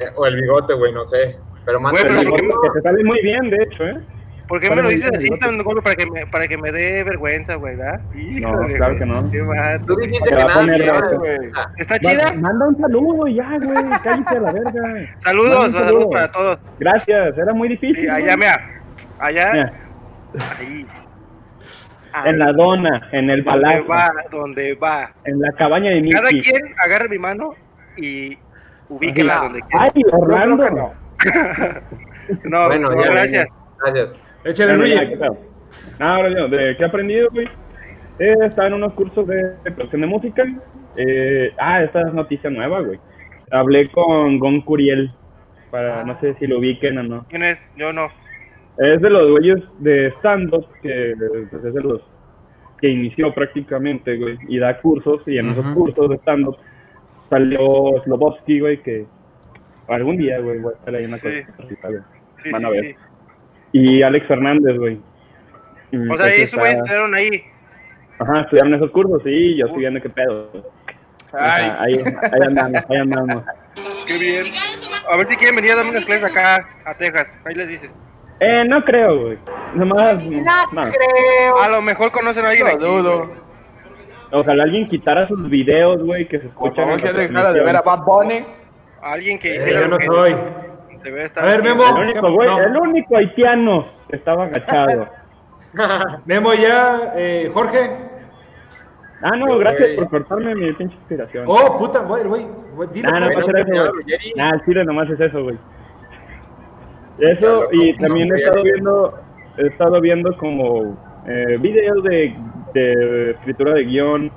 [0.00, 1.38] Eh, O el bigote, güey, no sé.
[1.64, 2.60] Pero manda Güey, pero ¿por qué saludo.
[2.62, 4.00] Que te sale muy bien, de hecho, ¿eh?
[4.48, 6.56] ¿Por qué me lo dices es así el tan golpe para que me, para que
[6.56, 8.00] me dé vergüenza, güey, ¿verdad?
[8.14, 9.30] Híjole, claro que no.
[9.30, 9.84] qué mal.
[9.86, 11.38] Tú dijiste Te que va a nada, güey.
[11.78, 12.32] ¿Está chida?
[12.34, 13.84] Ma- Manda un saludo y ya, güey.
[14.04, 15.14] Cállate a la verga.
[15.18, 16.10] Saludos, saludos saludo.
[16.10, 16.58] para todos.
[16.78, 18.04] Gracias, era muy difícil.
[18.04, 18.70] Sí, allá, mira,
[19.18, 19.72] allá, Mira,
[20.60, 20.86] ahí.
[22.24, 25.10] En la dona, en el donde palacio, va, donde va.
[25.24, 26.40] en la cabaña de Cada Mickey.
[26.50, 27.54] quien agarre mi mano
[27.96, 28.38] y
[28.88, 29.88] ubíquela donde quiera.
[29.94, 30.70] Ay, Orlando.
[30.70, 30.92] no.
[32.44, 33.48] No, Bueno, no, ya, gracias.
[33.84, 34.18] Gracias.
[34.46, 35.00] Échale, Luis.
[35.00, 35.36] ¿qué pedo?
[35.98, 37.46] No, ahora yo, ¿de qué he aprendido, güey?
[38.18, 40.44] Eh, estaba en unos cursos de, de producción de música.
[40.96, 42.98] Eh, ah, esta es noticia nueva, güey.
[43.50, 45.10] Hablé con Gon Curiel,
[45.70, 47.26] para, no sé si lo ubiquen o no.
[47.28, 47.60] ¿Quién es?
[47.76, 48.08] Yo no.
[48.78, 51.14] Es de los güeyes de stand-up, que
[51.50, 52.02] pues, es de los
[52.80, 56.56] que inició prácticamente, güey, y da cursos, y en esos cursos de stand-up
[57.30, 57.58] salió
[58.04, 59.06] Slobovsky, güey, que
[59.88, 61.28] algún día, güey, voy a estar ahí en una Sí.
[61.56, 62.04] cosa.
[62.36, 62.84] Sí, Van a sí, ver.
[62.84, 62.94] sí.
[63.72, 65.00] Y Alex Fernández, güey.
[65.92, 67.42] O sea, pues, esos güeyes estuvieron ahí.
[68.18, 70.50] Ajá, estudiaron esos cursos, sí, yo estoy viendo qué pedo.
[71.32, 71.64] Ay.
[71.68, 73.44] Ajá, ahí, ahí andamos, ahí andamos.
[74.06, 74.46] Qué bien.
[75.10, 77.30] A ver si quieren venir a darme unas clases acá a Texas.
[77.44, 77.94] Ahí les dices.
[78.40, 79.38] Eh, no creo, güey.
[79.74, 80.24] Nomás,
[80.72, 80.82] no.
[81.60, 82.84] A lo mejor conocen a alguien Lo aquí.
[82.84, 83.30] dudo.
[84.32, 86.74] Ojalá alguien quitara sus videos, güey, que se Por escuchan.
[86.76, 87.06] favor, en si
[87.58, 87.82] de ver a.
[87.82, 88.44] Bad Bunny.
[89.02, 90.06] Alguien que Eh, hiciera yo no que
[91.10, 91.62] debe estar A ver.
[91.62, 91.82] Memo.
[91.84, 92.60] El único, güey, No.
[92.60, 95.08] el único haitiano que estaba agachado.
[96.26, 97.78] Memo ya, eh, Jorge.
[99.22, 99.96] Ah, no, gracias Güey.
[99.96, 101.44] por cortarme mi pinche inspiración.
[101.48, 102.46] Oh, puta, güey, güey.
[102.74, 103.50] güey, dile, Ah, no, a no, eso,
[103.92, 104.06] güey.
[104.36, 105.58] Nah, el chile nomás es eso, güey.
[107.18, 109.18] Eso, y no, también no, he estado viendo,
[109.56, 110.96] he estado viendo como
[111.26, 112.36] eh, videos de,
[112.74, 114.30] de escritura de guion,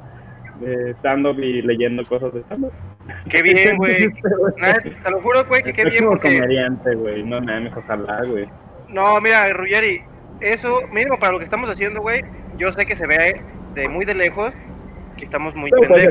[0.61, 2.71] de stand-up y leyendo cosas de stand-up.
[3.29, 4.11] Qué bien, güey.
[4.11, 6.37] Te lo juro, güey, que qué bien porque...
[6.39, 8.47] comediante, güey, no mames, ojalá, güey.
[8.87, 10.01] No, mira, Ruggeri,
[10.41, 12.23] eso, mínimo para lo que estamos haciendo, güey,
[12.57, 13.41] yo sé que se ve
[13.75, 14.53] de muy de lejos
[15.17, 16.01] que estamos muy pendejos.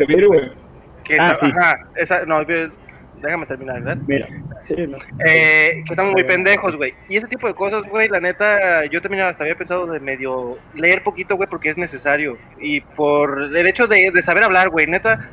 [1.18, 1.46] Ah, sí.
[1.46, 4.02] Ajá, esa, no, déjame terminar, ¿verdad?
[4.06, 4.28] Mira,
[4.66, 4.98] sí, no.
[5.24, 6.94] Eh, que estamos muy pendejos, güey.
[7.08, 10.58] Y ese tipo de cosas, güey, la neta, yo también hasta había pensado de medio
[10.74, 12.36] leer poquito, güey, porque es necesario.
[12.60, 15.30] Y por el hecho de, de saber hablar, güey, neta,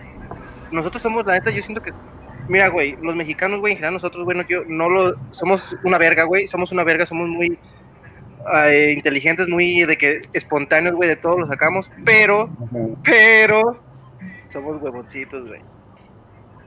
[0.75, 1.91] nosotros somos, la neta, yo siento que...
[2.47, 5.15] Mira, güey, los mexicanos, güey, en general nosotros, güey, no, yo- no lo...
[5.31, 7.57] Somos una verga, güey, somos una verga, somos muy
[8.63, 12.77] eh, inteligentes, muy de que espontáneos, güey, de todos lo sacamos, pero, Ajá.
[13.03, 13.79] pero,
[14.45, 15.61] somos huevoncitos, güey.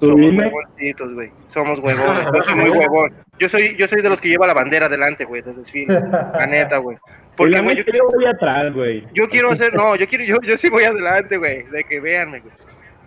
[0.01, 0.47] ¿Tú Somos dime?
[0.47, 1.31] huevoncitos, güey.
[1.49, 2.25] Somos huevones.
[2.33, 3.15] Yo soy muy huevón.
[3.41, 5.93] Yo soy, yo soy de los que lleva la bandera adelante, güey, del desfile.
[6.11, 6.97] La neta, güey.
[7.37, 9.05] Porque, Porque, güey, yo, yo voy atrás, güey.
[9.13, 12.41] yo quiero hacer, no, yo quiero, yo, yo sí voy adelante, güey, de que véanme,
[12.41, 12.53] güey.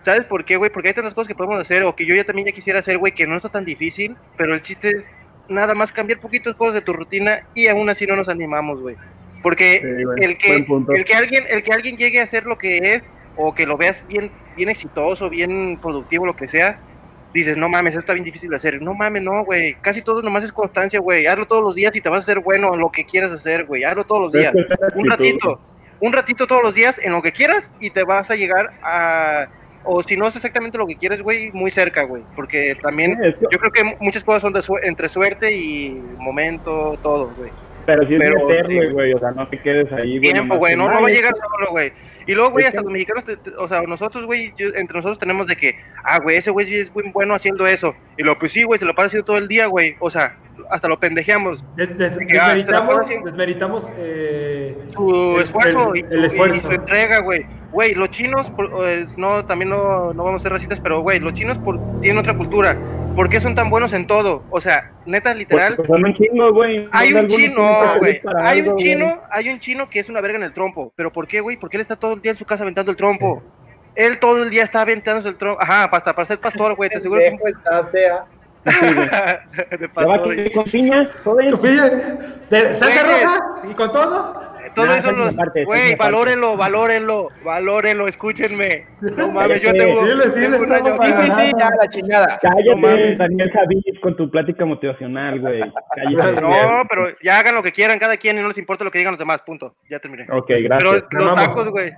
[0.02, 0.72] ¿Sabes por qué, güey?
[0.72, 2.98] Porque hay tantas cosas que podemos hacer, o que yo ya también ya quisiera hacer,
[2.98, 5.10] güey, que no está tan difícil, pero el chiste es
[5.48, 8.96] nada más cambiar poquitas cosas de tu rutina y aún así no nos animamos, güey.
[9.44, 12.58] Porque Sí, güey, el, que, el, que alguien, el que alguien llegue a hacer lo
[12.58, 13.04] que es,
[13.38, 16.80] o que lo veas bien, bien exitoso, bien productivo, lo que sea,
[17.34, 18.82] dices, no mames, esto está bien difícil de hacer.
[18.82, 19.76] No mames, no, güey.
[19.82, 21.26] Casi todo nomás es constancia, güey.
[21.28, 23.66] Hazlo todos los días y te vas a hacer bueno en lo que quieras hacer,
[23.66, 23.84] güey.
[23.84, 24.54] Hazlo todos los días.
[24.96, 25.62] Un ratito,
[26.00, 29.48] un ratito todos los días en lo que quieras y te vas a llegar a...
[29.84, 32.24] O si no es exactamente lo que quieres, güey, muy cerca, güey.
[32.36, 37.32] Porque también yo creo que muchas cosas son de su- entre suerte y momento, todo,
[37.38, 37.50] güey.
[37.86, 38.94] Pero sí es Pero, meterle, sí.
[38.94, 40.34] güey, o sea, no te quedes ahí, güey.
[40.34, 41.92] Tiempo, güey, no, no "Ay, va a llegar solo, güey.
[42.28, 45.18] Y luego, güey, hasta que- los mexicanos, te- te- o sea, nosotros, güey, entre nosotros
[45.18, 47.96] tenemos de que, ah, güey, ese güey es muy bueno haciendo eso.
[48.18, 49.96] Y lo, pues sí, güey, se lo pasa haciendo todo el día, güey.
[50.00, 50.38] O sea,
[50.70, 51.64] hasta lo pendejeamos.
[51.76, 56.58] Des- des- Que, ah, desmeritamos, eh, Su el- esfuerzo, el- y, su, el esfuerzo.
[56.58, 57.46] y su entrega, güey.
[57.72, 61.34] Güey, los chinos, pues, no, también no, no vamos a ser racistas, pero, güey, los
[61.34, 62.76] chinos por- tienen otra cultura.
[63.16, 64.44] ¿Por qué son tan buenos en todo?
[64.50, 65.90] O sea, neta, literal, güey.
[65.96, 66.90] Hay un chino, güey.
[66.92, 67.10] Hay
[68.60, 68.86] algo, un güey.
[68.86, 70.92] chino, hay un chino que es una verga en el trompo.
[70.96, 71.56] ¿Pero por qué, güey?
[71.58, 73.42] Porque él está todo el día en su casa aventando el trompo.
[73.96, 75.62] Él todo el día está aventándose el trompo.
[75.62, 76.90] Ajá, hasta para ser pastor, güey.
[76.90, 77.28] Te aseguro que.
[77.32, 78.26] Pendejo está sea.
[78.66, 80.32] de ¿Te va pastor.
[80.40, 81.04] aquí con piña?
[81.24, 81.62] Todo ¿Tu eso.
[81.62, 81.90] pilla?
[82.50, 83.40] ¿De salsa roja?
[83.70, 84.52] ¿Y con todo?
[84.74, 85.36] Todo Nah, eso los.
[85.66, 88.86] Güey, valórenlo, valórenlo, valórenlo, escúchenme.
[89.02, 90.06] No mames, yo tengo.
[90.06, 92.40] dile, dile, tengo un año Sí, sí, sí, ya, la chingada.
[92.42, 93.18] Cállate, No mames.
[93.18, 95.60] Daniel Javid, con tu plática motivacional, güey.
[95.94, 96.42] Cállate.
[96.42, 99.00] No, pero ya hagan lo que quieran, cada quien, y no les importa lo que
[99.00, 99.76] digan los demás, punto.
[99.90, 100.26] Ya terminé.
[100.32, 101.04] Ok, gracias.
[101.10, 101.92] Pero los tacos, güey.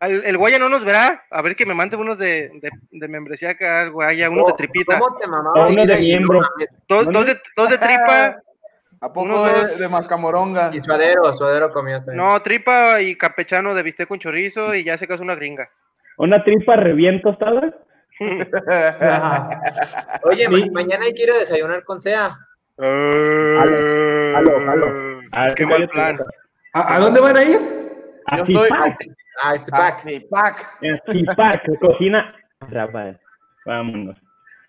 [0.00, 1.24] El, el Guaya no nos verá.
[1.30, 4.98] A ver que me mande unos de, de, de membresía acá, Guaya, unos de tripita.
[4.98, 5.66] ¿Cómo te mamaba?
[5.66, 6.40] Uno de miembro.
[6.88, 8.36] Dos, dos, de, dos de tripa.
[9.02, 9.78] ¿A poco Unos de, dos.
[9.78, 10.70] de mascamoronga?
[10.74, 12.18] Y suadero, suadero comió también.
[12.18, 15.70] No, tripa y campechano de bistec con chorizo y ya se casó una gringa.
[16.18, 17.74] ¿Una tripa revién tostada?
[20.24, 20.50] Oye, Sí.
[20.50, 22.36] ma- mañana hay que ir a desayunar con Sea.
[22.78, 24.86] Jalo, jalo.
[25.32, 26.18] Ah, Qué mal plan.
[26.74, 27.58] ¿A, a dónde van a ir?
[28.26, 28.68] A Yo estoy-
[29.42, 30.02] Ah, este Ah, pack.
[30.08, 30.78] sí, pack.
[30.82, 32.34] a Zipac, cocina.
[32.68, 33.18] Rafael,
[33.64, 34.16] vámonos.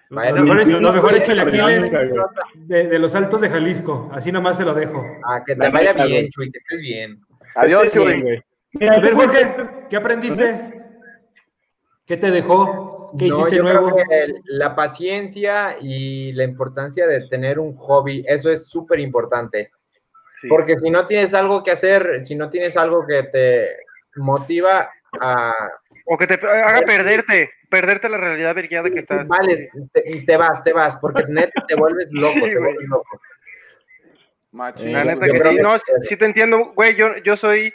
[0.09, 2.09] Bueno, lo mejor, es, yo lo no mejor voy es a chilaquiles Cabrón,
[2.53, 2.67] güey.
[2.67, 4.09] de, de los altos de Jalisco.
[4.13, 5.05] Así nomás se lo dejo.
[5.25, 6.29] Ah, que te vaya bien.
[6.29, 7.21] Chuy, que estés bien.
[7.55, 8.21] Adiós, bien, Chuy.
[8.21, 8.43] güey.
[8.73, 9.55] Mira, A ver, Jorge,
[9.89, 10.83] ¿qué aprendiste?
[12.05, 13.11] ¿Qué te dejó?
[13.17, 13.91] ¿Qué No, hiciste yo nuevo?
[13.93, 19.71] creo que la paciencia y la importancia de tener un hobby, eso es súper importante.
[20.41, 20.47] Sí.
[20.47, 23.67] Porque si no tienes algo que hacer, si no tienes algo que te
[24.15, 24.89] motiva
[25.19, 25.53] a...
[26.05, 29.27] O que te haga perderte, perderte la realidad vergueada que estás.
[29.27, 32.63] Vales, te, te vas, te vas, porque neta te vuelves loco, Sí, te güey.
[32.63, 33.21] vuelves loco.
[34.51, 34.93] Machín.
[34.93, 35.69] La neta yo que sí, que- no,
[36.01, 37.73] sí te entiendo, güey, yo, yo soy,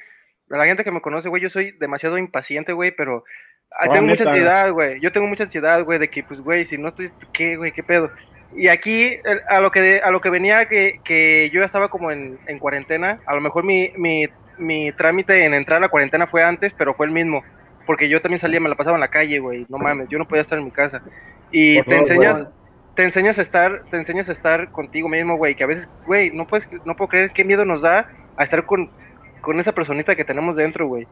[0.48, 3.24] la gente que me conoce, güey, yo soy demasiado impaciente, güey, pero
[3.70, 6.76] ah, tengo mucha ansiedad, güey, yo tengo mucha ansiedad, güey, de que, pues, güey, si
[6.76, 8.10] no estoy, ¿qué, güey, qué pedo?
[8.54, 9.16] Y aquí,
[9.48, 12.58] a lo que, a lo que venía, que, que yo ya estaba como en, en
[12.58, 14.26] cuarentena, a lo mejor mi, mi,
[14.58, 17.42] mi trámite en entrar a la cuarentena fue antes, pero fue el mismo,
[17.86, 20.26] porque yo también salía, me la pasaba en la calle, güey, no mames, yo no
[20.26, 21.02] podía estar en mi casa.
[21.50, 22.48] Y Por te favor, enseñas,
[22.94, 26.30] te enseñas a estar, te enseñas a estar contigo mismo, güey, que a veces, güey,
[26.30, 28.90] no puedes, no puedo creer qué miedo nos da a estar con,
[29.40, 31.06] con esa personita que tenemos dentro, güey.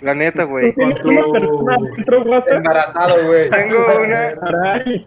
[0.00, 0.74] La neta, güey.
[2.50, 3.48] Embarazado, güey.
[3.50, 5.06] Tengo una, Caray.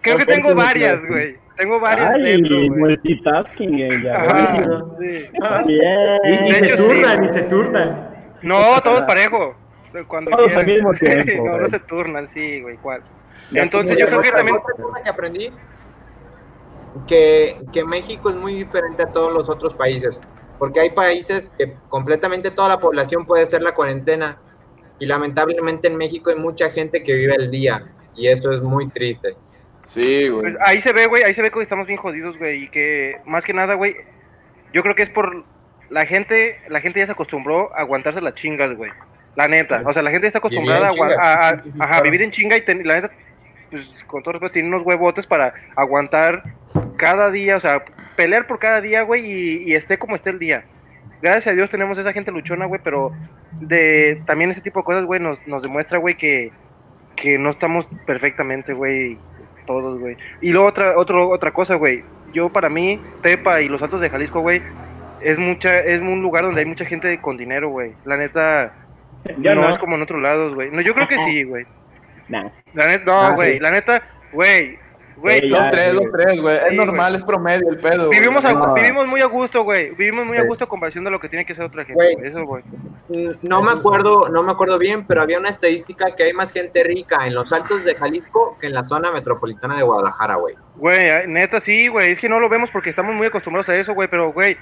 [0.00, 1.36] creo que tengo varias, güey.
[1.56, 4.16] Tengo varias Ay, dentro, multitasking, eh, ya.
[4.16, 5.28] Ajá, sí.
[5.66, 6.18] Bien.
[6.24, 7.30] Y, y se hecho, turnan, sí.
[7.30, 8.10] y se turnan.
[8.42, 9.56] No, todos parejo.
[10.04, 13.02] Cuando Todos al mismo tiempo, no, no se turnan, sí, güey, ¿cuál?
[13.50, 14.56] Ya Entonces yo creo que también...
[14.56, 15.50] Otra cosa que aprendí,
[17.06, 20.20] que, que México es muy diferente a todos los otros países,
[20.58, 24.38] porque hay países que completamente toda la población puede hacer la cuarentena,
[24.98, 27.84] y lamentablemente en México hay mucha gente que vive el día,
[28.14, 29.36] y eso es muy triste.
[29.86, 30.42] Sí, güey.
[30.42, 33.16] Pues ahí se ve, güey, ahí se ve que estamos bien jodidos, güey, y que
[33.24, 33.96] más que nada, güey,
[34.72, 35.44] yo creo que es por
[35.90, 38.90] la gente, la gente ya se acostumbró a aguantarse las chingas, güey.
[39.36, 41.62] La neta, o sea, la gente ya está acostumbrada a, Vivir en agua- a- a-
[41.84, 43.10] ajá, vivir en chinga y ten- la neta,
[43.70, 46.42] pues con todo respeto, tiene unos huevotes para aguantar
[46.96, 47.84] cada día, o sea,
[48.16, 50.64] pelear por cada día, güey, y, y esté como esté el día.
[51.22, 53.12] Gracias a Dios tenemos esa gente luchona, güey, pero
[53.60, 56.50] de también ese tipo de cosas, güey, nos, nos demuestra, güey, que,
[57.14, 59.18] que no estamos perfectamente, güey,
[59.66, 60.16] todos, güey.
[60.40, 62.04] Y luego otra, otro, otra cosa, güey.
[62.32, 64.62] Yo para mí, Tepa y los Altos de Jalisco, güey,
[65.20, 67.92] es mucha, es un lugar donde hay mucha gente con dinero, güey.
[68.04, 68.72] La neta,
[69.38, 69.70] Ya no, no.
[69.70, 70.70] es como en otros lados, güey.
[70.70, 71.66] No, yo creo que sí, güey.
[72.28, 72.48] Nah.
[72.74, 73.54] La neta, Ah, no, güey.
[73.54, 73.60] sí.
[73.60, 74.02] La neta,
[74.32, 74.78] güey.
[75.16, 76.56] Güey, Dos, tres, dos, tres, güey.
[76.58, 78.10] Sí, es normal, es promedio el pedo.
[78.10, 78.74] vivimos, a- No.
[78.74, 79.90] vivimos muy a gusto, güey.
[79.94, 80.46] Vivimos muy a Sí.
[80.46, 82.14] gusto a comparación de lo que tiene que ser otra gente, Güey.
[82.16, 82.26] güey.
[82.28, 82.62] Eso, güey.
[83.08, 86.52] Mm, No me acuerdo, no me acuerdo bien, pero había una estadística que hay más
[86.52, 90.54] gente rica en los altos de Jalisco que en la zona metropolitana de Guadalajara, güey.
[90.76, 92.10] Güey, neta, sí, güey.
[92.12, 94.08] Es que no lo vemos porque estamos muy acostumbrados a eso, güey.
[94.08, 94.56] Pero, güey,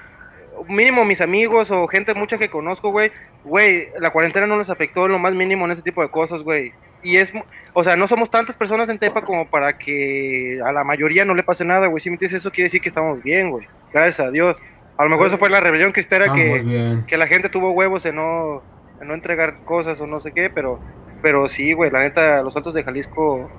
[0.68, 3.10] mínimo mis amigos o gente mucha que conozco, güey,
[3.44, 6.42] güey, la cuarentena no les afectó en lo más mínimo en ese tipo de cosas,
[6.42, 6.72] güey.
[7.02, 7.32] Y es,
[7.74, 11.34] o sea, no somos tantas personas en Tepa como para que a la mayoría no
[11.34, 12.00] le pase nada, güey.
[12.00, 13.66] Si me dices eso, quiere decir que estamos bien, güey.
[13.92, 14.56] Gracias a Dios.
[14.96, 18.16] A lo mejor eso fue la rebelión cristera que, que la gente tuvo huevos en
[18.16, 18.62] no,
[19.00, 20.80] en no entregar cosas o no sé qué, pero,
[21.20, 23.50] pero sí, güey, la neta, los Altos de Jalisco,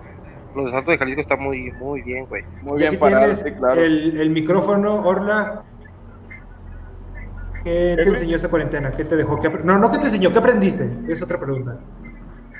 [0.55, 2.43] los Altos de Jalisco están muy, muy bien, güey.
[2.61, 3.79] Muy bien parados, sí, claro.
[3.81, 5.63] El, el micrófono, Orla.
[7.65, 8.91] ¿Qué te enseñó esa cuarentena?
[8.91, 9.39] ¿Qué te dejó?
[9.39, 10.31] ¿Qué no, no, ¿qué te enseñó?
[10.31, 10.87] ¿Qué aprendiste?
[11.09, 11.79] Es otra pregunta.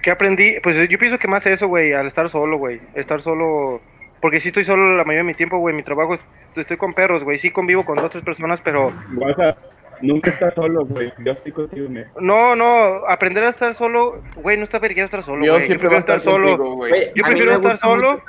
[0.02, 0.56] ¿Qué aprendí?
[0.64, 2.82] Pues yo pienso que más eso, güey, al estar solo, güey.
[2.96, 3.82] Estar solo.
[4.20, 5.76] Porque sí estoy solo la mayoría de mi tiempo, güey.
[5.76, 6.18] Mi trabajo,
[6.56, 7.38] estoy con perros, güey.
[7.38, 8.92] Sí convivo con dos, tres personas, pero.
[9.16, 9.60] WhatsApp,
[10.02, 11.14] nunca estás solo, güey.
[11.20, 12.06] Yo estoy contigo, me.
[12.20, 15.62] No, no, aprender a estar solo, güey, no está vergueado estar solo, Yo güey.
[15.62, 16.78] Yo siempre voy a prefiero estar solo.
[17.14, 18.24] Yo prefiero estar solo.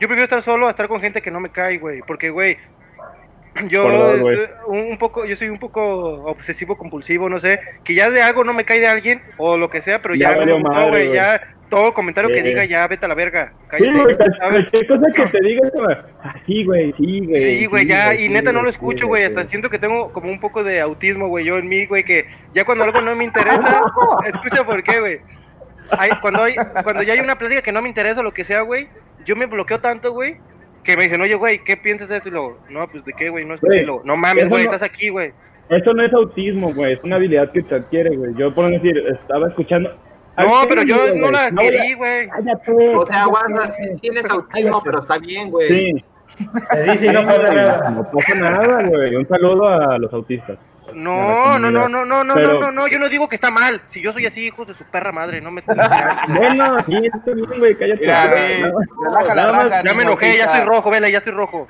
[0.00, 2.00] Yo prefiero estar solo a estar con gente que no me cae, güey.
[2.06, 2.56] Porque, güey,
[3.68, 3.86] yo
[4.66, 5.82] un, poco, yo soy un poco
[6.24, 9.70] obsesivo compulsivo, no sé, que ya de algo no me cae de alguien o lo
[9.70, 11.10] que sea, pero Ya no madre,
[11.68, 12.46] todo comentario que Sí.
[12.48, 15.96] diga ya vete a la verga, Sí, cállate, cualquier cosa que te diga, güey.
[16.22, 17.58] Ah, sí, güey, sí, güey.
[17.58, 19.26] Sí, güey, ya, y sí, neta no lo escucho, sí, güey, sí.
[19.26, 22.26] hasta siento que tengo como un poco de autismo, güey, yo en mí, güey, que
[22.54, 23.80] ya cuando algo no me interesa,
[24.26, 25.20] escucha por qué, güey.
[25.90, 26.54] Hay- cuando, hay,
[26.84, 28.88] cuando ya hay una plática que no me interesa o lo que sea, güey,
[29.24, 30.36] yo me bloqueo tanto, güey,
[30.86, 32.28] que me dicen, oye, güey, ¿qué piensas de esto?
[32.30, 33.44] Y luego, no, pues, ¿de qué, güey?
[33.44, 35.32] No es Güey, lo No mames, güey, no- estás aquí, güey.
[35.68, 38.32] Eso no es autismo, güey, es una habilidad que te adquiere, güey.
[38.36, 39.90] Yo, por decir, estaba escuchando.
[40.38, 42.28] No, pero yo güey, no la no querí, güey.
[42.28, 42.96] Cállate.
[42.96, 43.26] O sea,
[43.70, 45.66] sí tienes autismo, pero está bien, güey.
[45.68, 46.04] Sí.
[46.72, 47.90] Se dice y no pasa nada.
[47.90, 49.16] No pasa nada, güey.
[49.16, 50.58] Un saludo a los autistas.
[50.94, 53.50] No, no, no, no, no, no, Pero- no, no, no, yo no digo que está
[53.50, 53.82] mal.
[53.86, 55.62] Si yo soy así, hijos de su perra madre, no me...
[56.28, 58.00] Bueno, sí, está bien, güey, cállate.
[58.00, 58.36] Mira, nada-
[59.04, 61.68] relaja la nada más- raja, Ya me enojé, ya estoy rojo, vela, ya estoy rojo.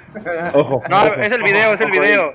[0.54, 0.82] Ojo.
[0.88, 1.14] No, ojo.
[1.14, 2.34] es el video, es el video.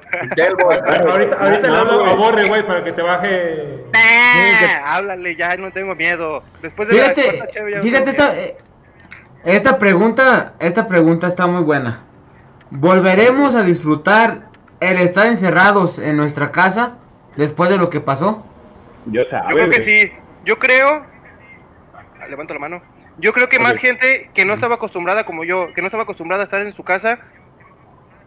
[0.64, 0.80] Güey.
[0.80, 2.16] Ahorita, ahorita le No, hablo a güey.
[2.18, 3.86] Borre, güey, para que te baje.
[3.94, 6.44] Nah, háblale, ya no tengo miedo.
[6.62, 8.58] Después de la Fíjate, ya no fíjate esta, eh,
[9.44, 12.02] esta pregunta, esta pregunta está muy buena.
[12.70, 14.51] ¿Volveremos a disfrutar
[14.82, 16.98] el estar encerrados en nuestra casa
[17.38, 18.44] después de lo que pasó?
[19.06, 20.00] Yo, sabe, Yo creo que güey.
[20.02, 20.12] sí.
[20.44, 21.06] Yo creo.
[22.20, 22.82] Ah, Levanto la mano.
[23.18, 26.44] Yo creo que más gente que no estaba acostumbrada como yo, que no estaba acostumbrada
[26.44, 27.20] a estar en su casa,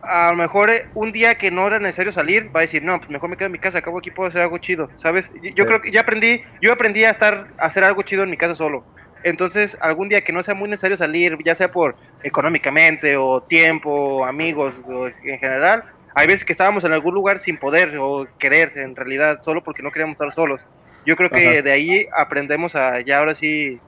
[0.03, 3.11] a lo mejor un día que no era necesario salir, va a decir, no, pues
[3.11, 5.29] mejor me quedo en mi casa, acabo aquí puedo hacer algo chido, ¿sabes?
[5.43, 5.67] Yo, Sí.
[5.67, 8.55] creo que ya aprendí, yo aprendí a estar, a hacer algo chido en mi casa
[8.55, 8.85] solo.
[9.25, 14.25] Entonces, algún día que no sea muy necesario salir, ya sea por económicamente o tiempo,
[14.27, 15.85] amigos o en general,
[16.15, 19.83] hay veces que estábamos en algún lugar sin poder o querer, en realidad, solo porque
[19.83, 20.67] no queríamos estar solos.
[21.07, 21.63] Yo creo que Ajá.
[21.63, 23.79] de ahí aprendemos a, ya ahora sí,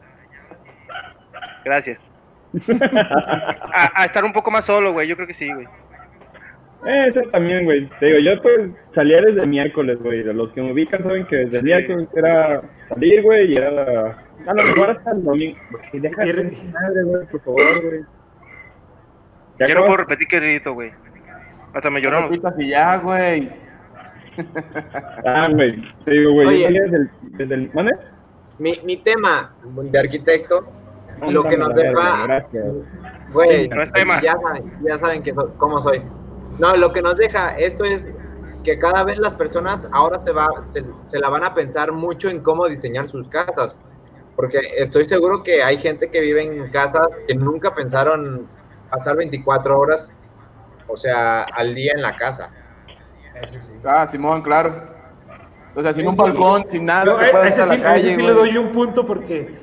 [1.65, 2.07] gracias,
[3.73, 5.67] a, a estar un poco más solo, güey, yo creo que sí, güey.
[6.87, 7.89] Eh, Eso también, güey.
[7.99, 10.23] Te digo, yo pues salía desde miércoles, güey.
[10.23, 14.55] De los que me ubican saben que desde miércoles era salir, güey, y era a
[14.55, 15.59] lo mejor hasta el domingo.
[15.71, 18.01] Güey, deja de madre, güey, por favor, güey.
[19.59, 20.93] ¿Ya Ya no puedo repetir qué grito, güey.
[21.77, 23.51] Hasta me repitas y ya, güey.
[25.27, 25.83] Ah, güey.
[26.05, 26.63] Te digo, güey, Oye.
[26.75, 27.11] yo desde el...
[27.39, 27.93] Desde el ¿Mande?
[28.59, 30.67] Mi, mi tema de arquitecto,
[31.29, 32.65] lo que nos deja, Gracias.
[33.33, 34.21] güey, No es tema.
[34.23, 36.03] ya saben, ya saben que so- cómo soy.
[36.59, 38.13] No, lo que nos deja esto es
[38.65, 42.29] que cada vez las personas ahora se va, se, se la van a pensar mucho
[42.31, 43.79] en cómo diseñar sus casas,
[44.37, 48.47] porque estoy seguro que hay gente que vive en casas que nunca pensaron
[48.91, 50.13] pasar 24 horas,
[50.87, 52.51] o sea, al día en la casa.
[53.85, 54.97] Ah, Simón, claro.
[55.75, 57.75] O sea, sin un balcón, sin nada, eh, puedas a ese sí, a la a
[57.75, 59.55] ese calle, sí le doy un punto porque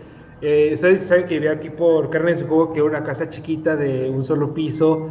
[0.41, 3.27] eh, ustedes saben que vivía aquí por carne de su juego, que era una casa
[3.27, 5.09] chiquita de un solo piso.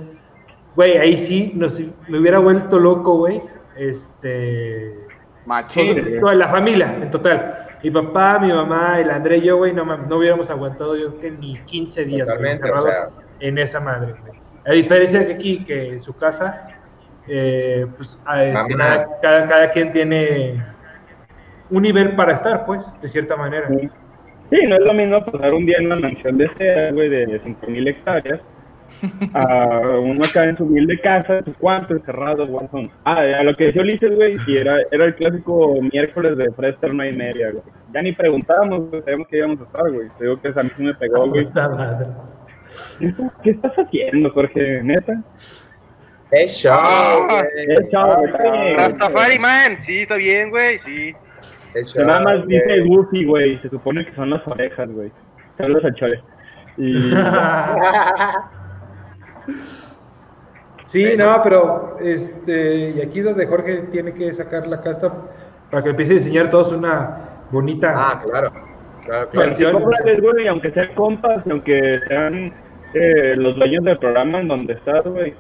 [0.77, 3.43] Güey, ahí sí nos, me hubiera vuelto loco, güey.
[3.77, 4.97] Este.
[5.45, 6.21] Machín.
[6.21, 7.69] Toda la familia, en total.
[7.83, 11.17] Mi papá, mi mamá, el André y yo, güey, no, mames, no hubiéramos aguantado yo
[11.17, 13.09] creo que ni 15 días encerrados o sea.
[13.41, 14.42] en esa madre, güey.
[14.65, 16.69] A diferencia de que aquí, que en su casa,
[17.29, 20.63] eh, pues a- este, cada, cada, cada quien tiene
[21.71, 23.69] un nivel para estar, pues, de cierta manera.
[23.69, 23.89] Sí.
[24.51, 27.41] Sí, no es lo mismo pasar un día en una mansión de SEA, güey, de
[27.43, 28.41] 5000 hectáreas,
[29.35, 32.91] a uno acá en su humilde casa, en su cuarto, encerrado, Warzone.
[33.05, 36.93] Ah, a lo que decía Ulises, güey, y era, era el clásico miércoles de Frester
[36.93, 37.65] no y media, güey.
[37.95, 40.09] Ya ni preguntábamos, güey, sabíamos que íbamos a estar, güey.
[40.19, 41.45] Te digo que a mí sí me pegó, güey.
[43.43, 44.83] ¿Qué estás haciendo, Jorge?
[44.83, 45.23] ¿Neta?
[46.31, 47.77] Es show, Ah, güey.
[47.77, 48.77] Eh, chao, está bien.
[48.77, 49.77] Rastafari, man.
[49.81, 50.79] Sí, está bien, güey.
[50.79, 51.15] Sí.
[51.75, 52.89] Es Que nada show, más dice güey.
[52.89, 55.13] Goofy, güey, se supone que son las orejas, güey.
[55.59, 56.23] Saludos al Chole.
[56.79, 57.13] Y...
[60.93, 65.11] Sí, no, pero este, y aquí donde Jorge tiene que sacar la casta
[65.71, 67.17] para que empiece a diseñar todos una
[67.51, 67.95] bonita.
[67.97, 68.53] Ah, claro.
[69.03, 69.81] Claro,
[70.21, 72.53] güey, aunque sean compas, y aunque sean
[72.95, 75.35] eh, los dueños del programa en donde estás, güey.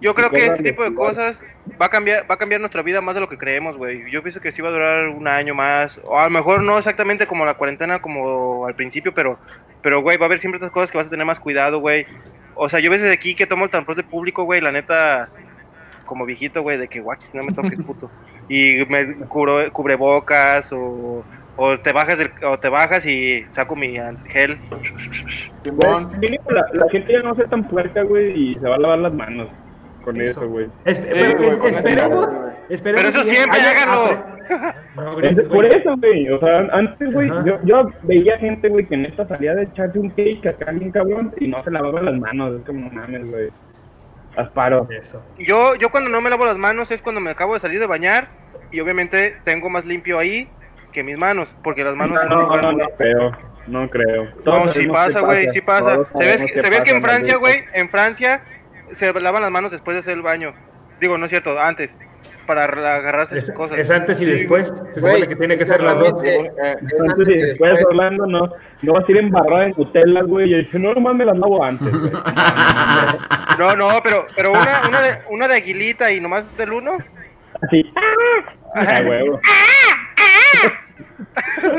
[0.00, 1.40] Yo creo que este tipo de cosas
[1.80, 4.10] va a cambiar, va a cambiar nuestra vida más de lo que creemos, güey.
[4.10, 6.76] Yo pienso que sí va a durar un año más, o a lo mejor no
[6.76, 9.38] exactamente como la cuarentena como al principio, pero,
[9.80, 12.06] pero güey, va a haber siempre estas cosas que vas a tener más cuidado, güey.
[12.54, 15.30] O sea, yo veces aquí que tomo el transporte público, güey, la neta,
[16.04, 18.10] como viejito, güey, de que guachi, no me toques, puto.
[18.48, 21.24] Y me cubro, cubrebocas o,
[21.56, 23.96] o te bajas del- o te bajas y saco mi
[24.28, 24.58] gel.
[25.62, 26.12] Simón.
[26.48, 28.98] La, la gente ya no va a tan puerca, güey, y se va a lavar
[28.98, 29.48] las manos
[30.04, 30.40] con Eso.
[30.42, 30.66] eso, güey.
[30.84, 32.52] Es- pero, güey, es- con esperemos, eso, güey.
[32.70, 34.36] esperemos Pero eso que siempre, háganlo.
[34.94, 36.30] No, Es por eso, güey.
[36.30, 40.10] O sea, antes, güey, yo, yo veía gente, güey, que neta salía de echarse un
[40.10, 42.60] cake acá bien cabrón y no se lavaba las manos.
[42.60, 43.48] Es como, mames, güey.
[44.36, 44.86] Asparo.
[44.90, 45.20] Eso.
[45.38, 47.86] Yo, yo cuando no me lavo las manos es cuando me acabo de salir de
[47.86, 48.28] bañar
[48.70, 50.48] y obviamente tengo más limpio ahí
[50.96, 52.18] que mis manos, porque las manos...
[52.28, 53.32] No, no, no, no creo.
[53.66, 54.28] No creo.
[54.44, 55.94] No, sí pasa, güey, sí pasa.
[55.94, 57.40] Todos ¿Sabes, sabemos que- qué ¿sabes que en Francia, ¿no?
[57.40, 58.42] güey, en Francia
[58.92, 60.54] se lavan las manos después de hacer el baño?
[61.00, 61.98] Digo, no es cierto, antes,
[62.46, 63.76] para agarrarse Es, sus cosas.
[63.78, 64.68] es antes y después.
[64.94, 66.22] Se Güey, supone que tiene que ser las dos.
[66.24, 67.86] eh, es Antes antes y después, después.
[67.86, 68.50] Orlando, no,
[68.82, 70.52] no vas a ir embarrada en Nutella, güey.
[70.54, 72.12] Y dice, no, nomás me las lavo antes, güey.
[73.58, 76.98] No, no, pero, pero una, una, de, una de aguilita y nomás del uno.
[77.62, 77.92] Así.
[78.74, 79.00] ¡Ah!
[79.04, 79.40] huevo.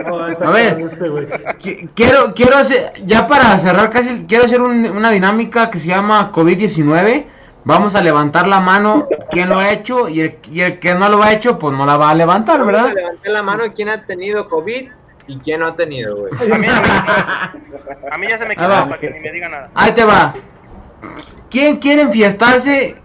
[0.07, 0.79] No, A ver.
[0.79, 5.87] este, Quiero, quiero hacer, ya para cerrar casi, quiero hacer un- una dinámica que se
[5.87, 7.25] llama COVID-19.
[7.63, 11.09] Vamos a levantar la mano, quién lo ha hecho, y el, y el que no
[11.09, 12.93] lo ha hecho, pues no la va a levantar, Vamos a ¿verdad?
[12.95, 14.89] levantar la mano quién ha tenido COVID
[15.27, 16.33] y quién no ha tenido, güey.
[16.33, 16.57] A
[18.17, 19.69] mí, a ya se me quitó para que ni me diga nada.
[19.75, 20.33] Ahí te va.
[21.49, 22.95] ¿Quién quiere enfiestarse?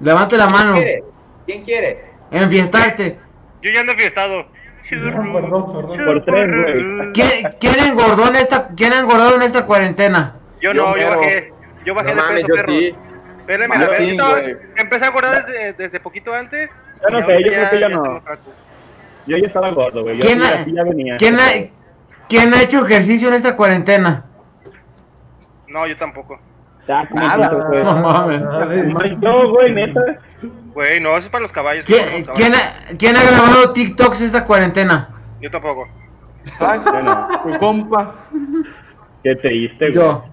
[0.00, 0.72] Levante la mano.
[0.74, 1.04] ¿Quién quiere?
[1.46, 2.10] ¿Quién quiere?
[2.32, 3.18] Enfiestarte.
[3.62, 4.46] Yo ya ando fiestado.
[4.90, 6.04] No, perdón, perdón.
[6.04, 7.12] Por tres, güey.
[7.12, 10.34] ¿Quién, quién engordó en esta, quién ha engordado en esta cuarentena?
[10.60, 11.52] Yo Yo no, yo bajé.
[11.84, 12.72] Yo bajé No de mames, peso, yo perro.
[12.72, 12.94] sí.
[13.40, 14.36] Espérame, Yo a ver, sí, yo
[14.76, 16.70] empecé a acordar desde, desde poquito antes.
[17.02, 18.22] Yo no sé, yo creo que ya no.
[19.26, 20.16] Yo ya estaba gordo, güey.
[20.18, 21.16] Yo ¿Quién ha- ya venía.
[21.16, 21.48] ¿Quién ha,
[22.28, 24.24] quién ha hecho ejercicio en esta cuarentena?
[25.68, 26.38] No, yo tampoco.
[26.88, 27.50] Ya, Nada.
[27.52, 29.18] No mames.
[29.20, 30.00] No, güey, neta.
[30.42, 31.84] Güey, no, eso es para los caballos.
[31.84, 32.74] ¿Quién, los quién caballos.
[32.92, 35.08] ha, quién ha grabado TikToks esta cuarentena?
[35.40, 35.88] Yo tampoco.
[36.58, 38.14] Ay, Bueno, tu compa.
[39.22, 39.94] ¿qué te diste, güey?
[39.94, 40.24] Yo.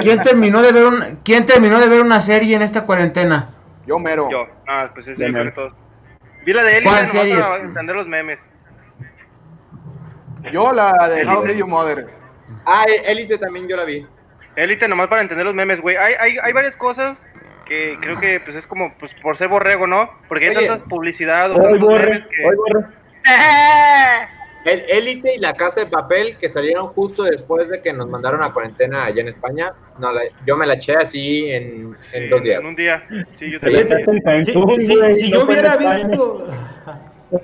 [0.00, 3.50] ¿Quién terminó de ver un, quién terminó de ver una serie en esta cuarentena?
[3.86, 4.28] Yo mero.
[4.30, 4.46] Yo.
[4.66, 5.72] Ah, pues es Ya, que todos.
[6.44, 7.38] Vi la de él y ¿Cuál nomás serie?
[7.38, 8.40] para entender los memes.
[10.52, 12.08] Yo la de How Your Mother.
[12.66, 14.06] Ah, Élite también yo la vi.
[14.56, 15.96] Élite nomás para entender los memes, güey.
[15.96, 17.22] Hay, hay, hay varias cosas
[17.68, 20.10] que creo que pues es como pues por ser borrego, ¿no?
[20.28, 20.66] Porque hay Oye.
[20.66, 22.44] tanta publicidad o Hoy tantos borre, memes que...
[22.46, 22.86] hoy borre.
[24.64, 28.42] El Élite y la Casa de Papel que salieron justo después de que nos mandaron
[28.42, 29.72] a cuarentena allá en España.
[29.98, 32.60] No, la- yo me la eché así en, en Sí, dos días.
[32.60, 33.02] En un día.
[33.38, 33.86] Sí, yo también.
[33.90, 34.44] estás en
[35.14, 36.48] Si, yo hubiera visto.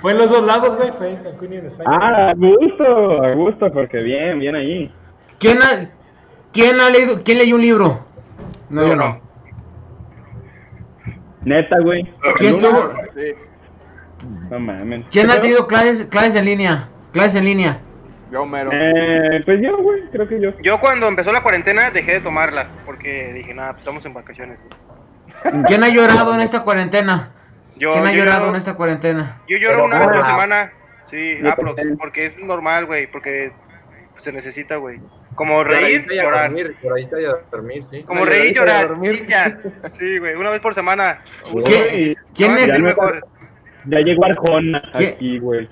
[0.00, 0.90] Fue en los dos lados, güey.
[0.92, 1.90] Fue en Cancún y en España.
[2.00, 4.92] Ah, a gusto, a gusto, porque bien, bien ahí.
[5.38, 5.88] ¿Quién ha,
[6.52, 8.04] quién ha leído, quién leyó un libro?
[8.72, 9.20] No, yo no.
[11.44, 12.12] Neta, güey.
[12.38, 13.34] ¿Quién tuvo, Sí,
[14.50, 15.06] No mames.
[15.10, 16.88] quién ha tenido clases, clases en línea?
[17.12, 17.78] Clases en línea.
[18.30, 18.70] yo mero.
[18.72, 20.50] Eh, pues yo, güey, creo que yo.
[20.62, 24.58] Yo cuando empezó la cuarentena dejé de tomarlas porque dije, nada, pues estamos en vacaciones.
[24.60, 25.64] güey".
[25.66, 27.30] ¿Quién ha llorado en esta cuarentena?
[27.76, 29.40] Yo, ¿Quién ha yo llorado lloro- en esta cuarentena?
[29.48, 30.72] Yo lloro Pero una vez por semana.
[31.06, 31.98] Sí, también.
[31.98, 33.52] porque es normal, güey, porque
[34.18, 34.98] se necesita, güey.
[35.34, 36.42] Como reír, y llorar.
[36.48, 38.02] dormir, lloradita y a dormir, sí.
[38.02, 38.88] Como reír, y llorar.
[38.88, 39.26] dormir.
[39.26, 39.58] ya.
[39.98, 41.20] Sí, güey, una vez por semana.
[41.64, 43.26] ¿Qué- ¿Quién, ya es no- mejor.
[43.86, 45.08] Ya llegó Arjona ¿Qué?
[45.08, 45.68] aquí, güey.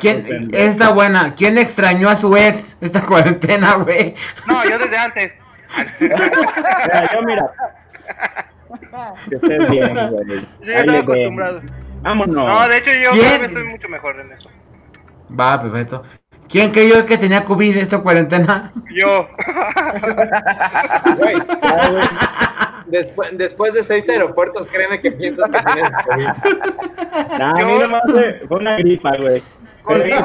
[0.00, 4.14] quién, esta buena, ¿quién extrañó a su ex esta cuarentena, güey?
[4.46, 5.32] No, yo desde antes.
[6.00, 7.50] Mira, yo mira.
[9.30, 10.40] Que estés bien, güey.
[10.60, 11.62] Yo ya estaba acostumbrado.
[12.02, 12.34] Vámonos.
[12.48, 13.40] No, de hecho yo ¿Quién?
[13.40, 14.50] vez estoy mucho mejor en eso.
[15.38, 16.02] Va, perfecto.
[16.52, 18.72] ¿Quién creyó que tenía COVID esta cuarentena?
[18.94, 19.26] Yo.
[21.16, 21.36] Güey,
[22.86, 26.26] después, después de seis aeropuertos, créeme que piensas que tienes COVID.
[27.38, 29.42] Nah, a mí nomás fue, fue una gripa, güey.
[29.82, 30.16] Conmigo-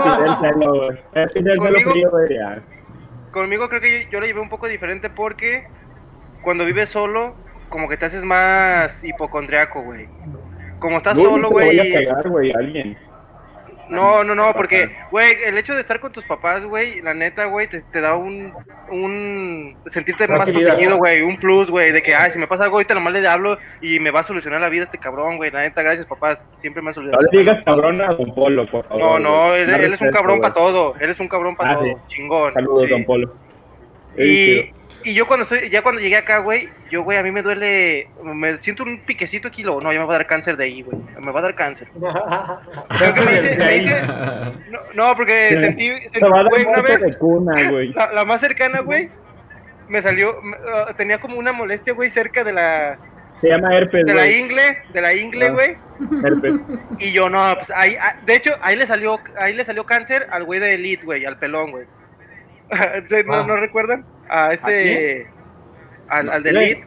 [2.10, 2.38] güey.
[3.32, 5.68] Güey, creo que yo, yo lo llevé un poco diferente porque
[6.42, 7.36] cuando vives solo,
[7.70, 10.08] como que te haces más hipocondriaco, güey.
[10.80, 11.94] Como estás Uy, solo, te voy a güey.
[11.94, 12.98] pegar, güey, alguien.
[13.90, 17.46] No, no, no, porque, güey, el hecho de estar con tus papás, güey, la neta,
[17.46, 18.54] güey, te, te da un,
[18.90, 22.76] un sentirte más protegido, güey, un plus, güey, de que, ay, si me pasa algo
[22.78, 25.62] ahorita nomás le hablo y me va a solucionar la vida este cabrón, güey, la
[25.62, 27.28] neta, gracias, papás, siempre me ha No solucionado.
[27.32, 29.00] le digas cabrón a Don Polo, por favor.
[29.02, 31.76] No, no, él, él es un cabrón para todo, él es un cabrón para Ah,
[31.76, 31.94] todo, sí.
[32.08, 32.54] chingón.
[32.54, 32.90] Saludos, sí.
[32.90, 33.34] Don Polo.
[34.18, 34.72] Y.
[35.10, 38.10] y yo cuando estoy, ya cuando llegué acá, güey, yo, güey, a mí me duele,
[38.24, 40.82] me siento un piquecito aquí, lo, no, ya me va a dar cáncer de ahí,
[40.82, 41.88] güey, me va a dar cáncer.
[43.00, 44.02] Pero que me hice- me hice-
[44.70, 45.58] no, no, porque Sí.
[45.58, 46.20] sentí, sentí
[46.50, 47.94] güey, una vez, de cuna, güey.
[47.94, 49.10] la, la más cercana, güey,
[49.88, 52.98] me salió, me- ah, tenía como una molestia, güey, cerca de la,
[53.42, 54.40] Se llama herpes, de la güey.
[54.40, 55.52] ingle, de la ingle, Ah.
[55.52, 55.78] güey,
[56.24, 56.54] Herpes.
[57.00, 60.28] y yo, no, pues ahí, ah, de hecho, ahí le salió, ahí le salió cáncer
[60.32, 61.86] al güey de Elite, güey, al pelón, güey.
[63.08, 63.46] ¿Sí, ¿No, Ah.
[63.48, 64.06] ¿No recuerdan?
[64.30, 65.28] A este,
[66.10, 66.50] al, al de.
[66.50, 66.84] Elite,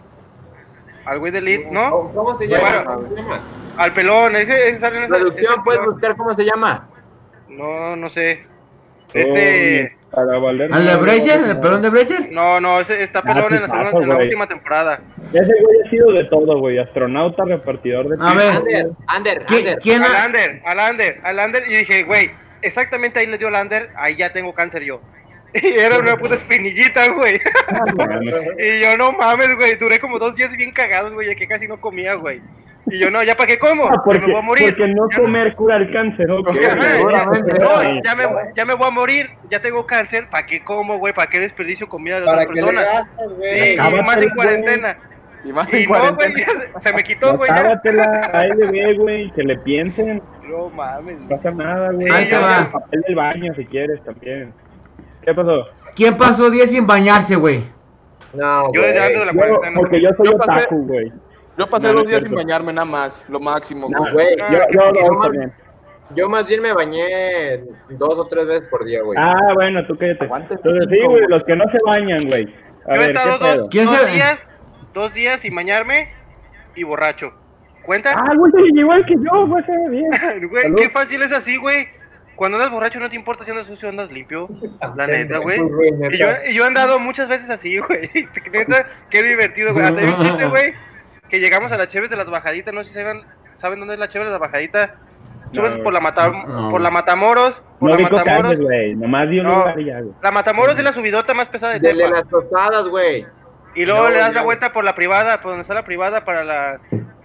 [1.06, 2.10] al güey de Elite, ¿no?
[2.14, 2.64] ¿Cómo se Bueno.
[2.66, 2.84] llama?
[2.94, 3.40] ¿Cómo se llama?
[3.76, 5.94] Al pelón, ese, ese sale en esa- ese Producción, puedes pelón.
[5.94, 6.88] buscar cómo se llama.
[7.48, 8.44] No, no sé.
[9.12, 11.50] Este, Para valer ¿Al de no.
[11.50, 12.28] ¿El pelón de Bracer?
[12.30, 15.00] no, no, ese está Ah, pelón en la, segunda, pasa, en la última temporada.
[15.32, 16.78] Ese güey ha sido de todo, güey.
[16.78, 18.52] Astronauta, repartidor de A ver.
[18.54, 19.78] Ander, Ander, ¿Qui- Ander.
[19.78, 20.02] ¿Quién?
[20.04, 22.30] Al Lander, al Lander, al Lander, y dije, güey,
[22.62, 25.00] exactamente ahí le dio Lander, ahí ya tengo cáncer yo.
[25.62, 27.34] Y era una puta espinillita, güey.
[28.58, 31.80] Y yo, no mames, güey, duré como dos días bien cagados, güey, que casi no
[31.80, 32.40] comía, güey.
[32.86, 33.86] Y yo, no, ¿ya para qué como?
[33.86, 34.74] Ah, Que porque, me voy a morir.
[34.76, 37.24] porque no Ya comer cura el cáncer, ya-
[37.60, 38.24] no, ya me,
[38.56, 41.12] ya me voy a morir, ya tengo cáncer, ¿para qué como, güey?
[41.12, 42.84] ¿Para qué desperdicio comida de ¿Para otras qué le personas?
[42.92, 43.74] gastas, Sí, güey?
[43.74, 44.98] y más en cuarentena.
[45.44, 47.56] Y más Y en no, güey, se- se me quitó, güey, ya.
[47.56, 50.22] Acábatela, ahí le ve, güey, que le piensen.
[50.48, 52.10] No mames, No pasa nada, güey.
[52.10, 52.58] Ahí te Hay va.
[52.60, 54.52] el papel del baño si quieres también.
[55.22, 55.66] ¿Qué pasó?
[55.94, 57.64] ¿Quién pasó 10 sin bañarse, güey?
[58.32, 59.06] No, Yo desde güey.
[59.06, 59.76] antes de la cuarentena.
[59.76, 61.12] porque yo soy Yo pasé- otaku, güey.
[61.58, 64.12] Yo pasé No, dos días sin bañarme nada más, lo máximo, No, güey.
[64.12, 65.52] Güey, Yo, yo, yo, yo más, también.
[66.14, 69.18] yo más bien me bañé dos o tres veces por día, güey.
[69.20, 70.24] Ah, bueno, tú cállate.
[70.24, 72.44] Aguante, Entonces, sí, güey, los que no se bañan, güey.
[72.86, 73.56] A Yo he ver, ¿qué estado pedo?
[73.62, 74.46] dos, ¿Quién dos se- días,
[74.94, 76.08] dos días sin bañarme
[76.76, 77.32] y borracho.
[77.84, 78.12] ¿Cuenta?
[78.16, 80.48] Ah, güey, igual que yo, güey, se ve bien.
[80.48, 80.76] Güey, salud.
[80.78, 81.88] qué fácil es así, güey.
[82.40, 84.48] Cuando andas borracho no te importa si andas sucio o andas limpio.
[84.96, 85.60] La neta, güey.
[86.10, 88.08] Y yo, y yo he andado muchas veces así, güey.
[88.50, 89.84] Neta, qué divertido, güey.
[89.84, 90.72] Hasta hay un chiste, güey,
[91.28, 92.72] que llegamos a las Cheves de las Bajaditas.
[92.72, 93.24] No sé si saben,
[93.56, 94.90] ¿saben dónde es la Cheves de las Bajaditas?
[95.52, 96.70] Subes No, por la, Mata- no.
[96.70, 98.42] por la Matamoros, por No la Matamoros.
[98.52, 98.94] calles, güey.
[98.96, 99.58] Nomás di un No.
[99.58, 100.14] lugar y ya, güey.
[100.22, 102.08] La Matamoros es la subidota más pesada de De Tepa.
[102.08, 103.26] las tostadas, güey.
[103.74, 106.24] Y luego No, le das la vuelta por la privada, por donde está la privada
[106.24, 106.80] para las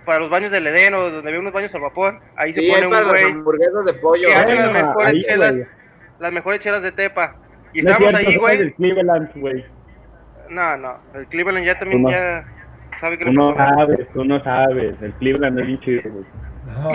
[0.06, 2.20] para los baños del Edén o donde había unos baños al vapor.
[2.36, 4.28] Ahí se Sí, pone hay un para las güey hamburguesas de pollo.
[4.28, 4.66] que hace güey.
[4.66, 5.68] las mejores ahí, chelas, güey.
[6.20, 7.36] las mejores chelas de Tepa.
[7.74, 8.58] Y No es estábamos cierto, ahí, güey.
[8.58, 9.66] del Cleveland, güey.
[10.50, 12.12] No, no, el Cleveland ya también no.
[12.12, 12.46] ya
[13.00, 14.96] sabe que Tú no sabes, tú no sabes.
[15.02, 16.26] El Cleveland es bien chido, güey.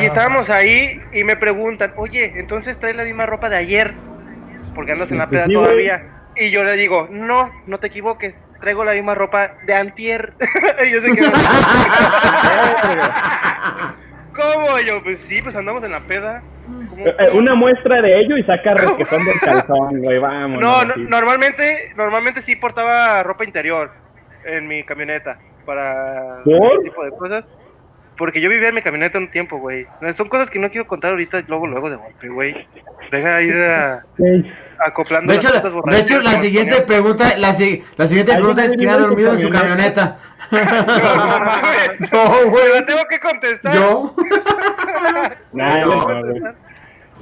[0.02, 3.92] Y estábamos ahí y me preguntan, oye, entonces traes la misma ropa de ayer,
[4.74, 5.64] porque andas en la peda sí, güey.
[5.64, 6.06] todavía.
[6.36, 10.34] Y yo le digo, no, no te equivoques, traigo la misma ropa de antier.
[10.92, 11.30] yo se quedó,
[14.34, 14.78] ¿cómo?
[14.86, 16.42] Yo, pues sí, pues andamos en la peda.
[16.88, 20.18] ¿Cómo- eh, Una muestra de ello y saca resquetón del calzón, güey.
[20.18, 20.60] Vamos.
[20.60, 23.90] No, no, normalmente, normalmente sí portaba ropa interior
[24.44, 26.72] en mi camioneta para ¿Por?
[26.72, 27.44] ese tipo de cosas.
[28.20, 29.86] Porque yo vivía en mi camioneta un tiempo, güey.
[30.12, 32.68] Son cosas que no quiero contar ahorita, luego, luego de golpe, güey.
[33.10, 34.04] Deja ir a-
[34.78, 38.54] acoplando De hecho, las putas de hecho, la siguiente pregunta, la, si- la siguiente ¿Alguien
[38.54, 40.18] pregunta es quién ha dormido en su camioneta?
[42.12, 42.64] No, güey.
[42.74, 43.74] la tengo que contestar.
[43.74, 44.14] Yo.
[45.52, 46.40] Nah, No, no, güey.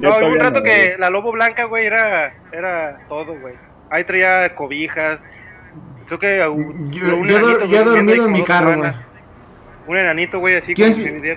[0.01, 3.55] Yo No, hubo un rato no, que la lobo blanca, güey, era, era todo, güey.
[3.91, 5.23] Ahí traía cobijas.
[6.07, 8.93] Creo que Yo, un yo, yo he dormido en mi carro, güey.
[9.89, 11.37] Un enanito, güey, así ¿Quién se-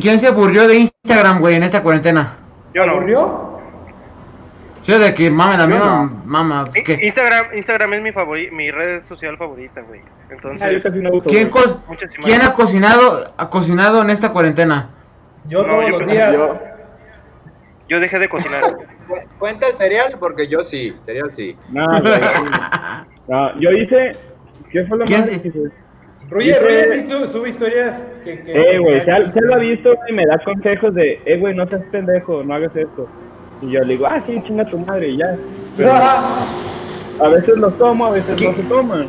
[0.00, 2.36] ¿Quién se aburrió de Instagram, güey, en esta cuarentena?
[2.74, 2.92] Yo no.
[2.92, 3.60] ¿Aburrió?
[4.82, 6.22] Sí, de que mamen, a Yo mí no.
[6.24, 6.98] Mama, pues, ¿qué?
[7.02, 10.00] Instagram, Instagram es mi favori mi red social favorita, güey.
[10.00, 11.64] Ah, Entonces, uso, ¿Quién, güey.
[11.64, 14.90] co- muchas ¿Quién ha cocinado, ha cocinado en esta cuarentena?
[15.48, 16.32] Yo No, todos yo los creo- días.
[16.32, 16.58] Yo,
[17.88, 18.60] Yo dejé de cocinar.
[18.62, 20.16] Cu- ¿Cuenta el cereal?
[20.18, 21.56] Porque yo sí, cereal sí.
[21.70, 22.12] No, güey.
[23.28, 24.12] No, yo hice.
[24.70, 25.58] ¿Qué fue lo ¿Quién más se- que hice?
[26.30, 28.40] Ruye, Dice- Ruye sí su- sube historias que...
[28.42, 31.54] que Eh, güey, se, se lo ha visto y me da consejos de, eh, güey,
[31.54, 33.06] no seas pendejo, no hagas esto.
[33.62, 35.36] Y yo le digo, ah, sí, chinga tu madre y ya.
[35.76, 35.92] Pero
[37.20, 38.48] a veces los tomo, a veces ¿Qué?
[38.48, 39.06] no se toman.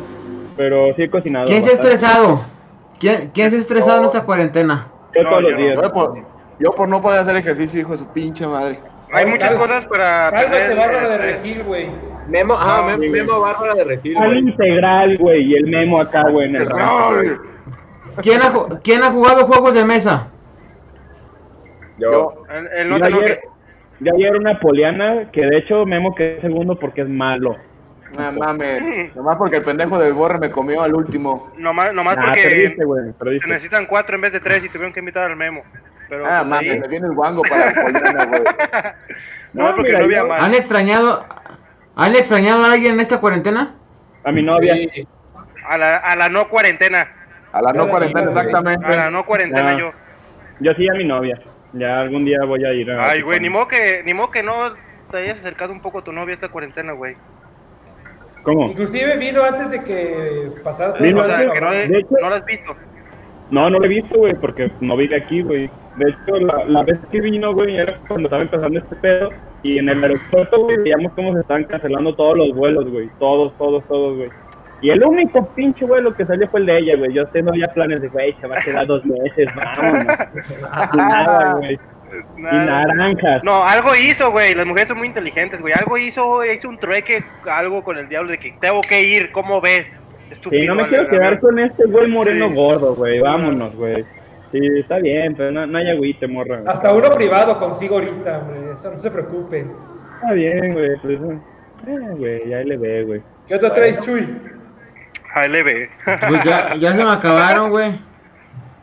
[0.56, 1.46] Pero sí he cocinado.
[1.46, 2.44] ¿Quién se ha estresado?
[2.98, 4.88] ¿Quién, quién se ha estresado en esta cuarentena?
[5.14, 5.78] Yo No, todos yo los días.
[5.82, 6.14] yo por,
[6.58, 8.78] yo por no poder hacer ejercicio, hijo de su pinche madre.
[9.12, 11.86] Hay muchas cosas para Cálmate, Bárbara de este, Regil, güey.
[12.28, 16.48] Memo, ah, No, Memo, Bárbara de Regil, Al integral, güey, y el memo acá, güey,
[16.48, 16.68] en el.
[18.22, 18.52] ¿Quién ha,
[18.82, 20.28] ¿Quién ha jugado juegos de mesa?
[21.98, 22.44] Yo.
[22.50, 23.40] El, el Yo ayer-
[24.00, 27.56] ya ayer una poliana que de hecho Memo quedó segundo porque es malo.
[28.16, 31.50] No mames, nomás porque el pendejo del borre me comió al último.
[31.58, 35.00] Nomás, nomás Nah, porque perdiste, se necesitan cuatro en vez de tres y tuvieron que
[35.00, 35.62] invitar al Memo.
[36.08, 38.42] Pero Ah, pues, mames, ahí, me viene el guango para la poliana, güey.
[39.52, 40.42] nomás No, porque mira, no había yo- más.
[40.42, 41.26] ¿Han extrañado,
[41.98, 43.74] ¿Han extrañado a alguien en esta cuarentena?
[44.24, 44.74] A mi novia.
[44.74, 45.06] Sí,
[45.68, 47.06] A la, a la no cuarentena.
[47.52, 48.86] a la no cuarentena, exactamente.
[48.86, 49.78] A la no cuarentena Ya.
[49.78, 49.90] yo.
[50.60, 51.38] Yo sí a mi novia.
[51.72, 53.10] Ya algún día voy a ir a.
[53.10, 54.72] Ay, güey, ni modo que, ni modo que no
[55.10, 57.16] te hayas acercado un poco a tu novia esta cuarentena, güey.
[58.42, 58.70] ¿Cómo?
[58.70, 61.04] Inclusive vino antes de que pasara todo.
[61.04, 62.76] O sea, antes, que no, de hecho- no la has visto.
[63.50, 65.70] No, no lo he visto, güey, porque no vive aquí, güey.
[65.96, 69.30] De hecho, la, la vez que vino, güey, era cuando estaba empezando este pedo.
[69.62, 73.08] Y en el aeropuerto, güey, veíamos cómo se estaban cancelando todos los vuelos, güey.
[73.18, 74.30] Todos, todos, todos, güey.
[74.80, 77.12] Y el único pinche vuelo que salió fue el de ella, güey.
[77.12, 80.06] Yo tengo ya planes de, güey, se va a quedar dos meses, vámonos.
[80.94, 81.78] Y nada, güey.
[82.38, 82.84] Y Nada.
[82.86, 83.42] naranjas.
[83.44, 84.54] No, algo hizo, güey.
[84.54, 85.74] Las mujeres son muy inteligentes, güey.
[85.78, 89.60] Algo hizo, hizo un trueque, algo con el diablo de que tengo que ir, ¿cómo
[89.60, 89.92] ves?
[90.30, 90.62] Estúpido.
[90.62, 92.54] Sí, no me quiero quedar con este güey moreno Sí.
[92.54, 93.18] gordo, güey.
[93.20, 94.04] Vámonos, güey.
[94.52, 96.62] Sí, está bien, pero no, no hay agüite, morra.
[96.66, 98.72] Hasta uno privado consigo ahorita, hombre.
[98.72, 99.72] Eso no se preocupen.
[100.14, 100.96] Está bien, güey.
[101.02, 101.20] Pues,
[101.86, 103.22] eh, güey, ya le ve, güey.
[103.46, 104.26] ¿Qué otra traes, Chuy?
[105.34, 105.90] Ahí le ve.
[106.28, 108.00] Pues ya, ya se me acabaron, güey.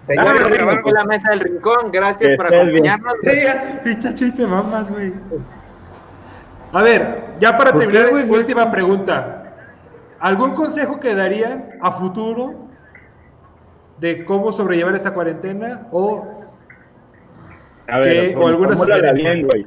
[0.03, 1.91] Señores, Ah, bueno, la mesa del rincón.
[1.91, 3.13] Gracias Que por acompañarnos.
[3.83, 5.11] Pinche Chuy, te mamas, güey.
[6.73, 8.39] A ver, ya para ¿Por qué, terminar, güey?
[8.39, 9.53] última pregunta.
[10.19, 12.64] ¿Algún consejo que darían a futuro
[13.99, 16.27] de cómo sobrellevar esta cuarentena o
[17.87, 19.65] A ver, o alguna formúlala bien, güey.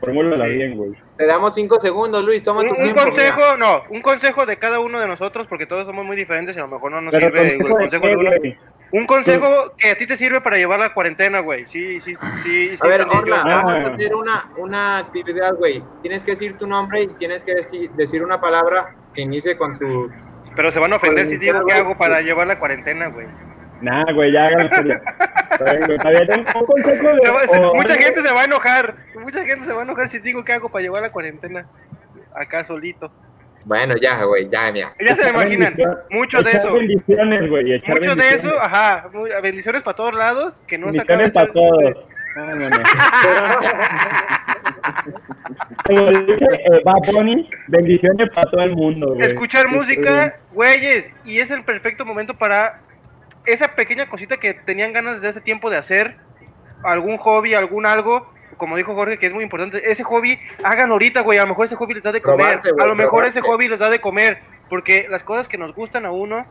[0.00, 0.50] Formúlala Sí.
[0.52, 0.92] bien, güey.
[1.18, 2.42] Te damos cinco segundos, Luis.
[2.42, 3.02] Toma Un, tu un tiempo.
[3.02, 6.58] consejo, no, un consejo de cada uno de nosotros, porque todos somos muy diferentes y
[6.58, 8.30] a lo mejor no nos Pero sirve el consejo de consejo de uno.
[8.38, 8.58] güey.
[8.92, 11.66] Un consejo que a ti te sirve para llevar la cuarentena, güey.
[11.66, 12.20] Sí, sí, sí.
[12.42, 13.02] sí A ver.
[13.02, 13.62] Orla, Ah.
[13.62, 15.82] vamos a hacer una, una actividad, güey.
[16.02, 19.78] Tienes que decir tu nombre y tienes que decir, decir una palabra que inicie con
[19.78, 20.10] tu...
[20.56, 23.26] Pero se van a ofender si digo qué hago para llevar la cuarentena, güey.
[23.80, 24.50] Nah, güey, ya
[26.64, 28.94] o mucha gente se va a enojar.
[29.14, 31.66] Mucha gente se va a enojar si digo qué hago para llevar la cuarentena.
[32.34, 33.10] Acá solito.
[33.64, 34.94] Bueno, ya, güey, ya, ya.
[35.00, 35.74] Ya se me imaginan.
[36.10, 36.72] Mucho de eso.
[36.72, 37.74] bendiciones, güey.
[37.74, 39.08] echar Mucho de eso, ajá.
[39.12, 40.54] muy- bendiciones para todos lados.
[40.66, 41.94] Que no Bendiciones para todos.
[42.36, 42.70] Vámonos.
[45.86, 49.26] Como dice eh, Bad Bunny, bendiciones para todo el mundo, güey.
[49.26, 51.10] Escuchar música, güeyes.
[51.24, 52.80] Y es el perfecto momento para
[53.52, 56.16] esa pequeña cosita que tenían ganas desde hace tiempo de hacer.
[56.82, 58.32] Algún hobby, algún algo.
[58.56, 59.90] Como dijo Jorge, que es muy importante.
[59.90, 61.38] Ese hobby, hagan ahorita, güey.
[61.38, 62.38] A lo mejor ese hobby les da de comer.
[62.38, 63.38] Probarse, güey, a lo mejor probarse.
[63.38, 64.38] ese hobby les da de comer.
[64.68, 66.46] Porque las cosas que nos gustan a uno,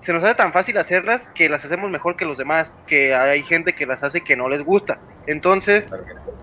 [0.00, 2.74] se nos hace tan fácil hacerlas que las hacemos mejor que los demás.
[2.86, 4.98] Que hay gente que las hace que no les gusta.
[5.26, 5.86] Entonces,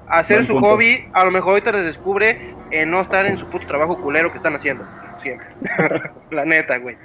[0.07, 3.65] hacer su hobby, a lo mejor ahorita les descubre en no estar en su puto
[3.67, 4.85] trabajo culero que están haciendo.
[5.21, 5.47] Siempre.
[6.31, 6.97] la neta, güey.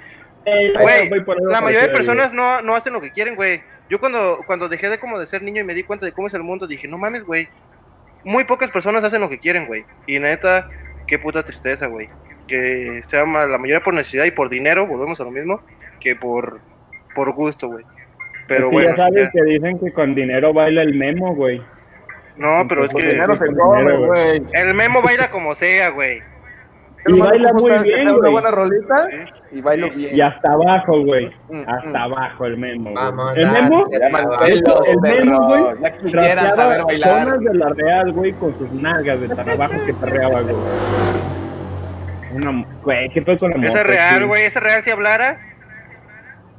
[0.45, 1.09] Eh, Güey,
[1.49, 3.61] La mayoría de personas no, no hacen lo que quieren, güey.
[3.89, 6.27] Yo cuando, cuando dejé de como de ser niño y me di cuenta de cómo
[6.27, 7.47] es el mundo, dije, no mames, güey.
[8.23, 9.85] Muy pocas personas hacen lo que quieren, güey.
[10.07, 10.67] Y neta,
[11.07, 12.09] qué puta tristeza, güey.
[12.47, 15.61] Que sea la mayoría por necesidad y por dinero, volvemos a lo mismo,
[15.99, 16.59] que por,
[17.15, 17.85] por gusto, güey.
[18.47, 19.31] Pero Es que bueno, ya sabes ya.
[19.31, 21.59] que dicen que con dinero baila el memo, güey.
[22.37, 24.41] no, pero es Con que dinero se come, güey.
[24.53, 26.21] el memo baila como sea, güey.
[27.07, 28.31] Y baila muy bien, tenga una güey.
[28.31, 29.07] buena rolita
[29.51, 30.15] y bailo bien.
[30.15, 31.27] Y hasta abajo, güey.
[31.49, 31.95] Mm, Hasta mm.
[31.95, 32.83] abajo el memo.
[32.91, 32.95] güey.
[32.95, 33.61] Vamos, el dale.
[33.61, 37.23] memo, El memo, güey, Ya quisieran saber bailar.
[37.25, 40.55] zonas de la Real, güey, con sus nalgas de tan abajo que perreaba, güey.
[42.33, 44.43] Una, güey, ¿qué fue con la Esa moto, es real, güey.
[44.43, 45.39] Esa es real si hablara.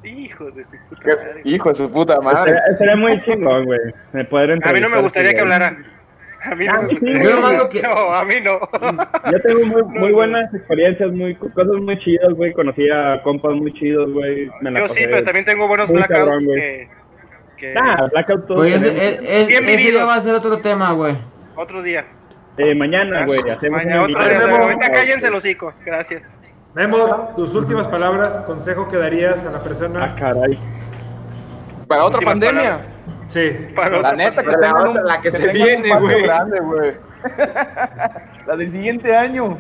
[0.05, 1.41] Hijo de su puta madre.
[1.45, 2.55] Hijo de su puta madre.
[2.71, 3.81] Estaría muy chingón, güey.
[4.15, 5.53] A mí no me gustaría ese que güey.
[5.55, 5.77] hablara.
[6.51, 7.23] A mí no Ah, me sí, gustaría.
[7.23, 8.61] Yo lo que- No, a mí no.
[9.33, 10.15] Yo tengo muy, muy no.
[10.17, 12.53] buenas experiencias, muy cosas muy chidas, güey.
[12.53, 14.51] Conocí a compas muy chidos, güey.
[14.61, 16.61] Me la Yo sí, pero también tengo buenos muy blackouts cabrón, güey.
[16.61, 16.89] que,
[17.57, 19.99] que Ah, Blackout todos Pues es- ese vivido.
[20.01, 21.17] ya va a ser otro tema, güey.
[21.57, 22.05] otro día.
[22.59, 23.41] Eh, mañana, güey.
[23.51, 24.33] Hacemos Mañana, otro día.
[24.33, 24.63] invitación.
[24.63, 25.75] Ahorita cállense los hocicos.
[25.85, 26.27] Gracias.
[26.75, 30.15] Memo, tus últimas palabras, consejo que darías a la Ah, persona.
[30.19, 30.59] caray.
[31.89, 32.81] Para otra Últimas pandemia.
[33.29, 33.51] Sí.
[33.75, 36.09] Para La otra neta que la tengan otra, un, la que se viene, un patio
[36.17, 36.23] güey.
[36.23, 36.95] grande, güey.
[38.47, 39.59] la del siguiente año.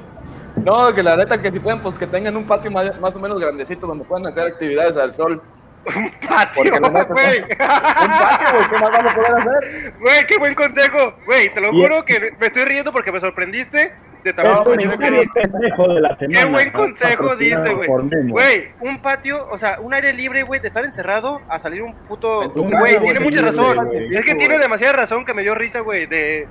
[0.64, 3.18] No, que la neta que si pueden, pues que tengan un patio más, más o
[3.18, 5.43] menos grandecito donde puedan hacer actividades al sol.
[6.28, 7.43] patio, no me- güey.
[7.43, 9.94] Un patio, güey, ¿qué más vamos a poder hacer?
[10.01, 11.14] Güey, qué buen consejo.
[11.26, 13.93] Güey, te lo juro que me estoy riendo porque me sorprendiste
[14.32, 15.40] de Es consejo que comentario diste.
[15.48, 16.40] pendejo de la semana.
[16.43, 17.89] Qué buen consejo diste, güey.
[18.28, 21.94] Güey, un patio, o sea, un aire libre, güey, de estar encerrado a salir un
[21.94, 22.51] puto.
[22.51, 23.90] Güey, tiene mucha libre, razón.
[23.93, 26.48] Es que tiene demasiada razón que me dio risa, güey, de,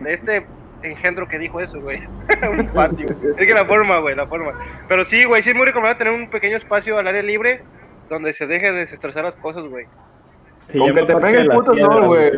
[0.00, 0.46] de este
[0.82, 2.02] engendro que dijo eso, güey.
[2.50, 3.06] un patio.
[3.36, 4.52] es que la forma, güey, la forma.
[4.88, 7.62] Pero sí, güey, sí es muy recomendable tener un pequeño espacio al aire libre
[8.08, 9.86] donde se deje de desestresar las cosas, güey.
[10.76, 12.30] Con que te pegue el puto sol, güey.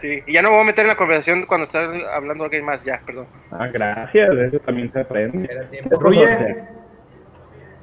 [0.00, 2.64] Sí, y ya no me voy a meter en la conversación cuando estás hablando alguien
[2.64, 3.26] más, ya, perdón.
[3.50, 5.48] Ah, gracias, eso también se aprende.
[5.90, 6.56] Ruye.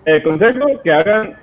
[0.05, 1.37] El consejo que hagan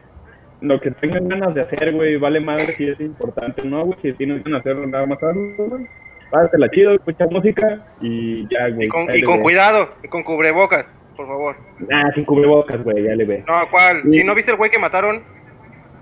[0.60, 3.98] lo que tengan ganas de hacer, güey, vale madre si es importante, ¿no, güey?
[4.00, 5.86] Si tienen ganas de hacerlo nada más algo, güey.
[6.30, 8.86] Pásatela chido, escucha música y ya, güey.
[8.86, 10.86] Y con, y con cuidado, y con cubrebocas,
[11.16, 11.56] por favor.
[11.92, 13.44] Ah, sin cubrebocas, güey, ya le ve.
[13.46, 14.02] No, ¿cuál?
[14.04, 14.12] Sí.
[14.12, 15.22] Si no viste el güey que mataron.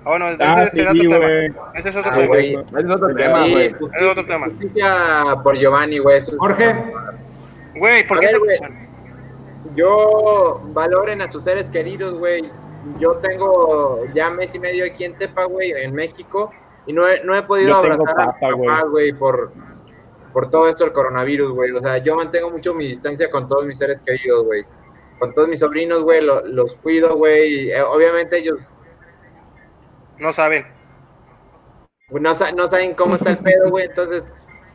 [0.05, 1.51] Ah, bueno, ese Ah, ese sí, era otro güey.
[1.53, 1.73] tema.
[1.75, 2.37] Ese es otro Ah, tema.
[2.39, 4.47] Ese es otro tema, justicia- Es otro tema.
[4.47, 6.21] Justicia por Giovanni, güey.
[6.39, 6.85] Jorge.
[7.77, 8.91] Güey, ¿por A qué ver, se.
[9.75, 12.51] Yo valoren a sus seres queridos, güey.
[12.99, 16.51] Yo tengo ya mes y medio aquí en Tepa, güey, en México,
[16.87, 18.69] y no he, no he podido Yo abrazar a papa, mis güey.
[18.69, 19.53] papás, güey, por,
[20.33, 21.71] por todo esto del coronavirus, güey.
[21.73, 24.65] O sea, yo mantengo mucho mi distancia con todos mis seres queridos, güey.
[25.19, 27.71] Con todos mis sobrinos, güey, lo- los cuido, güey.
[27.71, 28.59] eh, obviamente ellos
[30.21, 30.67] No saben.
[32.09, 33.87] pues, no, no saben cómo está el pedo, güey.
[33.87, 34.29] Entonces,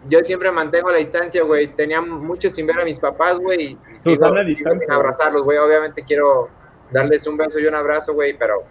[0.10, 1.68] yo siempre mantengo la distancia, güey.
[1.68, 3.62] Tenía mucho sin ver a mis papás, güey.
[3.64, 5.58] y sigo- sigo sin abrazarlos, güey.
[5.58, 6.50] Obviamente quiero
[6.92, 8.64] darles un beso y un abrazo, güey, pero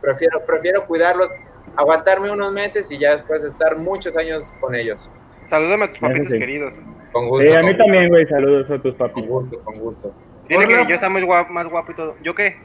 [0.00, 1.28] prefiero, prefiero cuidarlos,
[1.76, 4.98] aguantarme unos meses y ya después estar muchos años con ellos.
[5.46, 6.38] Salúdame a tus papitos sí.
[6.38, 6.74] queridos.
[7.12, 7.46] Con gusto.
[7.46, 9.26] Sí, a mí con, también, güey, saludos a tus con papis.
[9.28, 10.14] gusto, con gusto.
[10.48, 12.16] Dile que yo está muy guapo, más guapo y todo.
[12.22, 12.56] ¿Yo qué?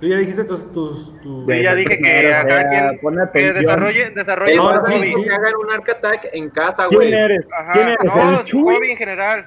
[0.00, 0.72] Tú ya dijiste tus.
[0.72, 5.24] tus, tus- Sí, ya dije que quien que desarrolle, desarrolle su no, no, hobby.
[5.24, 7.12] que hagan un arc attack en casa, ¿Quién güey.
[7.12, 7.44] eres?
[7.58, 7.98] Ajá, ¿Quién eres?
[8.04, 8.62] no, ¿El su Chuy?
[8.76, 9.46] hobby en general.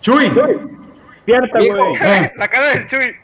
[0.00, 0.24] Chuy.
[0.30, 1.94] Despierta, güey.
[2.36, 3.16] La cara del Chuy.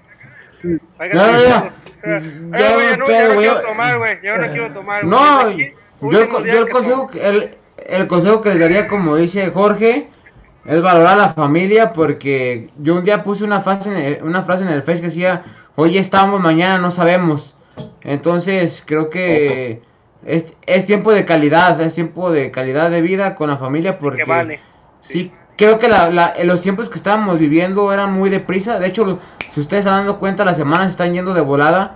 [0.99, 1.73] Oiga, Ya, ya, ya.
[2.05, 4.19] Ay, Ya güey, me no, pedo, ya no quiero tomar, güey.
[4.23, 5.05] Yo no quiero tomar.
[5.05, 7.51] No, yo el, yo consejo que el,
[7.87, 10.09] el consejo que les daría como dice Jorge
[10.67, 14.43] es valorar a la familia porque yo un día puse una frase en el, una
[14.43, 15.43] frase en el Face que decía
[15.77, 17.57] hoy estamos mañana no sabemos
[18.03, 19.83] entonces creo que
[20.25, 24.25] es, es tiempo de calidad es tiempo de calidad de vida con la familia porque
[24.25, 24.61] Que vale.
[25.01, 28.81] Sí, creo que la, la- los tiempos que estábamos viviendo eran muy deprisa.
[28.81, 29.21] De hecho,
[29.51, 31.95] si ustedes se dan dando cuenta, las semanas están yendo de volada.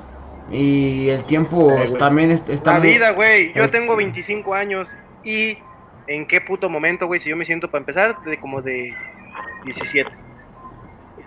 [0.53, 3.53] Y el tiempo Eh, también es- está La muy- vida, güey.
[3.55, 4.87] Yo tengo 25 años
[5.25, 5.59] y
[6.07, 8.95] en qué puto momento, güey, si yo me siento para empezar de como de
[9.65, 10.09] 17.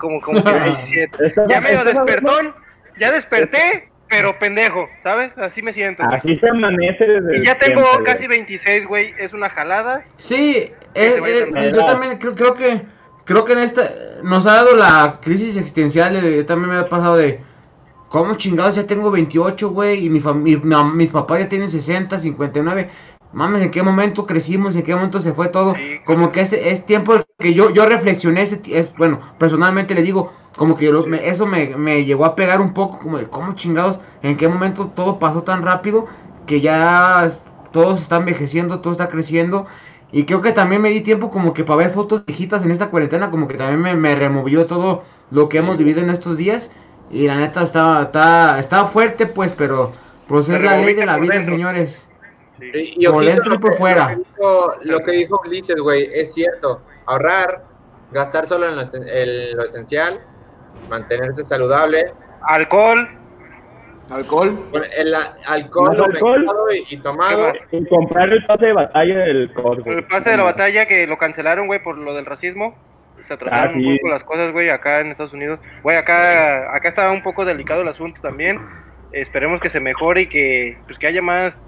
[0.04, 1.28] Como, como que de 17.
[1.28, 2.54] Estás- Ya medio despertón,
[3.00, 5.32] ya desperté, pero pendejo, ¿sabes?
[5.38, 6.04] Así me siento.
[6.04, 6.18] güey.
[6.18, 8.38] Así se amanece desde Y ya tengo siempre, casi güey.
[8.40, 9.14] 26, güey.
[9.18, 10.04] Es una jalada.
[10.18, 11.80] Sí, es- terminando.
[11.80, 12.82] yo también creo, creo que
[13.24, 13.90] creo que en esta
[14.24, 16.22] nos ha dado la crisis existencial.
[16.22, 17.40] de- Yo también me ha pasado de
[18.10, 21.70] cómo chingados ya tengo 28, güey, y mi, fam- mi- mi- mis papás ya tienen
[21.70, 22.90] 60, 59.
[23.34, 24.76] Mames, ¿en qué momento crecimos?
[24.76, 25.74] ¿En qué momento se fue todo?
[25.74, 30.04] Sí, como que es, es tiempo que yo, yo reflexioné, ese, es, bueno, personalmente le
[30.04, 33.26] digo, como que lo- me- eso me, me llegó a pegar un poco, como de
[33.28, 36.06] cómo chingados, en qué momento todo pasó tan rápido
[36.46, 37.28] que ya
[37.72, 39.66] todo se está envejeciendo, todo está creciendo.
[40.12, 42.90] Y creo que también me di tiempo como que para ver fotos viejitas en esta
[42.90, 46.70] cuarentena, como que también me, me removió todo lo que hemos vivido en estos días.
[47.10, 49.92] Y la neta está, está, está fuerte, pues, pero
[50.28, 51.54] pues es la ley de la vida, dentro.
[51.56, 52.08] señores.
[52.60, 52.72] Sí.
[52.98, 54.10] Y, y Por dentro y por fuera.
[54.12, 56.82] Lo que dijo, lo que dijo Ulises, güey, es cierto.
[57.06, 57.64] Ahorrar,
[58.12, 60.20] gastar solo en lo, en lo esencial,
[60.90, 62.14] mantenerse saludable.
[62.42, 63.10] Alcohol.
[64.10, 64.70] Alcohol.
[64.98, 65.16] El
[65.46, 66.46] alcohol, alcohol.
[66.90, 67.54] y, y tomado.
[67.72, 69.98] ¿Qué Y comprar el pase de batalla del güey.
[69.98, 72.76] El pase de la batalla que lo cancelaron, güey, por lo del racismo.
[73.24, 73.86] Se atrasaron Ah, sí.
[73.88, 75.60] un poco las cosas, güey, acá en Estados Unidos.
[75.82, 78.60] Güey, acá, acá está un poco delicado el asunto también.
[79.14, 81.66] Esperemos que se mejore y que, pues, que haya más,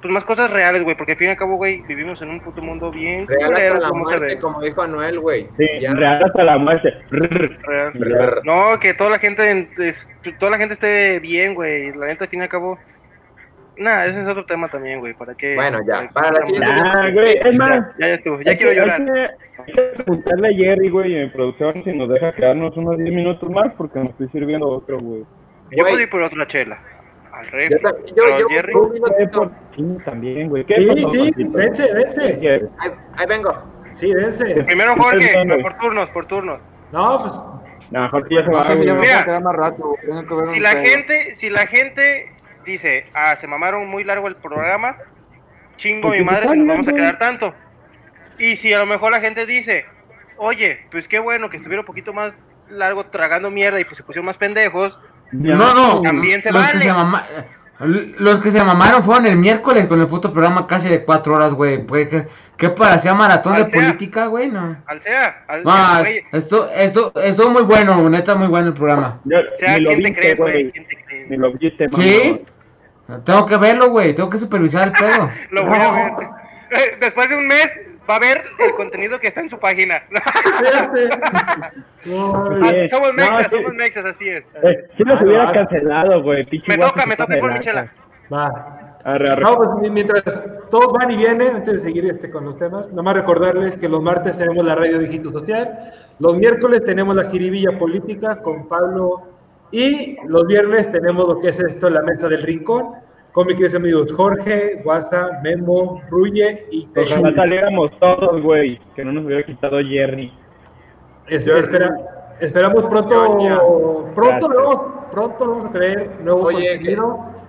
[0.00, 2.40] pues, más cosas reales, güey, porque al fin y al cabo, güey, vivimos en un
[2.40, 4.40] puto mundo bien Real hasta culero, la como se muerte, ve.
[4.40, 5.48] como dijo Anuel, güey.
[5.58, 5.92] Sí, Ya.
[5.94, 6.94] real hasta la muerte.
[7.10, 7.92] Real.
[7.94, 8.40] Real.
[8.44, 11.92] No, que toda la gente, en- es- toda la gente esté bien, güey.
[11.94, 12.78] La neta, al fin y al cabo,
[13.76, 15.54] nada, ese es otro tema también, güey, para que...
[15.54, 17.86] Bueno, ya, para la siguiente- Ya, güey, es más.
[17.98, 19.00] Ya, ya estuvo, ya quiero que- llorar.
[19.00, 22.98] Hay que, hay que preguntarle a Jerry, güey, en producción si nos deja quedarnos unos
[22.98, 25.24] 10 minutos más porque me estoy sirviendo otro, güey.
[25.70, 26.78] Yo puedo ir por otra chela.
[27.38, 27.68] Al rey.
[27.70, 30.64] Yo, Jerry- también, güey.
[30.64, 32.68] ¿Qué Sí, pasó, sí, dense, dense.
[32.80, 33.62] Ahí, ahí vengo.
[33.94, 34.64] Sí, dense.
[34.64, 36.60] Primero Jorge, por turnos, por turnos.
[36.92, 37.40] No, pues.
[37.90, 39.10] No, Jorge ya se No va, sé si ya me güey.
[39.10, 39.94] voy Mira, a más rato.
[40.00, 40.84] que ver Si la pedo.
[40.84, 42.32] gente, si la gente
[42.64, 44.96] dice, ah, se mamaron muy largo el programa,
[45.76, 47.54] chingo Pues mi madre, se nos vamos a quedar tanto.
[48.38, 49.86] Y si a lo mejor la gente dice,
[50.36, 52.34] oye, pues qué bueno que estuviera un poquito más
[52.68, 55.00] largo tragando mierda y pues se pusieron más pendejos,
[55.32, 56.02] No, no.
[56.02, 57.26] También se los que se mama-
[57.80, 61.54] Los que se mamaron fueron el miércoles con el puto programa casi de cuatro horas,
[61.54, 61.84] güey.
[61.84, 62.26] Pues, ¿Qué,
[62.56, 64.48] qué parecía maratón de política, güey?
[64.48, 64.76] No.
[64.86, 65.44] Al sea.
[65.46, 65.72] Al, no,
[66.32, 69.20] esto, esto, esto muy bueno, neta, muy bueno el programa.
[69.54, 70.70] sea, ¿quién te crees, güey?
[70.72, 71.30] ¿Quién te crees?
[71.30, 72.42] Ni lo viste, ¿Sí?
[73.24, 74.14] Tengo que verlo, güey.
[74.14, 75.30] Tengo que supervisar el pedo.
[75.50, 76.12] lo voy a ver.
[77.00, 77.70] Después de un mes
[78.08, 80.02] va a ver el contenido que está en su página.
[82.10, 84.48] Ah, somos mexas, somos mexas, así es.
[84.62, 86.46] Eh, si nos hubiera cancelado, güey.
[86.66, 87.92] Me toca, me toca por Michela.
[88.32, 88.96] Va.
[89.04, 89.42] Arre, arre.
[89.42, 90.22] No, pues, mientras
[90.70, 94.00] todos van y vienen, antes de seguir este con los temas, nomás recordarles que los
[94.00, 95.76] martes tenemos la radio Digito Social,
[96.18, 99.24] los miércoles tenemos la jiribilla política con Pablo
[99.70, 102.94] y los viernes tenemos lo que es esto, la mesa del rincón
[103.32, 109.12] con mis queridos amigos Jorge, Guasa, Memo, Ruye y Ojalá saliéramos todos, güey, que no
[109.12, 110.32] nos hubiera quitado Jerry.
[111.28, 111.90] espera,
[112.40, 116.78] esperamos pronto, pronto lo, vamos, pronto vamos a traer nuevo Oye,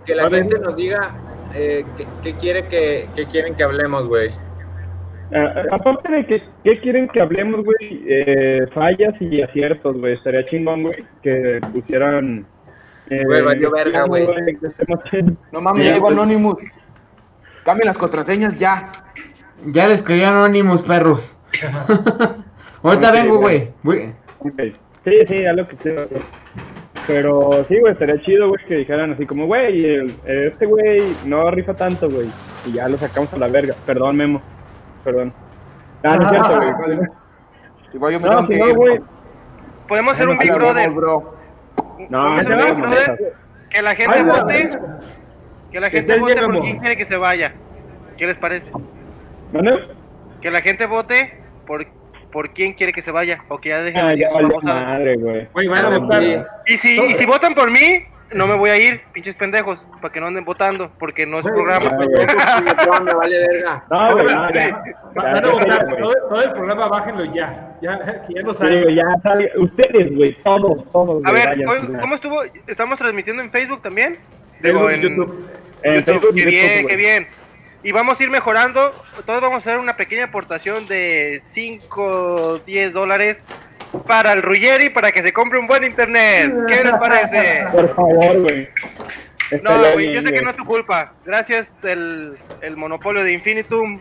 [0.06, 1.16] que, la gente nos diga
[1.56, 1.86] eh,
[2.24, 4.32] qué, quiere que, quieren que hablemos, güey.
[5.32, 10.44] Ah, aparte de que qué quieren que hablemos, güey, eh, fallas y aciertos, güey, estaría
[10.46, 12.48] chingón, güey, que pusieran
[13.10, 14.28] Güey, valió verga, güey.
[15.52, 16.58] No mames, ya llegó Anonymous.
[17.64, 18.92] Cambien las contraseñas ya.
[19.66, 21.36] Ya les escribí Anonymous, perros.
[22.84, 23.74] Ahorita vengo, güey.
[25.04, 26.08] Sí, sí, ya lo que sea.
[27.08, 31.74] Pero sí, güey, estaría chido, güey, que dijeran así como, güey, este güey no rifa
[31.74, 32.30] tanto, güey.
[32.66, 33.76] Y ya lo sacamos a la verga.
[33.86, 34.42] Perdón, Memo.
[35.04, 35.34] Perdón.
[36.04, 37.00] Ah, no es cierto, güey.
[37.94, 39.00] Igual yo me no, tengo que güey.
[39.88, 40.92] Podemos hacer un Big Brother.
[40.92, 41.39] Bro.
[42.10, 42.40] No,
[43.70, 44.80] que la gente vote.
[45.72, 47.54] Que la gente vote por quién quiere que se vaya.
[48.18, 48.72] ¿Qué les parece?
[50.42, 51.34] Que la gente vote
[51.66, 51.86] por
[52.32, 54.30] por quién quiere que se vaya o que ya dejen ah, ya
[54.62, 55.48] madre, güey.
[56.68, 60.14] Y si, y si votan por mí, no me voy a ir, pinches pendejos, para
[60.14, 61.90] que no anden votando, porque no es un programa.
[61.90, 63.84] No, me vale verga.
[63.90, 64.26] No, güey,
[65.16, 67.78] Van a votar todo, el programa, bájenlo ya.
[67.82, 67.98] Ya,
[68.28, 68.94] que ya no sale.
[68.94, 69.52] ya sale.
[69.58, 71.24] Ustedes, güey, todos, todos.
[71.26, 71.64] A ver,
[72.02, 72.44] ¿cómo estuvo?
[72.68, 74.18] ¿Estamos transmitiendo en Facebook también?
[74.60, 75.50] Digo, en YouTube.
[75.84, 76.36] En YouTube.
[76.36, 77.28] Qué bien, qué bien.
[77.84, 78.92] Y vamos a ir mejorando.
[79.26, 83.42] Todos vamos a hacer una pequeña aportación de 5, 10 dólares
[84.08, 86.54] para el Ruggeri para que se compre un buen internet.
[86.68, 87.66] ¿Qué les parece?
[87.72, 88.70] Por favor, güey.
[89.64, 91.14] No, güey, yo sé que no es tu culpa.
[91.26, 94.00] Gracias el, el monopolio de Infinitum,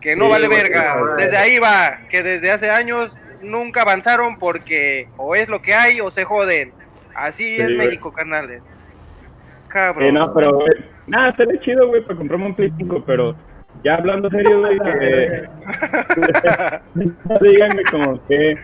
[0.00, 0.96] que no vale verga.
[1.16, 6.00] Desde ahí va, que desde hace años nunca avanzaron porque o es lo que hay
[6.00, 6.72] o se joden.
[7.14, 8.62] Así es México, carnales.
[9.68, 10.08] Cabrón.
[10.08, 10.64] Eh, no, pero,
[11.06, 13.36] nada, estaría chido, güey, para comprarme un Play 5, pero
[13.82, 15.48] ya hablando serio, güey, que.
[17.40, 18.56] díganme como que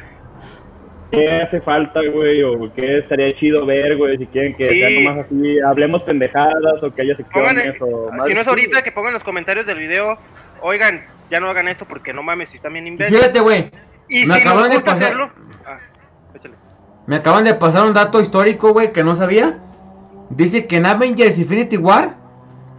[1.11, 5.27] qué hace falta, güey, o qué estaría chido ver, güey, si quieren que sea nomás
[5.27, 8.27] así, hablemos pendejadas o que haya secciones o más.
[8.27, 10.19] Si no es ahorita, que pongan en los comentarios del video,
[10.63, 13.21] oigan, ya no hagan esto porque no mames, si están bien imbéciles.
[13.21, 13.71] Fíjate, güey.
[14.09, 15.03] Y me si acaban de pasar...
[15.03, 15.31] hacerlo...
[15.67, 15.79] Ah,
[17.07, 19.59] me acaban de pasar un dato histórico, güey, que no sabía.
[20.31, 22.15] Dice que en Avengers Infinity War,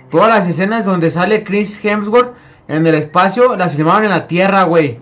[0.10, 2.34] todas las escenas donde sale Chris Hemsworth
[2.68, 5.02] en el espacio las filmaron en la Tierra, güey.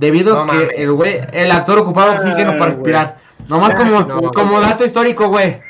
[0.00, 3.18] Debido a que el güey, el actor ocupaba oxígeno para respirar.
[3.48, 5.60] Nomás como, como dato histórico, güey.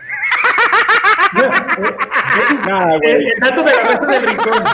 [2.69, 3.27] Nada, güey.
[3.27, 4.65] El, dato de la mesa del rincón.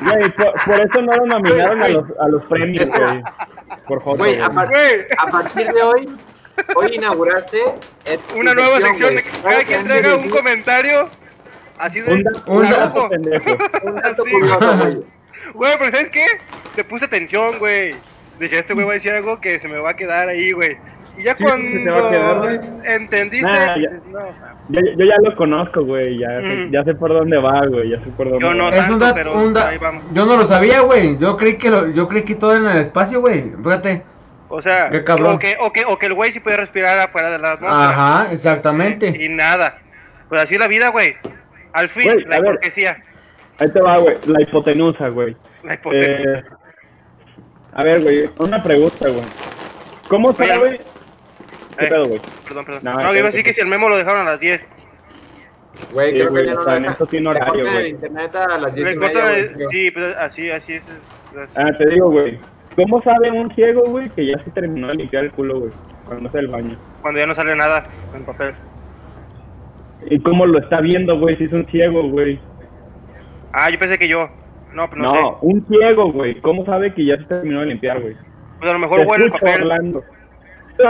[0.00, 3.22] Güey, por, eso no lo nominaron a los, a los premios, güey.
[3.88, 4.18] Por favor.
[4.18, 6.14] Güey, a, a, partir de hoy,
[6.76, 7.58] hoy inauguraste
[8.36, 11.08] una nueva sección de que cada quien traiga un comentario
[11.78, 13.56] así de un, un dato pendejo.
[13.82, 15.04] Un dato curioso, güey.
[15.54, 16.26] Güey, pero ¿sabes qué?
[16.74, 17.94] Te puse atención, güey.
[18.40, 20.78] Dije, este güey va a decir algo que se me va a quedar ahí, güey.
[21.18, 22.48] Y ya cuando
[22.84, 23.46] entendiste,
[24.10, 24.20] no.
[24.70, 26.18] Yo, yo, ya lo conozco, güey.
[26.18, 26.70] Ya, mm.
[26.70, 27.90] ya sé por dónde va, güey.
[27.90, 28.70] Ya sé por dónde yo no va.
[28.70, 30.02] Tanto, es pero un ahí vamos.
[30.14, 31.18] Yo no lo sabía, güey.
[31.18, 33.52] Yo creí que lo, yo creí que todo en el espacio, güey.
[33.62, 34.04] Fíjate.
[34.48, 37.38] O sea, o que, o que, o que el güey sí puede respirar afuera de
[37.38, 37.90] la atmósfera.
[37.90, 39.08] Ajá, exactamente.
[39.08, 39.78] Y, nada.
[40.30, 41.14] Pues así es la vida, güey.
[41.74, 43.02] Al fin, la hipocresía.
[43.58, 44.16] Ahí te va, güey.
[44.24, 45.36] La hipotenusa, güey.
[45.62, 46.38] La hipotenusa.
[46.38, 46.42] Eh,
[47.72, 49.24] a ver, güey, una pregunta, güey.
[50.08, 50.80] ¿Cómo sabe?
[51.78, 52.20] ¿Qué eh, pedo, güey?
[52.46, 52.80] Perdón, perdón.
[52.82, 54.68] No, no iba a decir que si el memo lo dejaron a las 10.
[55.92, 57.90] Güey, creo que ya no en esto tiene horario, güey.
[57.90, 60.84] internet a las 10 y media, Sí, pero así, así es,
[61.54, 62.38] Ah, te digo, güey.
[62.76, 65.72] ¿Cómo sabe un ciego, güey, que ya se terminó de limpiar el culo, güey?
[66.06, 66.76] Cuando hace el baño.
[67.02, 68.54] Cuando ya no sale nada en papel.
[70.08, 72.40] ¿Y cómo lo está viendo, güey, si es un ciego, güey?
[73.52, 74.28] Ah, yo pensé que yo.
[74.72, 76.40] No, pero no, no un ciego, güey.
[76.40, 78.16] ¿Cómo sabe que ya se terminó de limpiar, güey?
[78.58, 79.62] Pues a lo mejor huele el papel.
[79.62, 80.04] Orlando.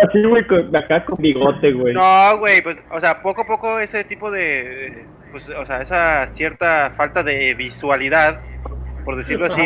[0.02, 0.44] Así, güey,
[0.74, 1.94] acá con bigote, güey.
[1.94, 6.28] No, güey, pues, o sea, poco a poco ese tipo de, pues, o sea, esa
[6.28, 8.40] cierta falta de visualidad,
[9.04, 9.62] por decirlo así,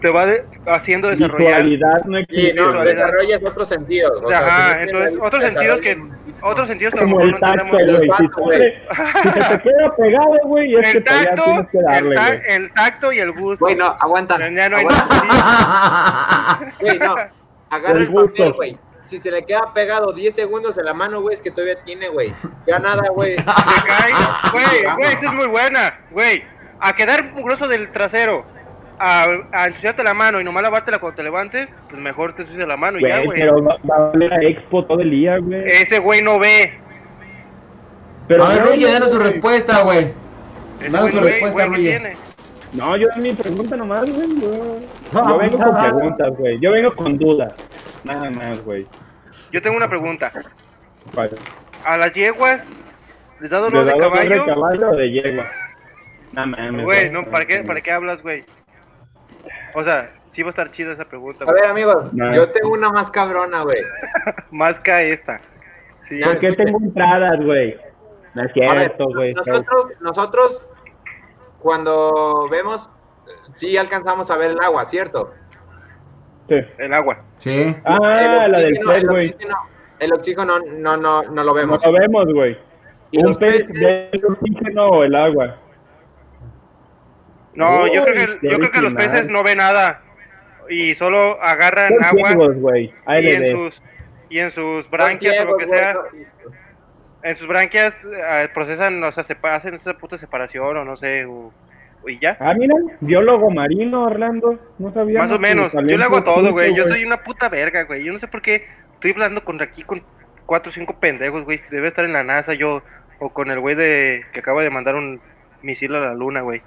[0.00, 1.62] te va de- haciendo desarrollar.
[1.64, 2.54] Visualidad no existe.
[2.54, 2.94] no, Visualidad.
[2.94, 4.22] desarrollas otros sentidos.
[4.22, 6.02] o sea, Ajá, si no entonces otros sentidos que
[6.42, 8.36] otros sentidos que a lo como mejor el no tacto, tenemos.
[8.36, 8.58] güey.
[8.58, 8.82] Te-
[9.22, 12.14] si se te queda pegado, güey, es que El todavía tacto, tienes que el, darle,
[12.16, 12.40] ta- güey.
[12.48, 13.64] el tacto y el gusto.
[13.64, 14.38] Güey, no, aguanta.
[14.38, 14.84] Ya no hay.
[16.80, 17.14] Güey, no.
[17.70, 18.54] Agarra El el papel, gusto.
[18.54, 18.78] güey.
[19.02, 22.08] Si se le queda pegado 10 segundos en la mano, güey, es que todavía tiene,
[22.08, 22.32] güey.
[22.66, 23.36] Ya nada, güey.
[23.36, 24.12] Se cae.
[24.52, 25.98] Güey, güey, esa es muy buena.
[26.10, 26.42] Güey,
[26.80, 28.46] a quedar mugroso del trasero,
[29.06, 32.66] a, a ensuciarte la mano y nomás lavártela cuando te levantes, pues mejor te ensucias
[32.66, 35.36] la mano y ya, Güey, pero va, va a valer a Expo todo el día,
[35.38, 35.68] güey.
[35.68, 36.72] Ese güey no ve.
[38.28, 40.14] Pero a ver, Ruye, danos su respuesta, güey.
[40.90, 42.16] Danos su respuesta, güey, ¿qué Ruye.
[42.72, 44.40] No, yo mi pregunta nomás, güey.
[44.40, 44.78] Yo,
[45.12, 46.58] No, yo vengo con preguntas, güey.
[46.60, 47.52] Yo vengo con dudas.
[48.04, 48.86] Nada más, güey.
[49.52, 50.32] Yo tengo una pregunta.
[51.14, 51.30] ¿Cuál?
[51.84, 52.64] ¿A las yeguas
[53.40, 54.46] les da ¿Le dolor da de dolor de caballo?
[54.46, 55.50] caballo o de yegua?
[56.32, 56.84] No mames.
[56.84, 58.44] Güey, no, ¿para qué, ¿para qué hablas, güey?
[59.74, 61.60] O sea, sí va a estar chida esa pregunta, A güey.
[61.60, 62.32] ver, amigos, No.
[62.34, 63.78] yo tengo una más cabrona, güey.
[64.50, 65.40] Más que esta.
[65.96, 66.20] Sí.
[66.22, 67.76] ¿Por qué tengo entradas, güey?
[68.34, 69.32] No es cierto, güey.
[69.34, 70.62] nosotros, nosotros,
[71.60, 72.90] cuando vemos,
[73.54, 75.32] sí alcanzamos a ver el agua, ¿cierto?
[76.48, 76.56] Sí.
[76.78, 77.18] El agua.
[77.38, 77.74] Sí.
[77.84, 79.26] Ah, El la del oxígeno- pez, el güey.
[79.30, 79.54] oxígeno,
[80.00, 81.84] el oxígeno no, no, no lo No vemos.
[81.86, 82.58] lo vemos, güey.
[83.10, 85.56] Y Un pez de oxígeno o el agua.
[87.54, 90.00] No, yo creo que, yo creo que los peces no ven nada.
[90.68, 92.92] Y solo agarran Son agua ciegos, güey.
[93.20, 93.82] y en sus
[94.30, 95.94] y en sus branquias o lo que sea,
[97.22, 101.24] en sus branquias eh, procesan, o sea, sepa- hacen esa puta separación o no sé,
[101.26, 101.52] o-
[102.06, 102.36] y ya.
[102.40, 104.58] Ah, mira, biólogo marino, Orlando.
[104.78, 105.20] No sabía.
[105.20, 105.72] Más o menos.
[105.72, 106.74] Yo le hago todo, güey.
[106.74, 108.04] Yo soy una puta verga, güey.
[108.04, 110.02] Yo no sé por qué estoy hablando con aquí con
[110.44, 111.62] cuatro o cinco pendejos, güey.
[111.70, 112.82] Debe estar en la NASA yo
[113.20, 115.20] o con el güey de que acaba de mandar un
[115.62, 116.60] misil a la luna, güey.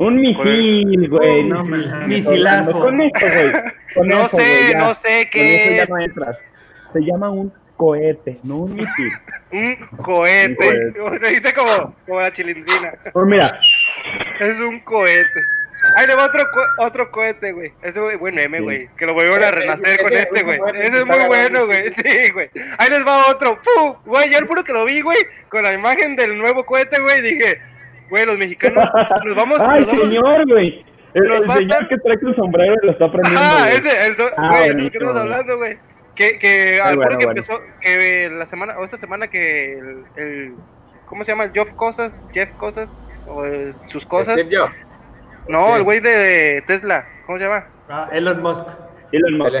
[0.00, 1.44] Un misil, güey.
[1.44, 2.08] No mames.
[2.08, 2.72] misilazo.
[2.80, 3.52] Con esto, güey.
[3.94, 5.88] Con No eso, sé, no sé qué es.
[5.90, 6.38] no entras.
[6.92, 9.12] Se llama un cohete, no un misil.
[9.52, 10.92] Un cohete.
[11.22, 12.94] Dijiste como, como la chilindrina.
[13.12, 13.58] Pues mira,
[14.38, 15.40] Es un cohete.
[15.96, 17.72] Ahí le va otro, co- otro cohete, güey.
[17.82, 18.46] Ese güey, buen Sí.
[18.60, 18.88] güey.
[18.96, 20.58] Que lo volvieron a renacer con ese este, es güey.
[20.80, 21.88] Ese es muy bueno, güey.
[21.94, 22.48] Sí, güey.
[22.78, 23.58] Ahí les va otro.
[23.60, 23.96] ¡Pum!
[24.04, 25.18] Güey, yo el puro que lo vi, güey,
[25.48, 27.60] con la imagen del nuevo cohete, güey, dije,
[28.10, 28.90] güey, los mexicanos
[29.24, 30.08] nos vamos, ay, nos vamos.
[30.08, 30.84] señor, güey.
[31.14, 33.40] El, Nos el va a señor estar- que trae su sombrero lo está prendiendo.
[33.40, 33.76] Güey.
[33.76, 35.78] ese, el so- Ah, güey, es que estamos hablando, güey.
[36.14, 37.40] Que, que al bueno, puro que bueno.
[37.40, 40.54] empezó, que la semana, o esta semana que el, el
[41.06, 41.44] ¿cómo se llama?
[41.44, 42.90] El Jeff Cosas, Jeff Cosas,
[43.26, 44.38] o el- sus cosas.
[44.38, 44.72] Steve Jobs.
[45.48, 45.72] No, Sí.
[45.78, 47.64] el güey de Tesla, ¿cómo se llama?
[47.88, 48.66] Ah, Elon Musk.
[49.10, 49.54] Elon Musk.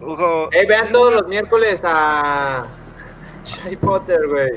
[0.00, 2.66] Hugo- Eh, vean todos los miércoles a
[3.64, 4.52] Harry Potter, güey.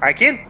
[0.00, 0.46] ¿A quién?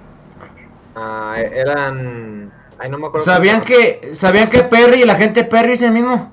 [0.96, 2.52] Ah, eran.
[2.78, 3.24] Ay, no me acuerdo.
[3.24, 6.32] ¿Sabían que, ¿Sabían que Perry y la gente Perry es el mismo?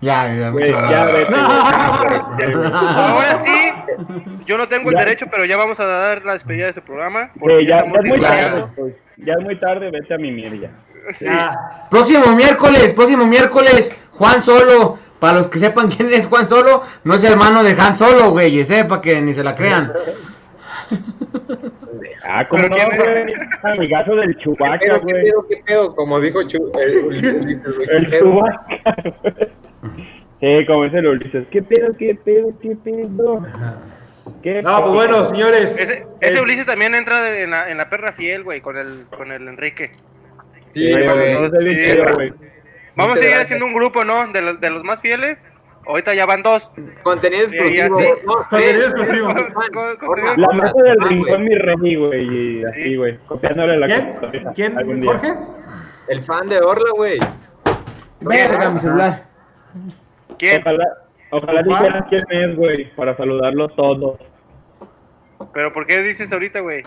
[0.00, 1.40] Ya, ya, mucho- ya vete, güey.
[2.38, 2.72] Ya, güey.
[2.72, 3.72] Ahora sí,
[4.46, 5.04] yo no tengo el Ya.
[5.04, 7.30] derecho, pero ya vamos a dar la despedida de este programa.
[7.38, 8.94] Porque ya, ya ya es muy tarde, güey.
[9.18, 10.70] Ya es muy tarde, vete a mimir ya.
[11.14, 11.24] Sí.
[11.26, 11.86] Ya.
[11.90, 14.98] Próximo miércoles, próximo miércoles, Juan Solo.
[15.18, 18.64] Para los que sepan quién es Juan Solo, no es hermano de Han Solo, güey,
[18.64, 19.92] sepa que ni se la crean.
[22.24, 23.34] Ah, como ¿Pero no, güey.
[23.62, 25.24] Amigazo del ¿Qué Chubaca, pedo, qué güey.
[25.24, 25.94] pedo, qué pedo?
[25.94, 28.20] Como dijo Chu, eh, güey, El ¿qué pedo?
[28.20, 28.66] Chubaca,
[29.22, 29.48] güey.
[30.40, 31.46] Sí, como dice el Ulises.
[31.50, 33.42] ¿Qué pedo, qué pedo, qué pedo?
[34.42, 35.76] ¿Qué No, pues bueno, señores.
[35.78, 38.76] Ese, ese es- Ulises también entra de- en la, en la perra fiel, güey, con
[38.76, 39.92] el, con el Enrique.
[40.68, 41.06] Sí, Sí, güey.
[41.08, 41.34] güey.
[41.34, 42.12] no, Sí, güey.
[42.14, 42.32] güey.
[42.96, 44.26] Vamos a seguir haciendo un grupo, ¿no?
[44.28, 45.42] De, los- de los más fieles.
[45.90, 46.70] Ahorita ya van dos.
[47.02, 47.96] Contenido Sí, exclusivo.
[48.00, 48.14] sé.
[48.26, 49.28] No, Contenido sí, exclusivo.
[50.36, 52.22] La mesa del Juan, rincón, mi rey, güey.
[52.60, 52.96] Y así, Sí.
[52.96, 53.18] güey.
[53.26, 54.16] Copiándole la ¿Quién?
[54.54, 54.78] ¿Quién?
[54.78, 55.10] algún día.
[55.12, 55.34] ¿Jorge?
[56.08, 57.18] El fan de Orla, güey.
[58.20, 59.24] Verga, mi celular.
[60.38, 60.60] ¿Quién?
[60.62, 60.84] Ojalá,
[61.30, 64.18] ojalá dijeran quién es, güey, para saludarlos todos.
[65.54, 66.82] ¿Pero por qué dices ahorita, güey?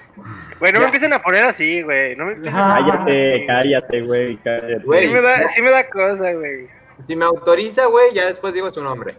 [0.60, 0.86] Güey, no me Ya.
[0.86, 2.16] empiecen a poner así, güey.
[2.16, 2.80] No me empiecen Ah.
[2.80, 4.76] Cállate, cállate, güey, cállate.
[4.86, 5.08] Güey.
[5.08, 6.68] Sí me da, sí me da cosa, güey.
[7.04, 9.18] Si me autoriza, güey, ya después digo su nombre.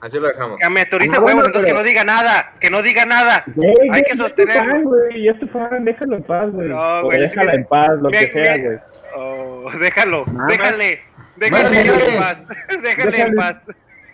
[0.00, 0.58] Así lo dejamos.
[0.60, 2.52] Que me autoriza Ah, bueno, entonces pero- que no diga nada.
[2.60, 3.44] Que no diga nada.
[3.54, 6.68] Güey, Hay güey, que ya fan, güey, ya tu fan, déjalo en paz, güey.
[6.68, 8.78] No, güey, déjala en paz, lo que sea, güey.
[9.16, 10.46] Oh, déjalo, Nada.
[10.48, 11.00] déjale.
[11.36, 12.42] Déjale en paz.
[12.82, 13.36] Déjale en Déjale.
[13.36, 13.66] paz.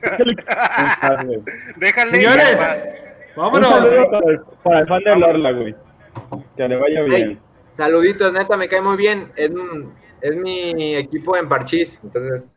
[0.02, 0.36] Déjale en
[1.00, 1.40] paz, güey.
[1.76, 2.22] Déjale
[2.52, 2.94] en paz.
[3.36, 3.70] Vámonos.
[3.70, 5.74] para el, para el fan de Lorla, güey.
[6.56, 7.40] Que le vaya bien.
[7.72, 9.32] Saluditos, neta, me cae muy bien.
[9.36, 9.50] Es,
[10.20, 11.98] es mi equipo en Parchís.
[12.02, 12.56] Entonces,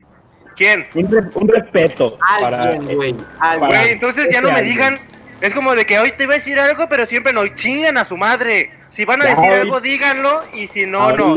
[0.55, 0.87] ¿Quién?
[0.95, 2.63] Un, re- un respeto para...
[2.63, 3.15] alguien, güey.
[3.39, 3.69] alguien.
[3.69, 4.99] Güey, entonces ya no me este digan.
[5.41, 7.45] Es como de que hoy te iba a decir algo, pero siempre no.
[7.49, 8.71] Chingan a su madre.
[8.89, 11.35] Si van a Ya, decir algo, díganlo, y si no, no.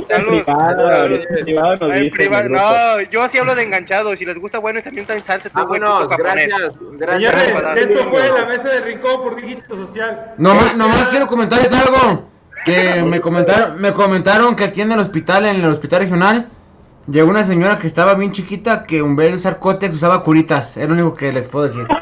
[2.49, 4.15] No, yo sí hablo de enganchado.
[4.15, 5.67] Si les gusta, bueno, y también también salte puto
[6.09, 6.19] japonés.
[6.19, 6.71] gracias.
[6.93, 7.35] Gracias.
[7.35, 10.35] Señores, esto fue la mesa del rincón por dígito social.
[10.39, 12.29] Nomás, nomás quiero comentarles algo.
[12.65, 16.47] Que me comentaron, me comentaron que aquí en el hospital, en el hospital regional,
[17.09, 20.77] llegó una señora que estaba bien chiquita que en vez de usar cótex usaba curitas.
[20.77, 21.87] Es lo único que les puedo decir.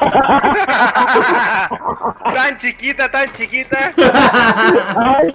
[2.33, 3.93] tan chiquita, tan chiquita.
[4.95, 5.33] Ay,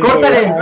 [0.00, 0.54] córtale,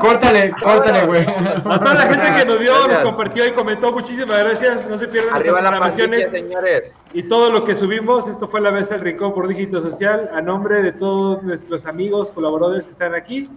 [0.00, 1.22] córtale, córtale, güey.
[1.26, 4.86] A toda la gente que nos vio, nos compartió y comentó, muchísimas gracias.
[4.88, 6.94] No se pierdan Arriba nuestras la pandilla, programaciones señores.
[7.12, 8.28] y todo lo que subimos.
[8.28, 10.30] Esto fue la mesa del rincón por dígito social.
[10.34, 13.48] A nombre de todos nuestros amigos, colaboradores que están aquí,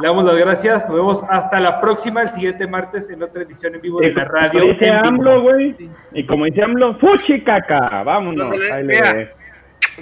[0.00, 0.86] le damos las gracias.
[0.88, 4.12] Nos vemos hasta la próxima, el siguiente martes, en otra edición en vivo de Y
[4.14, 4.60] la como radio.
[4.62, 5.06] dice en vivo.
[5.08, 5.76] AMLO, güey.
[6.12, 8.02] Y como dice AMLO, fuchi caca.
[8.02, 8.46] Vámonos.
[8.54, 9.12] Ándale, Ahí le mira.
[9.14, 9.30] ve.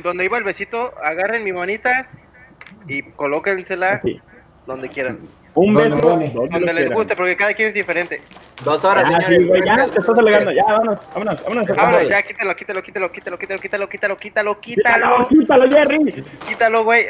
[0.02, 2.08] Donde iba el besito, agarren mi manita
[2.86, 4.20] y colóquensela Así.
[4.66, 5.18] donde quieran.
[5.54, 6.46] Un ¿Dónde, beso.
[6.50, 6.92] donde les quieran.
[6.94, 8.20] guste, porque cada quien es diferente.
[8.64, 9.38] Dos horas, Ya, señores.
[9.38, 10.52] sí, güey, ya te estás alegando.
[10.52, 11.66] Ya, vámonos, vámonos, vámonos.
[11.66, 12.08] Vámonos, Vámonos.
[12.08, 16.24] ya, quítalo, quítalo, quítalo, quítalo, quítalo, quítalo, quítalo, quítalo, Quítalo, quítalo, quítalo, Jerry.
[16.46, 17.06] quítalo, güey.